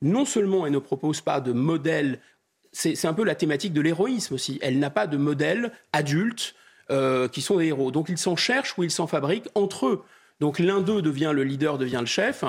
non 0.03 0.25
seulement 0.25 0.67
elle 0.67 0.73
ne 0.73 0.79
propose 0.79 1.21
pas 1.21 1.41
de 1.41 1.51
modèle 1.51 2.19
c'est 2.71 3.05
un 3.05 3.13
peu 3.13 3.23
la 3.23 3.35
thématique 3.35 3.73
de 3.73 3.81
l'héroïsme 3.81 4.33
aussi. 4.33 4.59
Elle 4.61 4.79
n'a 4.79 4.89
pas 4.89 5.07
de 5.07 5.17
modèle 5.17 5.71
adulte 5.93 6.55
euh, 6.89 7.27
qui 7.27 7.41
sont 7.41 7.57
des 7.57 7.67
héros. 7.67 7.91
Donc 7.91 8.09
ils 8.09 8.17
s'en 8.17 8.35
cherchent 8.35 8.77
ou 8.77 8.83
ils 8.83 8.91
s'en 8.91 9.07
fabriquent 9.07 9.49
entre 9.55 9.87
eux. 9.87 10.03
Donc 10.39 10.59
l'un 10.59 10.81
d'eux 10.81 11.01
devient 11.01 11.31
le 11.33 11.43
leader, 11.43 11.77
devient 11.77 11.99
le 11.99 12.05
chef. 12.05 12.43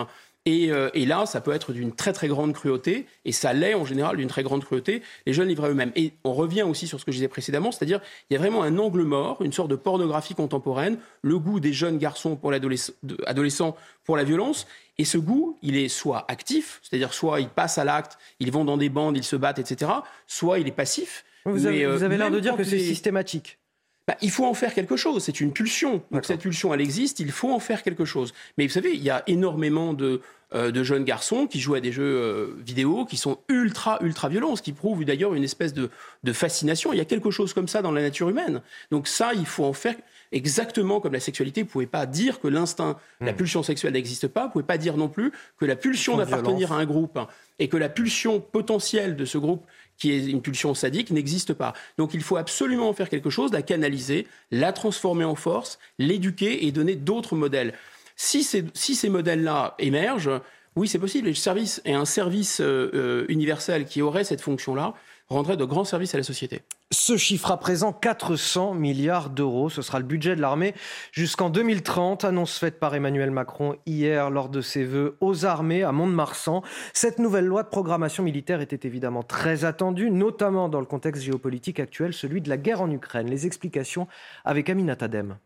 Et, 0.44 0.72
euh, 0.72 0.90
et, 0.92 1.06
là, 1.06 1.24
ça 1.24 1.40
peut 1.40 1.52
être 1.52 1.72
d'une 1.72 1.92
très 1.92 2.12
très 2.12 2.26
grande 2.26 2.52
cruauté, 2.52 3.06
et 3.24 3.30
ça 3.30 3.52
l'est 3.52 3.74
en 3.74 3.84
général 3.84 4.16
d'une 4.16 4.28
très 4.28 4.42
grande 4.42 4.64
cruauté, 4.64 5.02
les 5.24 5.32
jeunes 5.32 5.46
livrés 5.46 5.70
eux-mêmes. 5.70 5.92
Et 5.94 6.14
on 6.24 6.32
revient 6.32 6.62
aussi 6.62 6.88
sur 6.88 6.98
ce 6.98 7.04
que 7.04 7.12
je 7.12 7.18
disais 7.18 7.28
précédemment, 7.28 7.70
c'est-à-dire 7.70 8.00
il 8.28 8.34
y 8.34 8.36
a 8.36 8.40
vraiment 8.40 8.64
un 8.64 8.76
angle 8.78 9.02
mort, 9.02 9.40
une 9.42 9.52
sorte 9.52 9.70
de 9.70 9.76
pornographie 9.76 10.34
contemporaine, 10.34 10.98
le 11.22 11.38
goût 11.38 11.60
des 11.60 11.72
jeunes 11.72 11.98
garçons 11.98 12.34
pour 12.34 12.50
l'adolescent 12.50 13.76
pour 14.04 14.16
la 14.16 14.24
violence, 14.24 14.66
et 14.98 15.04
ce 15.04 15.16
goût, 15.16 15.58
il 15.62 15.76
est 15.76 15.88
soit 15.88 16.24
actif, 16.28 16.80
c'est-à-dire 16.82 17.14
soit 17.14 17.40
ils 17.40 17.48
passent 17.48 17.78
à 17.78 17.84
l'acte, 17.84 18.18
ils 18.40 18.50
vont 18.50 18.64
dans 18.64 18.76
des 18.76 18.88
bandes, 18.88 19.16
ils 19.16 19.22
se 19.22 19.36
battent, 19.36 19.60
etc., 19.60 19.92
soit 20.26 20.58
il 20.58 20.66
est 20.66 20.72
passif. 20.72 21.24
Vous 21.44 21.66
avez, 21.66 21.84
euh, 21.84 22.02
avez 22.02 22.16
l'air 22.16 22.30
de 22.30 22.40
dire 22.40 22.56
que 22.56 22.64
c'est 22.64 22.78
systématique. 22.78 23.58
Bah, 24.08 24.16
il 24.20 24.30
faut 24.30 24.44
en 24.44 24.54
faire 24.54 24.74
quelque 24.74 24.96
chose. 24.96 25.22
C'est 25.22 25.40
une 25.40 25.52
pulsion. 25.52 26.02
Donc 26.10 26.24
cette 26.24 26.40
pulsion, 26.40 26.74
elle 26.74 26.80
existe. 26.80 27.20
Il 27.20 27.30
faut 27.30 27.52
en 27.52 27.60
faire 27.60 27.82
quelque 27.82 28.04
chose. 28.04 28.34
Mais 28.58 28.66
vous 28.66 28.72
savez, 28.72 28.94
il 28.94 29.02
y 29.02 29.10
a 29.10 29.22
énormément 29.28 29.94
de, 29.94 30.20
euh, 30.54 30.70
de 30.70 30.82
jeunes 30.82 31.04
garçons 31.04 31.46
qui 31.46 31.60
jouent 31.60 31.76
à 31.76 31.80
des 31.80 31.92
jeux 31.92 32.02
euh, 32.02 32.56
vidéo 32.58 33.06
qui 33.06 33.16
sont 33.16 33.38
ultra, 33.48 33.98
ultra 34.02 34.28
violents, 34.28 34.54
ce 34.54 34.62
qui 34.62 34.72
prouve 34.72 35.04
d'ailleurs 35.04 35.34
une 35.34 35.44
espèce 35.44 35.72
de, 35.72 35.88
de, 36.24 36.32
fascination. 36.32 36.92
Il 36.92 36.98
y 36.98 37.00
a 37.00 37.06
quelque 37.06 37.30
chose 37.30 37.54
comme 37.54 37.68
ça 37.68 37.80
dans 37.80 37.92
la 37.92 38.02
nature 38.02 38.28
humaine. 38.28 38.60
Donc 38.90 39.08
ça, 39.08 39.32
il 39.34 39.46
faut 39.46 39.64
en 39.64 39.72
faire 39.72 39.94
exactement 40.30 41.00
comme 41.00 41.14
la 41.14 41.20
sexualité. 41.20 41.62
Vous 41.62 41.68
ne 41.68 41.72
pouvez 41.72 41.86
pas 41.86 42.04
dire 42.04 42.38
que 42.38 42.48
l'instinct, 42.48 42.98
mmh. 43.20 43.26
la 43.26 43.32
pulsion 43.32 43.62
sexuelle 43.62 43.94
n'existe 43.94 44.28
pas. 44.28 44.42
Vous 44.42 44.46
ne 44.48 44.52
pouvez 44.52 44.64
pas 44.64 44.78
dire 44.78 44.98
non 44.98 45.08
plus 45.08 45.32
que 45.58 45.64
la 45.64 45.76
pulsion 45.76 46.16
d'appartenir 46.16 46.72
à 46.72 46.76
un 46.76 46.84
groupe 46.84 47.18
et 47.58 47.68
que 47.68 47.76
la 47.78 47.88
pulsion 47.88 48.40
potentielle 48.40 49.16
de 49.16 49.24
ce 49.24 49.38
groupe 49.38 49.64
qui 50.02 50.10
est 50.10 50.26
une 50.26 50.42
pulsion 50.42 50.74
sadique, 50.74 51.12
n'existe 51.12 51.52
pas. 51.52 51.74
Donc 51.96 52.12
il 52.12 52.22
faut 52.22 52.36
absolument 52.36 52.92
faire 52.92 53.08
quelque 53.08 53.30
chose, 53.30 53.52
la 53.52 53.62
canaliser, 53.62 54.26
la 54.50 54.72
transformer 54.72 55.22
en 55.22 55.36
force, 55.36 55.78
l'éduquer 56.00 56.66
et 56.66 56.72
donner 56.72 56.96
d'autres 56.96 57.36
modèles. 57.36 57.72
Si 58.16 58.42
ces, 58.42 59.08
modèles-là 59.08 59.76
émergent, 59.78 60.40
oui, 60.74 60.88
c'est 60.88 60.98
possible. 60.98 61.28
Et 61.28 61.92
un 61.94 62.04
service 62.04 62.60
euh, 62.60 62.90
euh 62.94 63.24
universel 63.28 63.84
qui 63.84 64.02
aurait 64.02 64.24
cette 64.24 64.40
fonction-là 64.40 64.94
rendrait 65.32 65.56
de 65.56 65.64
grands 65.64 65.84
services 65.84 66.14
à 66.14 66.18
la 66.18 66.22
société. 66.22 66.62
Ce 66.90 67.16
chiffre 67.16 67.50
à 67.50 67.56
présent 67.56 67.92
400 67.92 68.74
milliards 68.74 69.30
d'euros. 69.30 69.70
Ce 69.70 69.82
sera 69.82 69.98
le 69.98 70.04
budget 70.04 70.36
de 70.36 70.40
l'armée 70.40 70.74
jusqu'en 71.10 71.50
2030. 71.50 72.24
Annonce 72.24 72.58
faite 72.58 72.78
par 72.78 72.94
Emmanuel 72.94 73.30
Macron 73.30 73.76
hier 73.86 74.30
lors 74.30 74.48
de 74.48 74.60
ses 74.60 74.84
vœux 74.84 75.16
aux 75.20 75.44
armées 75.44 75.82
à 75.82 75.92
Mont-de-Marsan. 75.92 76.62
Cette 76.92 77.18
nouvelle 77.18 77.46
loi 77.46 77.62
de 77.62 77.68
programmation 77.68 78.22
militaire 78.22 78.60
était 78.60 78.86
évidemment 78.86 79.22
très 79.22 79.64
attendue, 79.64 80.10
notamment 80.10 80.68
dans 80.68 80.80
le 80.80 80.86
contexte 80.86 81.22
géopolitique 81.22 81.80
actuel, 81.80 82.12
celui 82.12 82.40
de 82.40 82.48
la 82.48 82.56
guerre 82.56 82.82
en 82.82 82.90
Ukraine. 82.90 83.28
Les 83.28 83.46
explications 83.46 84.06
avec 84.44 84.68
Amina 84.68 84.96
Tadem. 84.96 85.38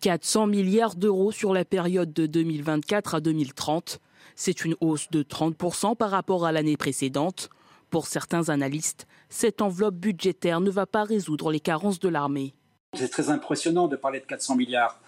400 0.00 0.46
milliards 0.46 0.96
d'euros 0.96 1.30
sur 1.30 1.52
la 1.52 1.64
période 1.64 2.12
de 2.12 2.26
2024 2.26 3.16
à 3.16 3.20
2030. 3.20 4.00
C'est 4.42 4.64
une 4.64 4.74
hausse 4.80 5.10
de 5.10 5.22
30% 5.22 5.96
par 5.96 6.10
rapport 6.10 6.46
à 6.46 6.52
l'année 6.52 6.78
précédente. 6.78 7.50
Pour 7.90 8.06
certains 8.06 8.48
analystes, 8.48 9.06
cette 9.28 9.60
enveloppe 9.60 9.96
budgétaire 9.96 10.62
ne 10.62 10.70
va 10.70 10.86
pas 10.86 11.04
résoudre 11.04 11.50
les 11.50 11.60
carences 11.60 12.00
de 12.00 12.08
l'armée. 12.08 12.54
C'est 12.94 13.10
très 13.10 13.28
impressionnant 13.28 13.86
de 13.86 13.96
parler 13.96 14.18
de 14.18 14.24
400 14.24 14.56
milliards. 14.56 14.98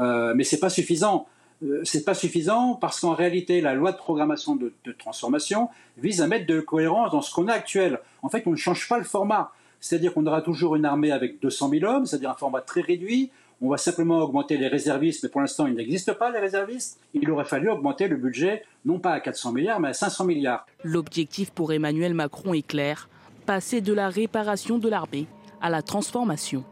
Euh, 0.00 0.34
mais 0.34 0.42
c'est 0.42 0.58
pas 0.58 0.68
suffisant. 0.68 1.28
Euh, 1.62 1.82
c'est 1.84 2.04
pas 2.04 2.14
suffisant 2.14 2.74
parce 2.74 2.98
qu'en 2.98 3.14
réalité, 3.14 3.60
la 3.60 3.74
loi 3.74 3.92
de 3.92 3.96
programmation 3.98 4.56
de, 4.56 4.72
de, 4.84 4.90
transformation 4.90 5.68
vise 5.96 6.20
à 6.20 6.26
mettre 6.26 6.48
de 6.48 6.58
cohérence 6.58 7.12
dans 7.12 7.22
ce 7.22 7.32
qu'on 7.32 7.46
a 7.46 7.52
actuel. 7.52 8.00
En 8.22 8.30
fait, 8.30 8.42
on 8.46 8.50
ne 8.50 8.56
change 8.56 8.88
pas 8.88 8.98
le 8.98 9.04
format. 9.04 9.52
C'est-à-dire 9.78 10.12
qu'on 10.12 10.26
aura 10.26 10.42
toujours 10.42 10.74
une 10.74 10.86
armée 10.86 11.12
avec 11.12 11.40
200 11.40 11.70
000 11.70 11.84
hommes, 11.84 12.06
c'est-à-dire 12.06 12.30
un 12.30 12.34
format 12.34 12.62
très 12.62 12.80
réduit. 12.80 13.30
On 13.64 13.68
va 13.68 13.76
simplement 13.76 14.18
augmenter 14.18 14.56
les 14.56 14.66
réservistes, 14.66 15.22
mais 15.22 15.28
pour 15.28 15.40
l'instant, 15.40 15.68
il 15.68 15.74
n'existe 15.74 16.12
pas 16.14 16.32
les 16.32 16.40
réservistes. 16.40 16.98
Il 17.14 17.30
aurait 17.30 17.44
fallu 17.44 17.70
augmenter 17.70 18.08
le 18.08 18.16
budget, 18.16 18.64
non 18.84 18.98
pas 18.98 19.12
à 19.12 19.20
400 19.20 19.52
milliards, 19.52 19.78
mais 19.78 19.90
à 19.90 19.92
500 19.92 20.24
milliards. 20.24 20.66
L'objectif 20.82 21.52
pour 21.52 21.72
Emmanuel 21.72 22.12
Macron 22.12 22.54
est 22.54 22.66
clair 22.66 23.08
passer 23.46 23.80
de 23.80 23.92
la 23.92 24.08
réparation 24.08 24.78
de 24.78 24.88
l'armée 24.88 25.28
à 25.60 25.70
la 25.70 25.80
transformation. 25.80 26.64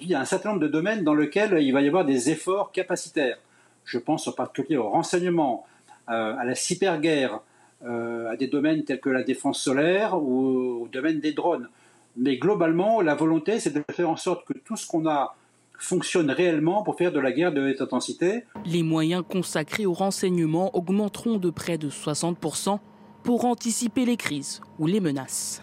Il 0.00 0.08
y 0.08 0.14
a 0.14 0.20
un 0.20 0.24
certain 0.24 0.50
nombre 0.50 0.60
de 0.60 0.68
domaines 0.68 1.02
dans 1.02 1.14
lesquels 1.14 1.60
il 1.60 1.72
va 1.72 1.80
y 1.80 1.88
avoir 1.88 2.04
des 2.04 2.30
efforts 2.30 2.70
capacitaires. 2.70 3.38
Je 3.84 3.98
pense 3.98 4.28
en 4.28 4.32
particulier 4.32 4.76
au 4.76 4.88
renseignement, 4.88 5.66
euh, 6.08 6.36
à 6.36 6.44
la 6.44 6.54
cyberguerre, 6.54 7.40
euh, 7.84 8.30
à 8.30 8.36
des 8.36 8.46
domaines 8.46 8.84
tels 8.84 9.00
que 9.00 9.10
la 9.10 9.24
défense 9.24 9.60
solaire 9.60 10.16
ou 10.16 10.82
au 10.82 10.88
domaine 10.88 11.18
des 11.18 11.32
drones. 11.32 11.68
Mais 12.16 12.36
globalement, 12.36 13.00
la 13.00 13.16
volonté, 13.16 13.58
c'est 13.58 13.72
de 13.72 13.82
faire 13.90 14.10
en 14.10 14.16
sorte 14.16 14.44
que 14.46 14.52
tout 14.52 14.76
ce 14.76 14.86
qu'on 14.86 15.08
a 15.08 15.34
fonctionne 15.78 16.30
réellement 16.30 16.82
pour 16.82 16.96
faire 16.96 17.12
de 17.12 17.20
la 17.20 17.32
guerre 17.32 17.52
de 17.52 17.70
haute 17.70 17.80
intensité. 17.80 18.44
Les 18.66 18.82
moyens 18.82 19.24
consacrés 19.28 19.86
au 19.86 19.92
renseignement 19.92 20.76
augmenteront 20.76 21.38
de 21.38 21.50
près 21.50 21.78
de 21.78 21.88
60% 21.88 22.78
pour 23.22 23.44
anticiper 23.44 24.04
les 24.04 24.16
crises 24.16 24.60
ou 24.78 24.86
les 24.86 25.00
menaces. 25.00 25.62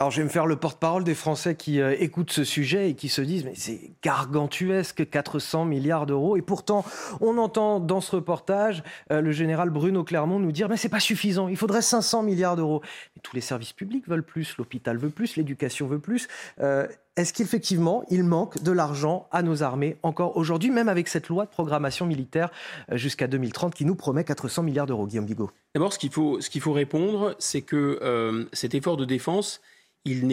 Alors 0.00 0.12
je 0.12 0.18
vais 0.18 0.24
me 0.24 0.28
faire 0.28 0.46
le 0.46 0.54
porte-parole 0.54 1.02
des 1.02 1.16
Français 1.16 1.56
qui 1.56 1.80
euh, 1.80 1.96
écoutent 1.98 2.30
ce 2.30 2.44
sujet 2.44 2.90
et 2.90 2.94
qui 2.94 3.08
se 3.08 3.20
disent 3.20 3.44
mais 3.44 3.56
c'est 3.56 3.94
gargantuesque 4.00 5.10
400 5.10 5.64
milliards 5.64 6.06
d'euros 6.06 6.36
et 6.36 6.40
pourtant 6.40 6.84
on 7.20 7.36
entend 7.36 7.80
dans 7.80 8.00
ce 8.00 8.14
reportage 8.14 8.84
euh, 9.10 9.20
le 9.20 9.32
général 9.32 9.70
Bruno 9.70 10.04
Clermont 10.04 10.38
nous 10.38 10.52
dire 10.52 10.68
mais 10.68 10.76
c'est 10.76 10.88
pas 10.88 11.00
suffisant 11.00 11.48
il 11.48 11.56
faudrait 11.56 11.82
500 11.82 12.22
milliards 12.22 12.54
d'euros 12.54 12.80
tous 13.24 13.34
les 13.34 13.40
services 13.40 13.72
publics 13.72 14.06
veulent 14.06 14.22
plus 14.22 14.56
l'hôpital 14.56 14.98
veut 14.98 15.10
plus 15.10 15.34
l'éducation 15.34 15.88
veut 15.88 15.98
plus 15.98 16.28
euh, 16.60 16.86
est-ce 17.18 17.32
qu'effectivement 17.32 18.04
il 18.10 18.24
manque 18.24 18.62
de 18.62 18.72
l'argent 18.72 19.28
à 19.30 19.42
nos 19.42 19.62
armées 19.62 19.96
encore 20.02 20.36
aujourd'hui 20.36 20.70
même 20.70 20.88
avec 20.88 21.08
cette 21.08 21.28
loi 21.28 21.44
de 21.44 21.50
programmation 21.50 22.06
militaire 22.06 22.50
jusqu'à 22.92 23.26
2030 23.26 23.74
qui 23.74 23.84
nous 23.84 23.94
promet 23.94 24.24
400 24.24 24.62
milliards 24.62 24.86
d'euros 24.86 25.06
Guillaume 25.06 25.26
Bigot 25.26 25.50
D'abord 25.74 25.92
ce 25.92 25.98
qu'il 25.98 26.10
faut 26.10 26.40
ce 26.40 26.48
qu'il 26.48 26.60
faut 26.60 26.72
répondre 26.72 27.34
c'est 27.38 27.62
que 27.62 28.48
cet 28.52 28.74
effort 28.74 28.96
de 28.96 29.04
défense 29.04 29.60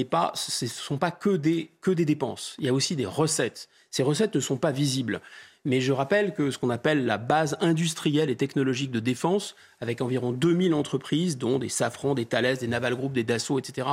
pas, 0.09 0.31
ce 0.35 0.65
ne 0.65 0.69
sont 0.69 0.97
pas 0.97 1.11
que 1.11 1.35
des, 1.35 1.71
que 1.81 1.91
des 1.91 2.05
dépenses. 2.05 2.55
Il 2.59 2.65
y 2.65 2.69
a 2.69 2.73
aussi 2.73 2.95
des 2.95 3.05
recettes. 3.05 3.69
Ces 3.91 4.03
recettes 4.03 4.35
ne 4.35 4.39
sont 4.39 4.57
pas 4.57 4.71
visibles. 4.71 5.21
Mais 5.63 5.81
je 5.81 5.91
rappelle 5.91 6.33
que 6.33 6.51
ce 6.51 6.57
qu'on 6.59 6.69
appelle 6.69 7.05
la 7.05 7.17
base 7.17 7.57
industrielle 7.59 8.29
et 8.29 8.35
technologique 8.35 8.91
de 8.91 8.99
défense, 8.99 9.55
avec 9.81 10.01
environ 10.01 10.31
2000 10.31 10.73
entreprises, 10.75 11.37
dont 11.37 11.57
des 11.57 11.69
Safran, 11.69 12.13
des 12.13 12.25
Thales, 12.25 12.57
des 12.57 12.67
Naval 12.67 12.95
Group, 12.95 13.13
des 13.13 13.23
Dassault, 13.23 13.57
etc., 13.57 13.87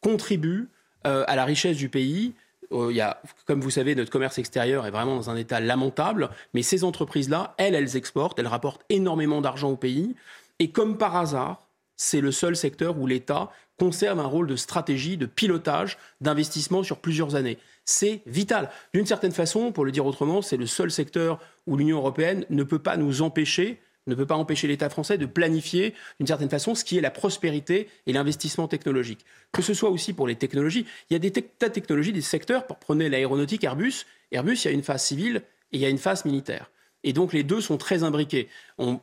contribuent 0.00 0.68
euh, 1.06 1.24
à 1.26 1.36
la 1.36 1.44
richesse 1.44 1.76
du 1.76 1.88
pays. 1.88 2.34
Euh, 2.72 2.92
y 2.92 3.00
a, 3.00 3.20
comme 3.46 3.60
vous 3.60 3.70
savez, 3.70 3.94
notre 3.94 4.10
commerce 4.10 4.38
extérieur 4.38 4.86
est 4.86 4.90
vraiment 4.90 5.16
dans 5.16 5.30
un 5.30 5.36
état 5.36 5.60
lamentable, 5.60 6.28
mais 6.54 6.62
ces 6.62 6.84
entreprises-là, 6.84 7.54
elles, 7.56 7.74
elles 7.74 7.96
exportent, 7.96 8.38
elles 8.38 8.46
rapportent 8.46 8.84
énormément 8.88 9.40
d'argent 9.40 9.70
au 9.70 9.76
pays. 9.76 10.14
Et 10.58 10.70
comme 10.70 10.98
par 10.98 11.16
hasard, 11.16 11.66
c'est 11.96 12.20
le 12.20 12.32
seul 12.32 12.56
secteur 12.56 12.98
où 12.98 13.06
l'État 13.06 13.50
conserve 13.78 14.18
un 14.18 14.26
rôle 14.26 14.46
de 14.46 14.56
stratégie, 14.56 15.16
de 15.16 15.26
pilotage, 15.26 15.98
d'investissement 16.20 16.82
sur 16.82 16.98
plusieurs 16.98 17.34
années. 17.36 17.58
C'est 17.84 18.22
vital. 18.26 18.70
D'une 18.92 19.06
certaine 19.06 19.32
façon, 19.32 19.72
pour 19.72 19.84
le 19.84 19.92
dire 19.92 20.04
autrement, 20.04 20.42
c'est 20.42 20.56
le 20.56 20.66
seul 20.66 20.90
secteur 20.90 21.40
où 21.66 21.76
l'Union 21.76 21.98
européenne 21.98 22.44
ne 22.50 22.62
peut 22.64 22.80
pas 22.80 22.96
nous 22.96 23.22
empêcher 23.22 23.80
ne 24.08 24.14
peut 24.14 24.26
pas 24.26 24.36
empêcher 24.36 24.66
l'État 24.66 24.88
français 24.90 25.18
de 25.18 25.26
planifier 25.26 25.94
d'une 26.18 26.26
certaine 26.26 26.50
façon 26.50 26.74
ce 26.74 26.84
qui 26.84 26.98
est 26.98 27.00
la 27.00 27.10
prospérité 27.10 27.88
et 28.06 28.12
l'investissement 28.12 28.68
technologique. 28.68 29.24
Que 29.52 29.62
ce 29.62 29.74
soit 29.74 29.90
aussi 29.90 30.12
pour 30.12 30.26
les 30.26 30.36
technologies. 30.36 30.86
Il 31.10 31.14
y 31.14 31.16
a 31.16 31.18
des 31.18 31.30
tas 31.30 31.68
de 31.68 31.72
technologies, 31.72 32.12
des 32.12 32.20
secteurs, 32.20 32.66
prenez 32.66 33.08
l'aéronautique 33.08 33.64
Airbus. 33.64 34.06
Airbus, 34.32 34.64
il 34.64 34.64
y 34.64 34.68
a 34.68 34.72
une 34.72 34.82
phase 34.82 35.04
civile 35.04 35.42
et 35.72 35.76
il 35.76 35.80
y 35.80 35.86
a 35.86 35.88
une 35.88 35.98
phase 35.98 36.24
militaire. 36.24 36.70
Et 37.04 37.12
donc 37.12 37.32
les 37.32 37.44
deux 37.44 37.60
sont 37.60 37.76
très 37.76 38.02
imbriqués. 38.02 38.48
On, 38.78 38.98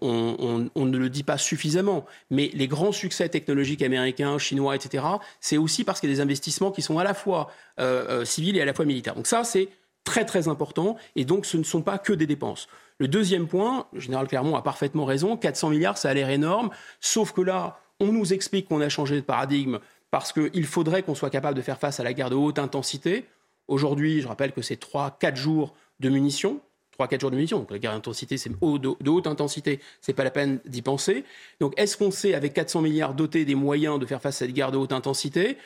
ne 0.76 0.98
le 0.98 1.10
dit 1.10 1.24
pas 1.24 1.38
suffisamment, 1.38 2.06
mais 2.30 2.52
les 2.54 2.68
grands 2.68 2.92
succès 2.92 3.30
technologiques 3.30 3.82
américains, 3.82 4.38
chinois, 4.38 4.76
etc., 4.76 5.04
c'est 5.40 5.58
aussi 5.58 5.84
parce 5.84 6.00
qu'il 6.00 6.10
y 6.10 6.14
a 6.14 6.16
des 6.16 6.22
investissements 6.22 6.72
qui 6.72 6.82
sont 6.82 7.00
à 7.00 7.04
la 7.04 7.14
fois 7.14 7.52
euh, 7.80 8.22
euh, 8.22 8.26
civils 8.26 8.58
et 8.58 8.62
à 8.62 8.66
la 8.66 8.74
fois 8.74 8.86
militaires. 8.86 9.16
Donc 9.16 9.28
ça, 9.28 9.44
c'est 9.44 9.70
très 10.06 10.24
très 10.24 10.48
important, 10.48 10.96
et 11.18 11.26
donc 11.26 11.46
ce 11.46 11.58
ne 11.58 11.64
sont 11.64 11.82
pas 11.82 11.98
que 11.98 12.14
des 12.14 12.28
dépenses. 12.28 12.70
Le 13.00 13.10
deuxième 13.10 13.48
point, 13.48 13.88
le 13.92 14.00
général 14.00 14.28
Clermont 14.28 14.56
a 14.56 14.62
parfaitement 14.62 15.04
raison, 15.04 15.36
400 15.36 15.72
milliards, 15.72 15.98
ça 15.98 16.10
a 16.10 16.14
l'air 16.14 16.30
énorme, 16.30 16.70
sauf 17.02 17.34
que 17.34 17.42
là, 17.42 17.80
on 18.00 18.08
nous 18.08 18.32
explique 18.32 18.70
qu'on 18.70 18.80
a 18.80 18.88
changé 18.88 19.16
de 19.16 19.22
paradigme 19.22 19.80
parce 20.12 20.32
qu'il 20.32 20.66
faudrait 20.66 21.04
qu'on 21.04 21.16
soit 21.16 21.30
capable 21.30 21.58
de 21.58 21.62
faire 21.62 21.80
face 21.80 22.00
à 22.00 22.04
la 22.04 22.14
guerre 22.14 22.30
de 22.30 22.36
haute 22.36 22.60
intensité. 22.60 23.26
Aujourd'hui, 23.68 24.22
je 24.22 24.28
rappelle 24.28 24.54
que 24.54 24.62
c'est 24.62 24.82
3-4 24.82 25.36
jours 25.36 25.74
de 26.00 26.10
munitions, 26.10 26.62
3-4 26.98 27.20
jours 27.20 27.32
de 27.32 27.36
munitions. 27.36 27.60
Donc 27.60 27.72
la 27.72 27.80
guerre 27.80 27.94
d'intensité, 27.94 28.38
c'est 28.38 28.50
de, 28.50 29.10
haute 29.10 29.28
intensité, 29.28 29.80
c'est 30.02 30.14
pas 30.14 30.24
la 30.24 30.32
peine 30.32 30.60
d'y 30.66 30.82
penser. 30.82 31.26
Donc 31.60 31.74
est-ce 31.78 31.98
qu'on 31.98 32.12
sait, 32.12 32.34
avec 32.34 32.54
400 32.54 32.82
milliards 32.82 33.14
dotés 33.14 33.46
des 33.46 33.56
moyens 33.56 34.00
de 34.00 34.06
faire 34.06 34.22
face 34.22 34.36
à 34.38 34.40
cette 34.46 34.54
guerre 34.54 34.72
de 34.72 34.78
haute 34.78 34.94
intensité 34.94 35.58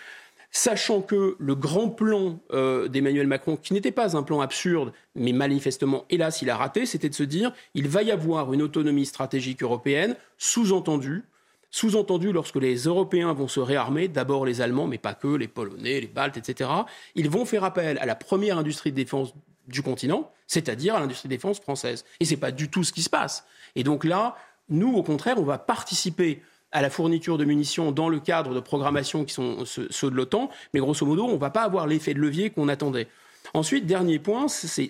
Sachant 0.51 1.01
que 1.01 1.35
le 1.37 1.55
grand 1.55 1.89
plan 1.89 2.39
euh, 2.51 2.87
d'Emmanuel 2.87 3.27
Macron, 3.27 3.55
qui 3.55 3.73
n'était 3.73 3.91
pas 3.91 4.17
un 4.17 4.23
plan 4.23 4.41
absurde, 4.41 4.93
mais 5.13 5.31
manifestement, 5.31 6.05
hélas, 6.09 6.41
il 6.41 6.49
a 6.49 6.57
raté, 6.57 6.87
c'était 6.87 7.09
de 7.09 7.13
se 7.13 7.23
dire 7.23 7.53
il 7.75 7.87
va 7.87 8.01
y 8.01 8.11
avoir 8.11 8.51
une 8.51 8.63
autonomie 8.63 9.05
stratégique 9.05 9.61
européenne, 9.61 10.15
sous-entendu, 10.39 11.23
sous-entendu, 11.71 12.31
lorsque 12.31 12.55
les 12.55 12.75
Européens 12.75 13.33
vont 13.33 13.47
se 13.47 13.59
réarmer, 13.59 14.07
d'abord 14.07 14.45
les 14.45 14.61
Allemands, 14.61 14.87
mais 14.87 14.97
pas 14.97 15.13
que, 15.13 15.27
les 15.27 15.47
Polonais, 15.47 16.01
les 16.01 16.07
Baltes, 16.07 16.37
etc., 16.37 16.69
ils 17.13 17.29
vont 17.29 17.45
faire 17.45 17.63
appel 17.63 17.99
à 17.99 18.07
la 18.07 18.15
première 18.15 18.57
industrie 18.57 18.91
de 18.91 18.95
défense 18.95 19.33
du 19.67 19.83
continent, 19.83 20.31
c'est-à-dire 20.47 20.95
à, 20.95 20.99
l'industrie 20.99 21.29
de 21.29 21.35
défense 21.35 21.59
française. 21.59 22.05
Et 22.19 22.25
ce 22.25 22.31
n'est 22.31 22.39
pas 22.39 22.51
du 22.51 22.69
tout 22.69 22.83
ce 22.83 22.91
qui 22.91 23.03
se 23.03 23.09
passe. 23.09 23.45
Et 23.75 23.83
donc 23.83 24.03
là, 24.03 24.35
nous, 24.69 24.93
au 24.93 25.03
contraire, 25.03 25.37
on 25.37 25.43
va 25.43 25.59
participer 25.59 26.41
à 26.72 26.82
la 26.82 26.89
fourniture 26.89 27.38
de 27.38 27.45
munitions 27.45 27.91
dans 27.91 28.09
le 28.09 28.20
cadre 28.20 28.53
de 28.53 28.59
programmation 28.59 29.26
qui 29.26 29.34
sont 29.34 29.65
ceux 29.65 30.09
de 30.09 30.15
l'OTAN, 30.15 30.49
mais 30.74 30.80
grosso 30.80 31.05
modo, 31.05 31.26
on 31.26 31.34
ne 31.34 31.38
va 31.38 31.49
pas 31.49 31.63
avoir 31.63 31.88
l'effet 31.88 32.13
de 32.13 32.20
levier 32.20 32.49
qu'on 32.49 32.67
attendait. 32.67 33.07
Ensuite, 33.53 33.86
dernier 33.86 34.20
point, 34.20 34.47
c'est, 34.47 34.89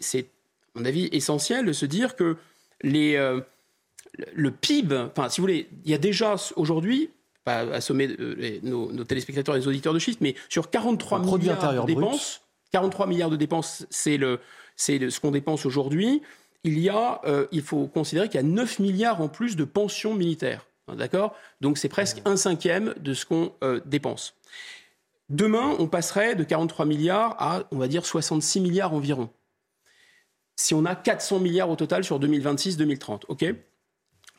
à 0.75 0.79
mon 0.79 0.85
avis, 0.85 1.07
essentiel 1.11 1.65
de 1.65 1.73
se 1.73 1.85
dire 1.85 2.15
que 2.15 2.35
les, 2.81 3.15
euh, 3.15 3.39
le 4.33 4.51
PIB, 4.51 4.93
enfin, 5.15 5.29
si 5.29 5.39
vous 5.39 5.45
voulez, 5.45 5.69
il 5.85 5.91
y 5.91 5.93
a 5.93 5.97
déjà 5.97 6.35
aujourd'hui, 6.55 7.09
pas 7.45 7.59
assommer 7.59 8.09
euh, 8.19 8.59
nos, 8.63 8.91
nos, 8.91 9.03
téléspectateurs 9.05 9.55
et 9.55 9.59
les 9.59 9.67
auditeurs 9.67 9.93
de 9.93 9.99
chiffres, 9.99 10.19
mais 10.21 10.35
sur 10.49 10.69
43 10.69 11.19
milliards 11.19 11.81
de 11.81 11.87
dépenses, 11.87 12.41
43 12.71 13.07
milliards 13.07 13.29
de 13.29 13.37
dépenses, 13.37 13.85
c'est 13.89 14.17
le, 14.17 14.39
c'est 14.75 15.09
ce 15.09 15.19
qu'on 15.19 15.31
dépense 15.31 15.65
aujourd'hui, 15.65 16.21
il 16.63 16.79
y 16.79 16.89
a, 16.89 17.21
euh, 17.25 17.47
il 17.51 17.61
faut 17.61 17.87
considérer 17.87 18.27
qu'il 18.27 18.35
y 18.35 18.43
a 18.43 18.47
9 18.47 18.79
milliards 18.79 19.21
en 19.21 19.29
plus 19.29 19.55
de 19.55 19.63
pensions 19.63 20.13
militaires. 20.13 20.65
Hein, 20.89 20.95
d'accord? 20.95 21.35
Donc 21.61 21.77
c'est 21.77 21.89
presque 21.89 22.21
un 22.25 22.37
cinquième 22.37 22.93
de 22.99 23.13
ce 23.13 23.25
qu'on 23.25 23.53
euh, 23.63 23.79
dépense. 23.85 24.35
Demain, 25.29 25.75
on 25.77 25.87
passerait 25.87 26.35
de 26.35 26.43
43 26.43 26.85
milliards 26.85 27.35
à, 27.39 27.63
on 27.71 27.77
va 27.77 27.87
dire, 27.87 28.05
66 28.05 28.61
milliards 28.61 28.93
environ. 28.93 29.29
Si 30.55 30.73
on 30.73 30.85
a 30.85 30.95
400 30.95 31.39
milliards 31.39 31.69
au 31.69 31.75
total 31.75 32.03
sur 32.03 32.19
2026-2030, 32.19 33.23
OK? 33.27 33.45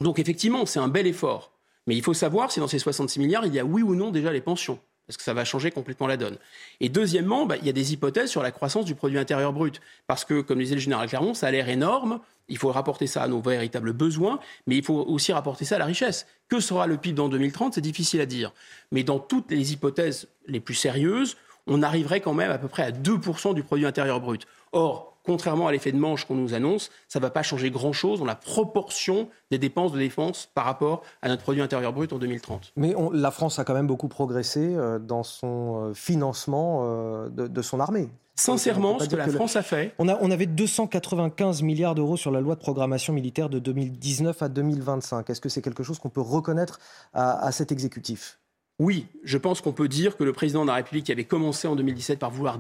Donc 0.01 0.19
effectivement, 0.19 0.67
c'est 0.67 0.81
un 0.81 0.89
bel 0.89 1.07
effort. 1.07 1.53
Mais 1.87 1.97
il 1.97 2.03
faut 2.03 2.15
savoir 2.15 2.51
si 2.51 2.61
dans 2.61 2.69
ces 2.69 2.79
66 2.79 3.21
milliards, 3.21 3.47
il 3.47 3.55
y 3.55 3.59
a 3.59 3.65
oui 3.65 3.83
ou 3.83 3.95
non 3.95 4.11
déjà 4.11 4.33
les 4.33 4.41
pensions 4.41 4.79
parce 5.11 5.17
que 5.17 5.25
ça 5.25 5.35
va 5.35 5.45
changer 5.45 5.73
complètement 5.73 6.07
la 6.07 6.17
donne. 6.17 6.37
Et 6.79 6.89
deuxièmement, 6.89 7.45
bah, 7.45 7.57
il 7.57 7.67
y 7.67 7.69
a 7.69 7.73
des 7.73 7.93
hypothèses 7.93 8.31
sur 8.31 8.45
la 8.45 8.53
croissance 8.53 8.85
du 8.85 8.95
produit 8.95 9.19
intérieur 9.19 9.53
brut, 9.53 9.81
parce 10.07 10.25
que, 10.25 10.41
comme 10.41 10.61
disait 10.61 10.77
le 10.77 10.81
général 10.81 11.09
Clermont, 11.09 11.35
ça 11.35 11.49
a 11.49 11.51
l'air 11.51 11.69
énorme, 11.69 12.21
il 12.51 12.59
faut 12.59 12.71
rapporter 12.71 13.07
ça 13.07 13.23
à 13.23 13.29
nos 13.29 13.41
véritables 13.41 13.93
besoins, 13.93 14.39
mais 14.67 14.77
il 14.77 14.85
faut 14.85 15.03
aussi 15.09 15.33
rapporter 15.33 15.65
ça 15.65 15.77
à 15.77 15.79
la 15.79 15.87
richesse. 15.87 16.27
Que 16.49 16.61
sera 16.61 16.87
le 16.87 16.99
PIB 16.99 17.15
dans 17.15 17.29
2030 17.29 17.75
C'est 17.75 17.81
difficile 17.81 18.21
à 18.21 18.27
dire. 18.27 18.53
Mais 18.91 19.05
dans 19.05 19.19
toutes 19.19 19.51
les 19.51 19.73
hypothèses 19.73 20.29
les 20.47 20.61
plus 20.61 20.75
sérieuses, 20.75 21.37
on 21.67 21.83
arriverait 21.83 22.21
quand 22.21 22.35
même 22.35 22.51
à 22.51 22.59
peu 22.59 22.69
près 22.69 22.83
à 22.83 22.91
2% 22.91 23.55
du 23.55 23.63
produit 23.63 23.87
intérieur 23.87 24.21
brut. 24.21 24.47
Or, 24.73 25.10
contrairement 25.25 25.69
à 25.69 25.73
l'effet 25.73 25.93
de 25.93 25.99
manche 25.99 26.25
qu'on 26.25 26.35
nous 26.35 26.55
annonce, 26.55 26.91
ça 27.09 27.19
ne 27.19 27.23
va 27.23 27.31
pas 27.31 27.43
changer 27.43 27.71
grand-chose 27.71 28.21
dans 28.21 28.25
la 28.25 28.35
proportion 28.35 29.29
des 29.51 29.59
dépenses 29.59 29.93
de 29.93 29.99
défense 29.99 30.49
par 30.55 30.65
rapport 30.65 31.03
à 31.23 31.29
notre 31.29 31.43
produit 31.43 31.63
intérieur 31.63 31.93
brut 31.93 32.13
en 32.13 32.19
2030. 32.19 32.73
Mais 32.77 32.95
la 33.13 33.31
France 33.31 33.59
a 33.59 33.65
quand 33.65 33.75
même 33.75 33.87
beaucoup 33.87 34.09
progressé 34.09 34.61
euh, 34.61 34.99
dans 34.99 35.23
son 35.23 35.91
euh, 35.91 35.95
financement 35.95 36.81
euh, 36.85 37.29
de, 37.29 37.63
son 37.63 37.81
armée. 37.81 38.09
Sincèrement, 38.37 38.99
ce 38.99 39.09
que 39.09 39.17
la 39.17 39.29
France 39.29 39.57
a 39.57 39.63
fait. 39.63 39.95
On, 39.99 40.09
a, 40.09 40.19
on 40.21 40.31
avait 40.31 40.47
295 40.47 41.63
milliards 41.63 41.95
d'euros 41.95 42.17
sur 42.17 42.31
la 42.31 42.41
loi 42.41 42.55
de 42.55 42.61
programmation 42.61 43.13
militaire 43.13 43.51
de 43.51 43.59
2019 43.59 44.43
à 44.43 44.49
2025. 44.49 45.29
Est-ce 45.29 45.41
que 45.41 45.51
c'est 45.51 45.61
quelque 45.61 45.83
chose 45.83 45.99
qu'on 45.99 46.09
peut 46.09 46.23
reconnaître 46.23 46.81
à, 47.13 47.53
cet 47.53 47.71
exécutif? 47.71 48.39
Oui, 48.79 49.07
je 49.25 49.37
pense 49.37 49.61
qu'on 49.61 49.73
peut 49.73 49.89
dire 49.89 50.17
que 50.17 50.25
le 50.25 50.33
président 50.33 50.63
de 50.63 50.69
la 50.69 50.75
République 50.77 51.11
avait 51.11 51.25
commencé 51.25 51.69
en 51.69 51.77
2017 51.77 52.19
par 52.19 52.31
vouloir 52.31 52.59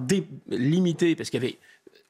limiter, 0.49 1.17
parce 1.17 1.31
qu'il 1.31 1.43
y 1.43 1.47
avait 1.47 1.59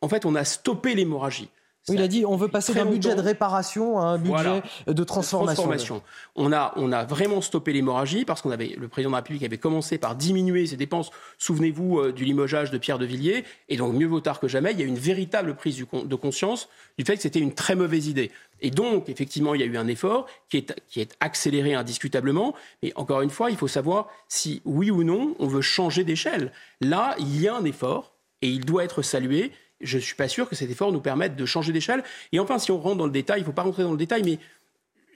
en 0.03 0.09
fait, 0.09 0.25
on 0.27 0.35
a 0.35 0.45
stoppé 0.45 0.95
l'hémorragie. 0.95 1.49
Oui, 1.89 1.95
il 1.97 2.03
a 2.03 2.09
dit 2.09 2.27
on 2.27 2.37
veut 2.37 2.49
passer 2.49 2.75
d'un 2.75 2.85
budget 2.85 3.15
de 3.15 3.23
réparation 3.23 3.99
à 3.99 4.03
un 4.05 4.19
budget 4.19 4.31
Voilà. 4.35 4.63
de 4.87 5.03
transformation. 5.03 6.03
On, 6.37 6.53
a, 6.53 6.75
on 6.77 6.93
a 6.93 7.05
vraiment 7.07 7.41
stoppé 7.41 7.73
l'hémorragie 7.73 8.27
parce 8.27 8.43
qu'on 8.43 8.51
avait 8.51 8.77
le 8.79 8.87
président 8.87 9.09
de 9.09 9.15
la 9.15 9.21
République 9.21 9.43
avait 9.45 9.57
commencé 9.57 9.97
par 9.97 10.15
diminuer 10.15 10.67
ses 10.67 10.77
dépenses. 10.77 11.11
Souvenez-vous 11.39 11.99
euh, 12.01 12.13
du 12.13 12.27
limogeage 12.27 12.71
de 12.71 12.77
Pierre 12.77 12.99
de 12.99 13.07
Villiers. 13.07 13.45
Et 13.71 13.79
donc, 13.79 13.95
mieux 13.95 14.07
vaut 14.07 14.21
tard 14.21 14.41
que 14.41 14.47
jamais, 14.47 14.73
il 14.73 14.79
y 14.79 14.83
a 14.83 14.85
eu 14.85 14.89
une 14.89 14.99
véritable 14.99 15.55
prise 15.57 15.75
du 15.77 15.87
con- 15.87 16.05
de 16.05 16.15
conscience 16.17 16.69
du 16.99 17.05
fait 17.07 17.17
que 17.17 17.23
c'était 17.23 17.41
une 17.41 17.55
très 17.55 17.75
mauvaise 17.77 18.09
idée. 18.09 18.31
Et 18.61 18.71
donc, 18.71 19.09
effectivement, 19.09 19.55
il 19.55 19.63
y 19.63 19.65
a 19.65 19.67
eu 19.67 19.79
un 19.79 19.89
effort 19.89 20.27
qui 20.51 20.59
est, 20.59 20.79
qui 20.87 21.01
est 21.01 21.17
accéléré 21.21 21.73
indiscutablement. 21.73 22.55
Mais 22.83 22.93
encore 22.95 23.23
une 23.23 23.31
fois, 23.31 23.51
il 23.51 23.57
faut 23.57 23.69
savoir 23.69 24.09
si, 24.29 24.61
oui 24.67 24.91
ou 24.91 25.03
non, 25.03 25.35
on 25.39 25.47
veut 25.47 25.63
changer 25.63 26.05
d'échelle. 26.05 26.53
Là, 26.83 27.17
il 27.19 27.41
y 27.41 27.49
a 27.49 27.57
un 27.57 27.65
effort 27.65 28.13
et 28.43 28.49
il 28.51 28.67
doit 28.67 28.85
être 28.85 29.01
salué. 29.01 29.51
Je 29.81 29.97
ne 29.97 30.03
suis 30.03 30.15
pas 30.15 30.29
sûr 30.29 30.49
que 30.49 30.55
cet 30.55 30.71
effort 30.71 30.93
nous 30.93 31.01
permette 31.01 31.37
de 31.37 31.47
changer 31.47 31.73
d'échelle. 31.73 32.03
Et 32.33 32.39
enfin, 32.39 32.59
si 32.59 32.71
on 32.71 32.79
rentre 32.81 32.97
dans 32.97 33.07
le 33.07 33.13
détail, 33.13 33.39
il 33.39 33.43
ne 33.43 33.47
faut 33.47 33.53
pas 33.53 33.63
rentrer 33.63 33.83
dans 33.83 33.93
le 33.93 33.97
détail, 33.97 34.23
mais 34.25 34.39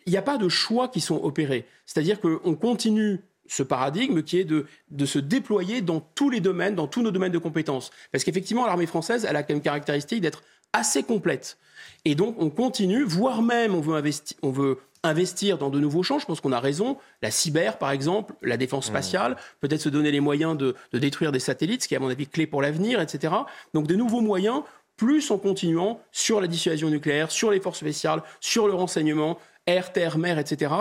il 0.07 0.11
n'y 0.11 0.17
a 0.17 0.23
pas 0.23 0.39
de 0.39 0.49
choix 0.49 0.89
qui 0.89 1.01
sont 1.01 1.23
opérés. 1.23 1.67
C'est-à-dire 1.87 2.21
qu'on 2.21 2.55
continue 2.55 3.21
ce 3.47 3.63
paradigme 3.63 4.23
qui 4.23 4.39
est 4.39 4.45
de, 4.45 4.67
de 4.91 5.07
se 5.07 5.19
déployer 5.19 5.83
dans 5.83 6.01
tous 6.01 6.31
les 6.31 6.41
domaines, 6.41 6.75
dans 6.75 6.87
tous 6.87 7.03
nos 7.03 7.11
domaines 7.11 7.33
de 7.33 7.39
compétences. 7.39 7.91
Parce 8.11 8.25
qu'effectivement, 8.25 8.67
l'armée 8.67 8.87
française, 8.87 9.27
elle 9.29 9.37
a 9.37 9.43
comme 9.43 9.61
caractéristique 9.61 10.21
d'être 10.21 10.43
assez 10.73 11.03
complète. 11.03 11.59
Et 12.07 12.15
donc, 12.15 12.37
on 12.39 12.51
continue, 12.51 13.03
voire 13.05 13.43
même, 13.43 13.75
on 13.75 13.81
veut, 13.81 14.01
investi- 14.01 14.37
on 14.43 14.51
veut 14.51 14.79
investir 15.05 15.59
dans 15.59 15.71
de 15.71 15.79
nouveaux 15.79 16.03
champs. 16.03 16.19
Je 16.19 16.27
pense 16.27 16.41
qu'on 16.41 16.53
a 16.53 16.61
raison. 16.61 16.97
La 17.23 17.31
cyber, 17.31 17.79
par 17.79 17.91
exemple, 17.91 18.35
la 18.43 18.57
défense 18.57 18.87
spatiale, 18.87 19.37
peut-être 19.61 19.81
se 19.81 19.89
donner 19.89 20.11
les 20.11 20.21
moyens 20.21 20.57
de, 20.57 20.75
de 20.93 20.99
détruire 20.99 21.31
des 21.31 21.41
satellites, 21.41 21.83
ce 21.83 21.89
qui 21.89 21.95
est, 21.95 21.99
à 21.99 22.01
mon 22.01 22.09
avis, 22.09 22.27
clé 22.27 22.47
pour 22.47 22.63
l'avenir, 22.63 23.01
etc. 23.01 23.35
Donc, 23.75 23.87
de 23.87 23.95
nouveaux 23.95 24.21
moyens, 24.21 24.63
plus 24.97 25.31
en 25.31 25.39
continuant 25.39 26.01
sur 26.13 26.41
la 26.41 26.47
dissuasion 26.47 26.89
nucléaire, 26.89 27.31
sur 27.31 27.51
les 27.51 27.61
forces 27.61 27.79
spéciales, 27.79 28.23
sur 28.41 28.67
le 28.67 28.75
renseignement, 28.75 29.39
air, 29.67 29.93
terre, 29.93 30.19
mer, 30.19 30.39
etc. 30.39 30.73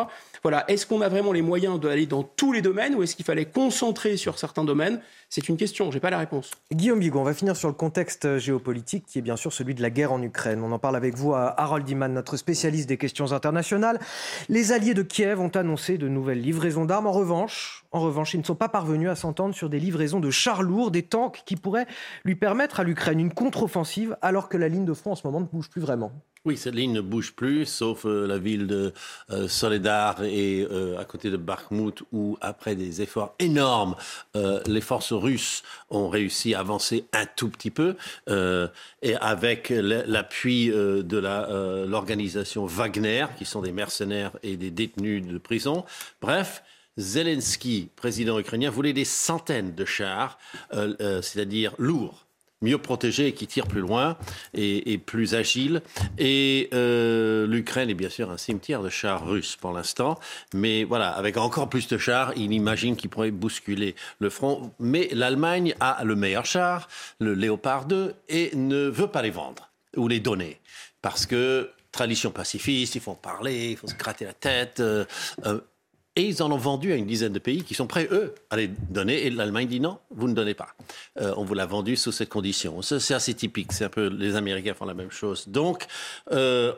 Voilà. 0.44 0.66
Est-ce 0.70 0.86
qu'on 0.86 1.00
a 1.00 1.08
vraiment 1.08 1.32
les 1.32 1.42
moyens 1.42 1.80
d'aller 1.80 2.06
dans 2.06 2.24
tous 2.24 2.52
les 2.52 2.62
domaines 2.62 2.96
ou 2.96 3.04
est-ce 3.04 3.16
qu'il 3.16 3.24
fallait 3.24 3.46
concentrer 3.46 4.18
sur 4.18 4.38
certains 4.38 4.66
domaines? 4.66 5.00
C'est 5.30 5.48
une 5.48 5.56
question, 5.56 5.90
je 5.90 5.96
n'ai 5.96 6.02
pas 6.02 6.10
la 6.10 6.18
réponse. 6.18 6.52
Guillaume 6.70 7.00
Bigot, 7.00 7.20
on 7.20 7.24
va 7.24 7.34
finir 7.34 7.56
sur 7.56 7.70
le 7.70 7.74
contexte 7.74 8.40
géopolitique 8.40 9.06
qui 9.08 9.20
est 9.20 9.22
bien 9.22 9.38
sûr 9.38 9.54
celui 9.54 9.74
de 9.74 9.82
la 9.82 9.90
guerre 9.90 10.12
en 10.12 10.22
Ukraine. 10.22 10.62
On 10.62 10.74
en 10.74 10.80
parle 10.80 10.98
avec 10.98 11.16
vous 11.16 11.34
à 11.34 11.60
Harold 11.60 11.88
Iman, 11.90 12.14
notre 12.14 12.36
spécialiste 12.36 12.90
des 12.90 12.98
questions 12.98 13.32
internationales. 13.32 14.00
Les 14.50 14.74
alliés 14.74 14.94
de 14.94 15.02
Kiev 15.02 15.40
ont 15.40 15.48
annoncé 15.48 15.98
de 15.98 16.10
nouvelles 16.10 16.42
livraisons 16.42 16.84
d'armes. 16.84 17.08
En 17.08 17.14
revanche, 17.14 17.86
en 17.94 18.02
revanche, 18.02 18.34
ils 18.34 18.40
ne 18.40 18.46
sont 18.46 18.54
pas 18.54 18.68
parvenus 18.70 19.10
à 19.10 19.16
s'entendre 19.16 19.56
sur 19.56 19.70
des 19.70 19.80
livraisons 19.80 20.20
de 20.20 20.30
chars 20.30 20.62
lourds, 20.62 20.92
des 20.92 21.04
tanks 21.04 21.42
qui 21.46 21.56
pourraient 21.56 21.88
lui 22.26 22.36
permettre 22.36 22.82
à 22.82 22.84
l'Ukraine 22.84 23.22
une 23.22 23.34
contre-offensive 23.34 24.18
alors 24.22 24.50
que 24.50 24.58
la 24.58 24.68
ligne 24.68 24.86
de 24.86 24.94
front 24.94 25.14
en 25.14 25.16
ce 25.16 25.26
moment 25.26 25.40
ne 25.40 25.46
bouge 25.46 25.70
plus 25.70 25.82
vraiment. 25.82 26.12
Oui, 26.46 26.58
cette 26.58 26.76
ligne 26.76 26.92
ne 26.92 27.00
bouge 27.00 27.34
plus, 27.36 27.66
sauf 27.66 28.06
euh, 28.06 28.28
la 28.28 28.38
ville 28.38 28.68
de 28.68 28.92
euh, 29.30 29.48
Soledar 29.48 30.26
et 30.34 30.68
euh, 30.70 31.00
à 31.00 31.06
côté 31.06 31.30
de 31.30 31.38
Bakhmut, 31.38 32.04
où 32.12 32.38
après 32.42 32.76
des 32.76 33.02
efforts 33.02 33.36
énormes, 33.38 33.96
euh, 34.36 34.60
les 34.66 34.82
forces 34.82 35.14
russes 35.14 35.62
ont 35.92 36.10
réussi 36.10 36.56
à 36.56 36.60
avancer 36.60 37.06
un 37.14 37.26
tout 37.26 37.50
petit 37.50 37.70
peu, 37.70 37.96
euh, 38.30 38.68
et 39.04 39.16
avec 39.16 39.70
l'appui 39.70 40.70
de 40.70 41.18
l'organisation 41.88 42.66
Wagner, 42.66 43.28
qui 43.38 43.46
sont 43.46 43.62
des 43.62 43.72
mercenaires 43.72 44.32
et 44.42 44.58
des 44.58 44.72
détenus 44.72 45.26
de 45.26 45.38
prison. 45.38 45.86
Bref. 46.22 46.64
Zelensky, 46.96 47.90
président 47.96 48.38
ukrainien, 48.38 48.70
voulait 48.70 48.94
des 48.94 49.04
centaines 49.04 49.74
de 49.74 49.84
chars, 49.84 50.38
c'est-à-dire 50.72 51.74
lourds, 51.80 52.23
mieux 52.64 52.80
protégés 52.80 53.28
et 53.28 53.34
qui 53.34 53.46
tirent 53.48 53.68
plus 53.68 53.82
loin 53.82 54.18
et, 54.54 54.98
plus 54.98 55.36
agiles. 55.36 55.82
Et 56.18 56.70
euh, 56.74 57.46
l'Ukraine 57.46 57.90
est 57.90 57.96
bien 57.96 58.10
sûr 58.10 58.32
un 58.32 58.38
cimetière 58.38 58.82
de 58.82 58.90
chars 58.90 59.26
russes 59.26 59.56
pour 59.56 59.72
l'instant, 59.72 60.20
mais 60.54 60.84
voilà, 60.84 61.10
avec 61.10 61.38
encore 61.38 61.70
plus 61.70 61.88
de 61.88 61.98
chars, 61.98 62.34
il 62.36 62.52
imagine 62.54 62.96
qu'il 62.96 63.10
pourrait 63.10 63.32
bousculer 63.32 63.96
le 64.20 64.30
front. 64.30 64.72
Mais 64.80 65.10
l'Allemagne 65.12 65.76
a 65.80 66.04
le 66.04 66.16
meilleur 66.16 66.46
char, 66.46 66.88
le 67.20 67.34
Léopard 67.34 67.86
2, 67.86 68.16
et 68.30 68.52
ne 68.56 68.88
veut 68.88 69.08
pas 69.08 69.22
les 69.22 69.30
vendre 69.30 69.70
ou 69.96 70.08
les 70.08 70.20
donner 70.20 70.60
parce 71.04 71.28
que 71.28 71.70
tradition 71.92 72.32
pacifiste, 72.32 72.96
il 72.96 73.02
faut 73.02 73.12
en 73.12 73.16
parler, 73.16 73.72
il 73.72 73.78
faut 73.78 73.88
se 73.88 73.94
gratter 73.94 74.26
la 74.26 74.34
tête. 74.34 74.80
euh, 74.80 75.06
euh, 75.46 75.60
et 76.16 76.24
ils 76.24 76.44
en 76.44 76.52
ont 76.52 76.58
vendu 76.58 76.94
à 76.94 76.96
une 76.96 77.08
dizaine 77.08 77.34
de 77.34 77.40
pays 77.40 77.64
qui 77.64 77.74
sont 77.74 77.88
prêts, 77.88 78.08
eux, 78.12 78.36
à 78.50 78.58
les 78.58 78.68
donner. 78.68 79.26
Et 79.26 79.30
l'Allemagne 79.30 79.68
dit 79.68 79.80
non, 79.80 79.98
vous 80.12 80.28
ne 80.28 80.34
donnez 80.34 80.54
pas. 80.54 80.70
Euh, 81.20 81.34
on 81.38 81.44
vous 81.44 81.56
l'a 81.56 81.66
vendu 81.66 81.96
sous 81.96 82.12
cette 82.12 82.30
condition. 82.30 82.82
C'est 82.82 83.14
assez 83.14 83.34
typique. 83.34 83.72
C'est 83.72 83.86
un 83.86 83.90
peu, 83.90 84.08
les 84.08 84.36
Américains 84.36 84.74
font 84.76 84.86
la 84.86 84.94
même 84.94 85.12
chose. 85.12 85.48
Donc, 85.48 85.88
euh, 86.32 86.74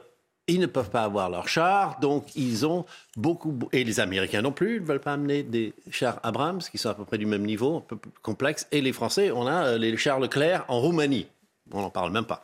ils 0.48 0.60
ne 0.60 0.68
peuvent 0.68 0.90
pas 0.90 1.04
avoir 1.04 1.30
leurs 1.30 1.50
chars. 1.50 2.00
Donc, 2.00 2.28
ils 2.36 2.66
ont 2.66 2.86
beaucoup. 3.18 3.58
Et 3.74 3.84
les 3.84 4.00
Américains 4.00 4.42
non 4.42 4.52
plus. 4.54 4.78
Ils 4.78 4.82
ne 4.82 4.86
veulent 4.86 5.02
pas 5.02 5.14
amener 5.14 5.44
des 5.44 5.74
chars 5.92 6.20
Abrams, 6.24 6.62
qui 6.62 6.78
sont 6.78 6.90
à 6.90 6.94
peu 6.94 7.04
près 7.04 7.18
du 7.18 7.26
même 7.26 7.46
niveau, 7.46 7.78
un 7.78 7.82
peu 7.82 7.98
plus 7.98 8.12
complexes. 8.22 8.68
Et 8.72 8.82
les 8.82 8.94
Français, 8.94 9.32
on 9.32 9.48
a 9.48 9.66
euh, 9.66 9.78
les 9.78 9.98
chars 9.98 10.20
Leclerc 10.20 10.64
en 10.70 10.80
Roumanie. 10.80 11.28
On 11.72 11.82
n'en 11.82 11.90
parle 11.90 12.12
même 12.12 12.26
pas. 12.26 12.42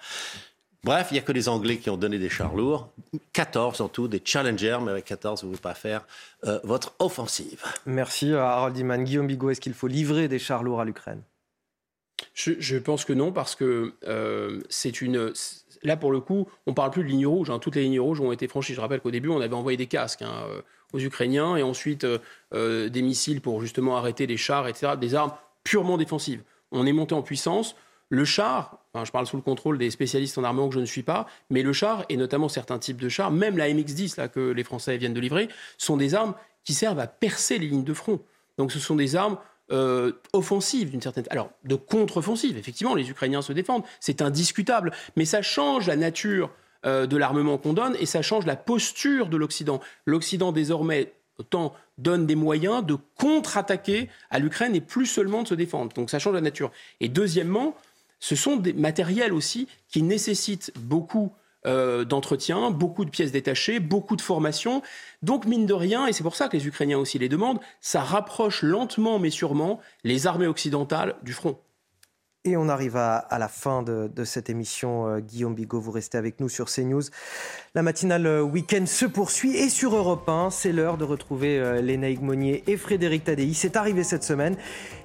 Bref, 0.83 1.09
il 1.11 1.13
n'y 1.13 1.19
a 1.19 1.21
que 1.21 1.31
les 1.31 1.47
Anglais 1.47 1.77
qui 1.77 1.89
ont 1.89 1.97
donné 1.97 2.17
des 2.17 2.29
chars 2.29 2.55
lourds. 2.55 2.89
14 3.33 3.81
en 3.81 3.87
tout, 3.87 4.07
des 4.07 4.21
Challenger, 4.23 4.79
mais 4.81 4.91
avec 4.91 5.05
14, 5.05 5.41
vous 5.43 5.49
ne 5.49 5.51
pouvez 5.53 5.61
pas 5.61 5.75
faire 5.75 6.05
euh, 6.45 6.59
votre 6.63 6.93
offensive. 6.99 7.63
Merci 7.85 8.33
à 8.33 8.49
Harold 8.49 8.77
Iman. 8.77 9.03
Guillaume 9.03 9.27
Bigot, 9.27 9.51
est-ce 9.51 9.61
qu'il 9.61 9.75
faut 9.75 9.87
livrer 9.87 10.27
des 10.27 10.39
chars 10.39 10.63
lourds 10.63 10.81
à 10.81 10.85
l'Ukraine? 10.85 11.21
Je, 12.33 12.53
je 12.59 12.77
pense 12.77 13.05
que 13.05 13.13
non, 13.13 13.31
parce 13.31 13.55
que 13.55 13.93
euh, 14.07 14.61
c'est 14.69 15.01
une. 15.01 15.33
Là, 15.83 15.97
pour 15.97 16.11
le 16.11 16.19
coup, 16.19 16.47
on 16.67 16.73
parle 16.73 16.91
plus 16.91 17.03
de 17.03 17.09
ligne 17.09 17.25
rouge. 17.25 17.49
hein. 17.49 17.59
Toutes 17.59 17.75
les 17.75 17.83
lignes 17.83 17.99
rouges 17.99 18.21
ont 18.21 18.31
été 18.31 18.47
franchies. 18.47 18.73
Je 18.73 18.81
rappelle 18.81 19.01
qu'au 19.01 19.11
début, 19.11 19.29
on 19.29 19.41
avait 19.41 19.55
envoyé 19.55 19.77
des 19.77 19.87
casques 19.87 20.21
hein, 20.21 20.45
euh, 20.49 20.61
aux 20.93 20.99
Ukrainiens 20.99 21.57
et 21.57 21.63
ensuite 21.63 22.03
euh, 22.03 22.19
euh, 22.53 22.89
des 22.89 23.01
missiles 23.01 23.41
pour 23.41 23.61
justement 23.61 23.97
arrêter 23.97 24.27
les 24.27 24.37
chars, 24.37 24.67
etc. 24.67 24.93
Des 24.99 25.15
armes 25.15 25.33
purement 25.63 25.97
défensives. 25.97 26.43
On 26.71 26.85
est 26.85 26.93
monté 26.93 27.15
en 27.15 27.23
puissance. 27.23 27.75
Le 28.09 28.25
char, 28.25 28.80
je 29.03 29.11
parle 29.11 29.25
sous 29.25 29.37
le 29.37 29.41
contrôle 29.41 29.77
des 29.77 29.89
spécialistes 29.89 30.37
en 30.37 30.43
armement 30.43 30.67
que 30.67 30.75
je 30.75 30.79
ne 30.79 30.85
suis 30.85 31.03
pas, 31.03 31.27
mais 31.49 31.63
le 31.63 31.73
char, 31.73 32.05
et 32.09 32.17
notamment 32.17 32.49
certains 32.49 32.79
types 32.79 32.99
de 32.99 33.09
chars, 33.09 33.31
même 33.31 33.57
la 33.57 33.69
MX-10 33.69 34.19
là, 34.19 34.27
que 34.27 34.51
les 34.51 34.63
Français 34.63 34.97
viennent 34.97 35.13
de 35.13 35.19
livrer, 35.19 35.47
sont 35.77 35.97
des 35.97 36.13
armes 36.13 36.33
qui 36.63 36.73
servent 36.73 36.99
à 36.99 37.07
percer 37.07 37.57
les 37.57 37.67
lignes 37.67 37.83
de 37.83 37.93
front. 37.93 38.19
Donc 38.57 38.71
ce 38.71 38.79
sont 38.79 38.95
des 38.95 39.15
armes 39.15 39.37
euh, 39.71 40.11
offensives 40.33 40.91
d'une 40.91 41.01
certaine... 41.01 41.23
Alors, 41.29 41.51
de 41.63 41.75
contre-offensive, 41.75 42.57
effectivement, 42.57 42.93
les 42.93 43.09
Ukrainiens 43.09 43.41
se 43.41 43.53
défendent, 43.53 43.83
c'est 43.99 44.21
indiscutable, 44.21 44.91
mais 45.15 45.25
ça 45.25 45.41
change 45.41 45.87
la 45.87 45.95
nature 45.95 46.51
euh, 46.85 47.07
de 47.07 47.15
l'armement 47.15 47.57
qu'on 47.57 47.73
donne 47.73 47.95
et 47.99 48.05
ça 48.05 48.21
change 48.21 48.45
la 48.45 48.57
posture 48.57 49.27
de 49.27 49.37
l'Occident. 49.37 49.79
L'Occident, 50.05 50.51
désormais, 50.51 51.13
donne 51.97 52.25
des 52.25 52.35
moyens 52.35 52.85
de 52.85 52.97
contre-attaquer 53.17 54.09
à 54.29 54.39
l'Ukraine 54.39 54.75
et 54.75 54.81
plus 54.81 55.05
seulement 55.05 55.43
de 55.43 55.47
se 55.47 55.55
défendre. 55.55 55.93
Donc 55.93 56.09
ça 56.09 56.19
change 56.19 56.33
la 56.33 56.41
nature. 56.41 56.71
Et 56.99 57.09
deuxièmement, 57.09 57.75
ce 58.21 58.37
sont 58.37 58.55
des 58.55 58.71
matériels 58.71 59.33
aussi 59.33 59.67
qui 59.89 60.01
nécessitent 60.03 60.71
beaucoup 60.79 61.33
euh, 61.67 62.05
d'entretien, 62.05 62.71
beaucoup 62.71 63.03
de 63.03 63.09
pièces 63.09 63.33
détachées, 63.33 63.81
beaucoup 63.81 64.15
de 64.15 64.21
formation. 64.21 64.81
Donc, 65.21 65.45
mine 65.45 65.65
de 65.65 65.73
rien, 65.73 66.07
et 66.07 66.13
c'est 66.13 66.23
pour 66.23 66.35
ça 66.35 66.47
que 66.47 66.55
les 66.55 66.65
Ukrainiens 66.65 66.97
aussi 66.97 67.19
les 67.19 67.27
demandent, 67.27 67.59
ça 67.81 68.01
rapproche 68.01 68.63
lentement 68.63 69.19
mais 69.19 69.29
sûrement 69.29 69.81
les 70.05 70.25
armées 70.27 70.47
occidentales 70.47 71.17
du 71.23 71.33
front. 71.33 71.59
Et 72.43 72.57
on 72.57 72.69
arrive 72.69 72.97
à, 72.97 73.27
la 73.37 73.47
fin 73.47 73.83
de, 73.83 74.23
cette 74.23 74.49
émission. 74.49 75.07
Euh, 75.07 75.19
Guillaume 75.19 75.53
Bigot, 75.53 75.79
vous 75.79 75.91
restez 75.91 76.17
avec 76.17 76.39
nous 76.39 76.49
sur 76.49 76.71
CNews. 76.71 77.03
La 77.75 77.83
matinale 77.83 78.25
euh, 78.25 78.41
week-end 78.41 78.85
se 78.87 79.05
poursuit 79.05 79.55
et 79.55 79.69
sur 79.69 79.95
Europe 79.95 80.27
1, 80.27 80.49
c'est 80.49 80.71
l'heure 80.71 80.97
de 80.97 81.03
retrouver 81.03 81.59
euh, 81.59 81.81
Lénaïque 81.81 82.21
Monnier 82.21 82.63
et 82.65 82.77
Frédéric 82.77 83.25
Tadei. 83.25 83.53
C'est 83.53 83.75
arrivé 83.75 84.03
cette 84.03 84.23
semaine. 84.23 84.55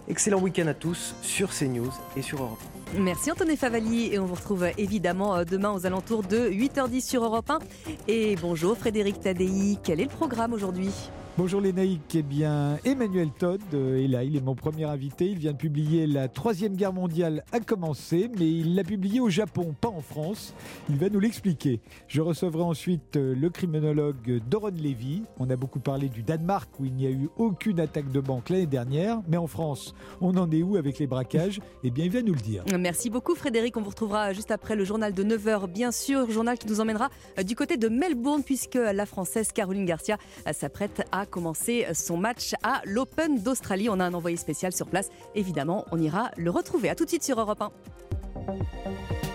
Excellent 0.08 0.40
week-end 0.40 0.66
à 0.66 0.74
tous 0.74 1.14
sur 1.20 1.50
CNews 1.50 1.92
et 2.16 2.22
sur 2.22 2.42
Europe 2.42 2.60
1. 2.85 2.85
Merci 2.94 3.32
Antoine 3.32 3.56
Favali 3.56 4.12
et 4.12 4.18
on 4.18 4.26
vous 4.26 4.34
retrouve 4.34 4.66
évidemment 4.78 5.36
euh, 5.36 5.44
demain 5.44 5.72
aux 5.72 5.86
alentours 5.86 6.22
de 6.22 6.48
8h10 6.48 7.06
sur 7.06 7.24
Europe 7.24 7.50
1. 7.50 7.58
Et 8.06 8.36
bonjour 8.36 8.78
Frédéric 8.78 9.20
Tadei, 9.20 9.76
quel 9.82 10.00
est 10.00 10.04
le 10.04 10.10
programme 10.10 10.52
aujourd'hui? 10.52 10.92
Bonjour 11.38 11.60
les 11.60 11.74
naïcs, 11.74 12.14
eh 12.14 12.22
bien 12.22 12.78
Emmanuel 12.86 13.28
Todd 13.28 13.60
euh, 13.74 14.02
est 14.02 14.08
là, 14.08 14.24
il 14.24 14.36
est 14.36 14.40
mon 14.40 14.54
premier 14.54 14.84
invité, 14.84 15.26
il 15.26 15.36
vient 15.36 15.52
de 15.52 15.58
publier 15.58 16.06
La 16.06 16.28
Troisième 16.28 16.74
Guerre 16.76 16.94
mondiale 16.94 17.44
a 17.52 17.60
commencé, 17.60 18.30
mais 18.38 18.50
il 18.50 18.74
l'a 18.74 18.84
publié 18.84 19.20
au 19.20 19.28
Japon, 19.28 19.74
pas 19.78 19.90
en 19.90 20.00
France, 20.00 20.54
il 20.88 20.96
va 20.96 21.10
nous 21.10 21.20
l'expliquer. 21.20 21.80
Je 22.08 22.22
recevrai 22.22 22.62
ensuite 22.62 23.18
euh, 23.18 23.34
le 23.34 23.50
criminologue 23.50 24.40
Doron 24.48 24.70
Levy, 24.70 25.24
on 25.38 25.50
a 25.50 25.56
beaucoup 25.56 25.78
parlé 25.78 26.08
du 26.08 26.22
Danemark 26.22 26.70
où 26.80 26.86
il 26.86 26.94
n'y 26.94 27.06
a 27.06 27.10
eu 27.10 27.28
aucune 27.36 27.80
attaque 27.80 28.10
de 28.10 28.20
banque 28.20 28.48
l'année 28.48 28.64
dernière, 28.64 29.20
mais 29.28 29.36
en 29.36 29.46
France, 29.46 29.94
on 30.22 30.38
en 30.38 30.50
est 30.50 30.62
où 30.62 30.76
avec 30.76 30.98
les 30.98 31.06
braquages? 31.06 31.60
Eh 31.84 31.90
bien 31.90 32.06
il 32.06 32.12
va 32.12 32.22
nous 32.22 32.32
le 32.32 32.40
dire. 32.40 32.64
Merci 32.78 33.10
beaucoup 33.10 33.34
Frédéric, 33.34 33.76
on 33.76 33.82
vous 33.82 33.90
retrouvera 33.90 34.32
juste 34.32 34.50
après 34.50 34.76
le 34.76 34.84
journal 34.84 35.12
de 35.12 35.24
9h, 35.24 35.68
bien 35.68 35.92
sûr, 35.92 36.30
journal 36.30 36.58
qui 36.58 36.66
nous 36.66 36.80
emmènera 36.80 37.10
euh, 37.38 37.42
du 37.42 37.54
côté 37.54 37.76
de 37.76 37.88
Melbourne 37.88 38.42
puisque 38.42 38.74
la 38.74 39.06
Française 39.06 39.52
Caroline 39.52 39.84
Garcia 39.84 40.18
euh, 40.46 40.52
s'apprête 40.52 41.06
à 41.12 41.26
commencer 41.26 41.86
son 41.94 42.16
match 42.16 42.54
à 42.62 42.82
l'Open 42.84 43.42
d'Australie. 43.42 43.88
On 43.88 44.00
a 44.00 44.04
un 44.04 44.14
envoyé 44.14 44.36
spécial 44.36 44.72
sur 44.72 44.86
place, 44.86 45.08
évidemment, 45.34 45.84
on 45.92 45.98
ira 45.98 46.30
le 46.36 46.50
retrouver. 46.50 46.88
À 46.88 46.94
tout 46.94 47.04
de 47.04 47.10
suite 47.10 47.24
sur 47.24 47.38
Europe 47.40 47.62
1. 47.62 49.25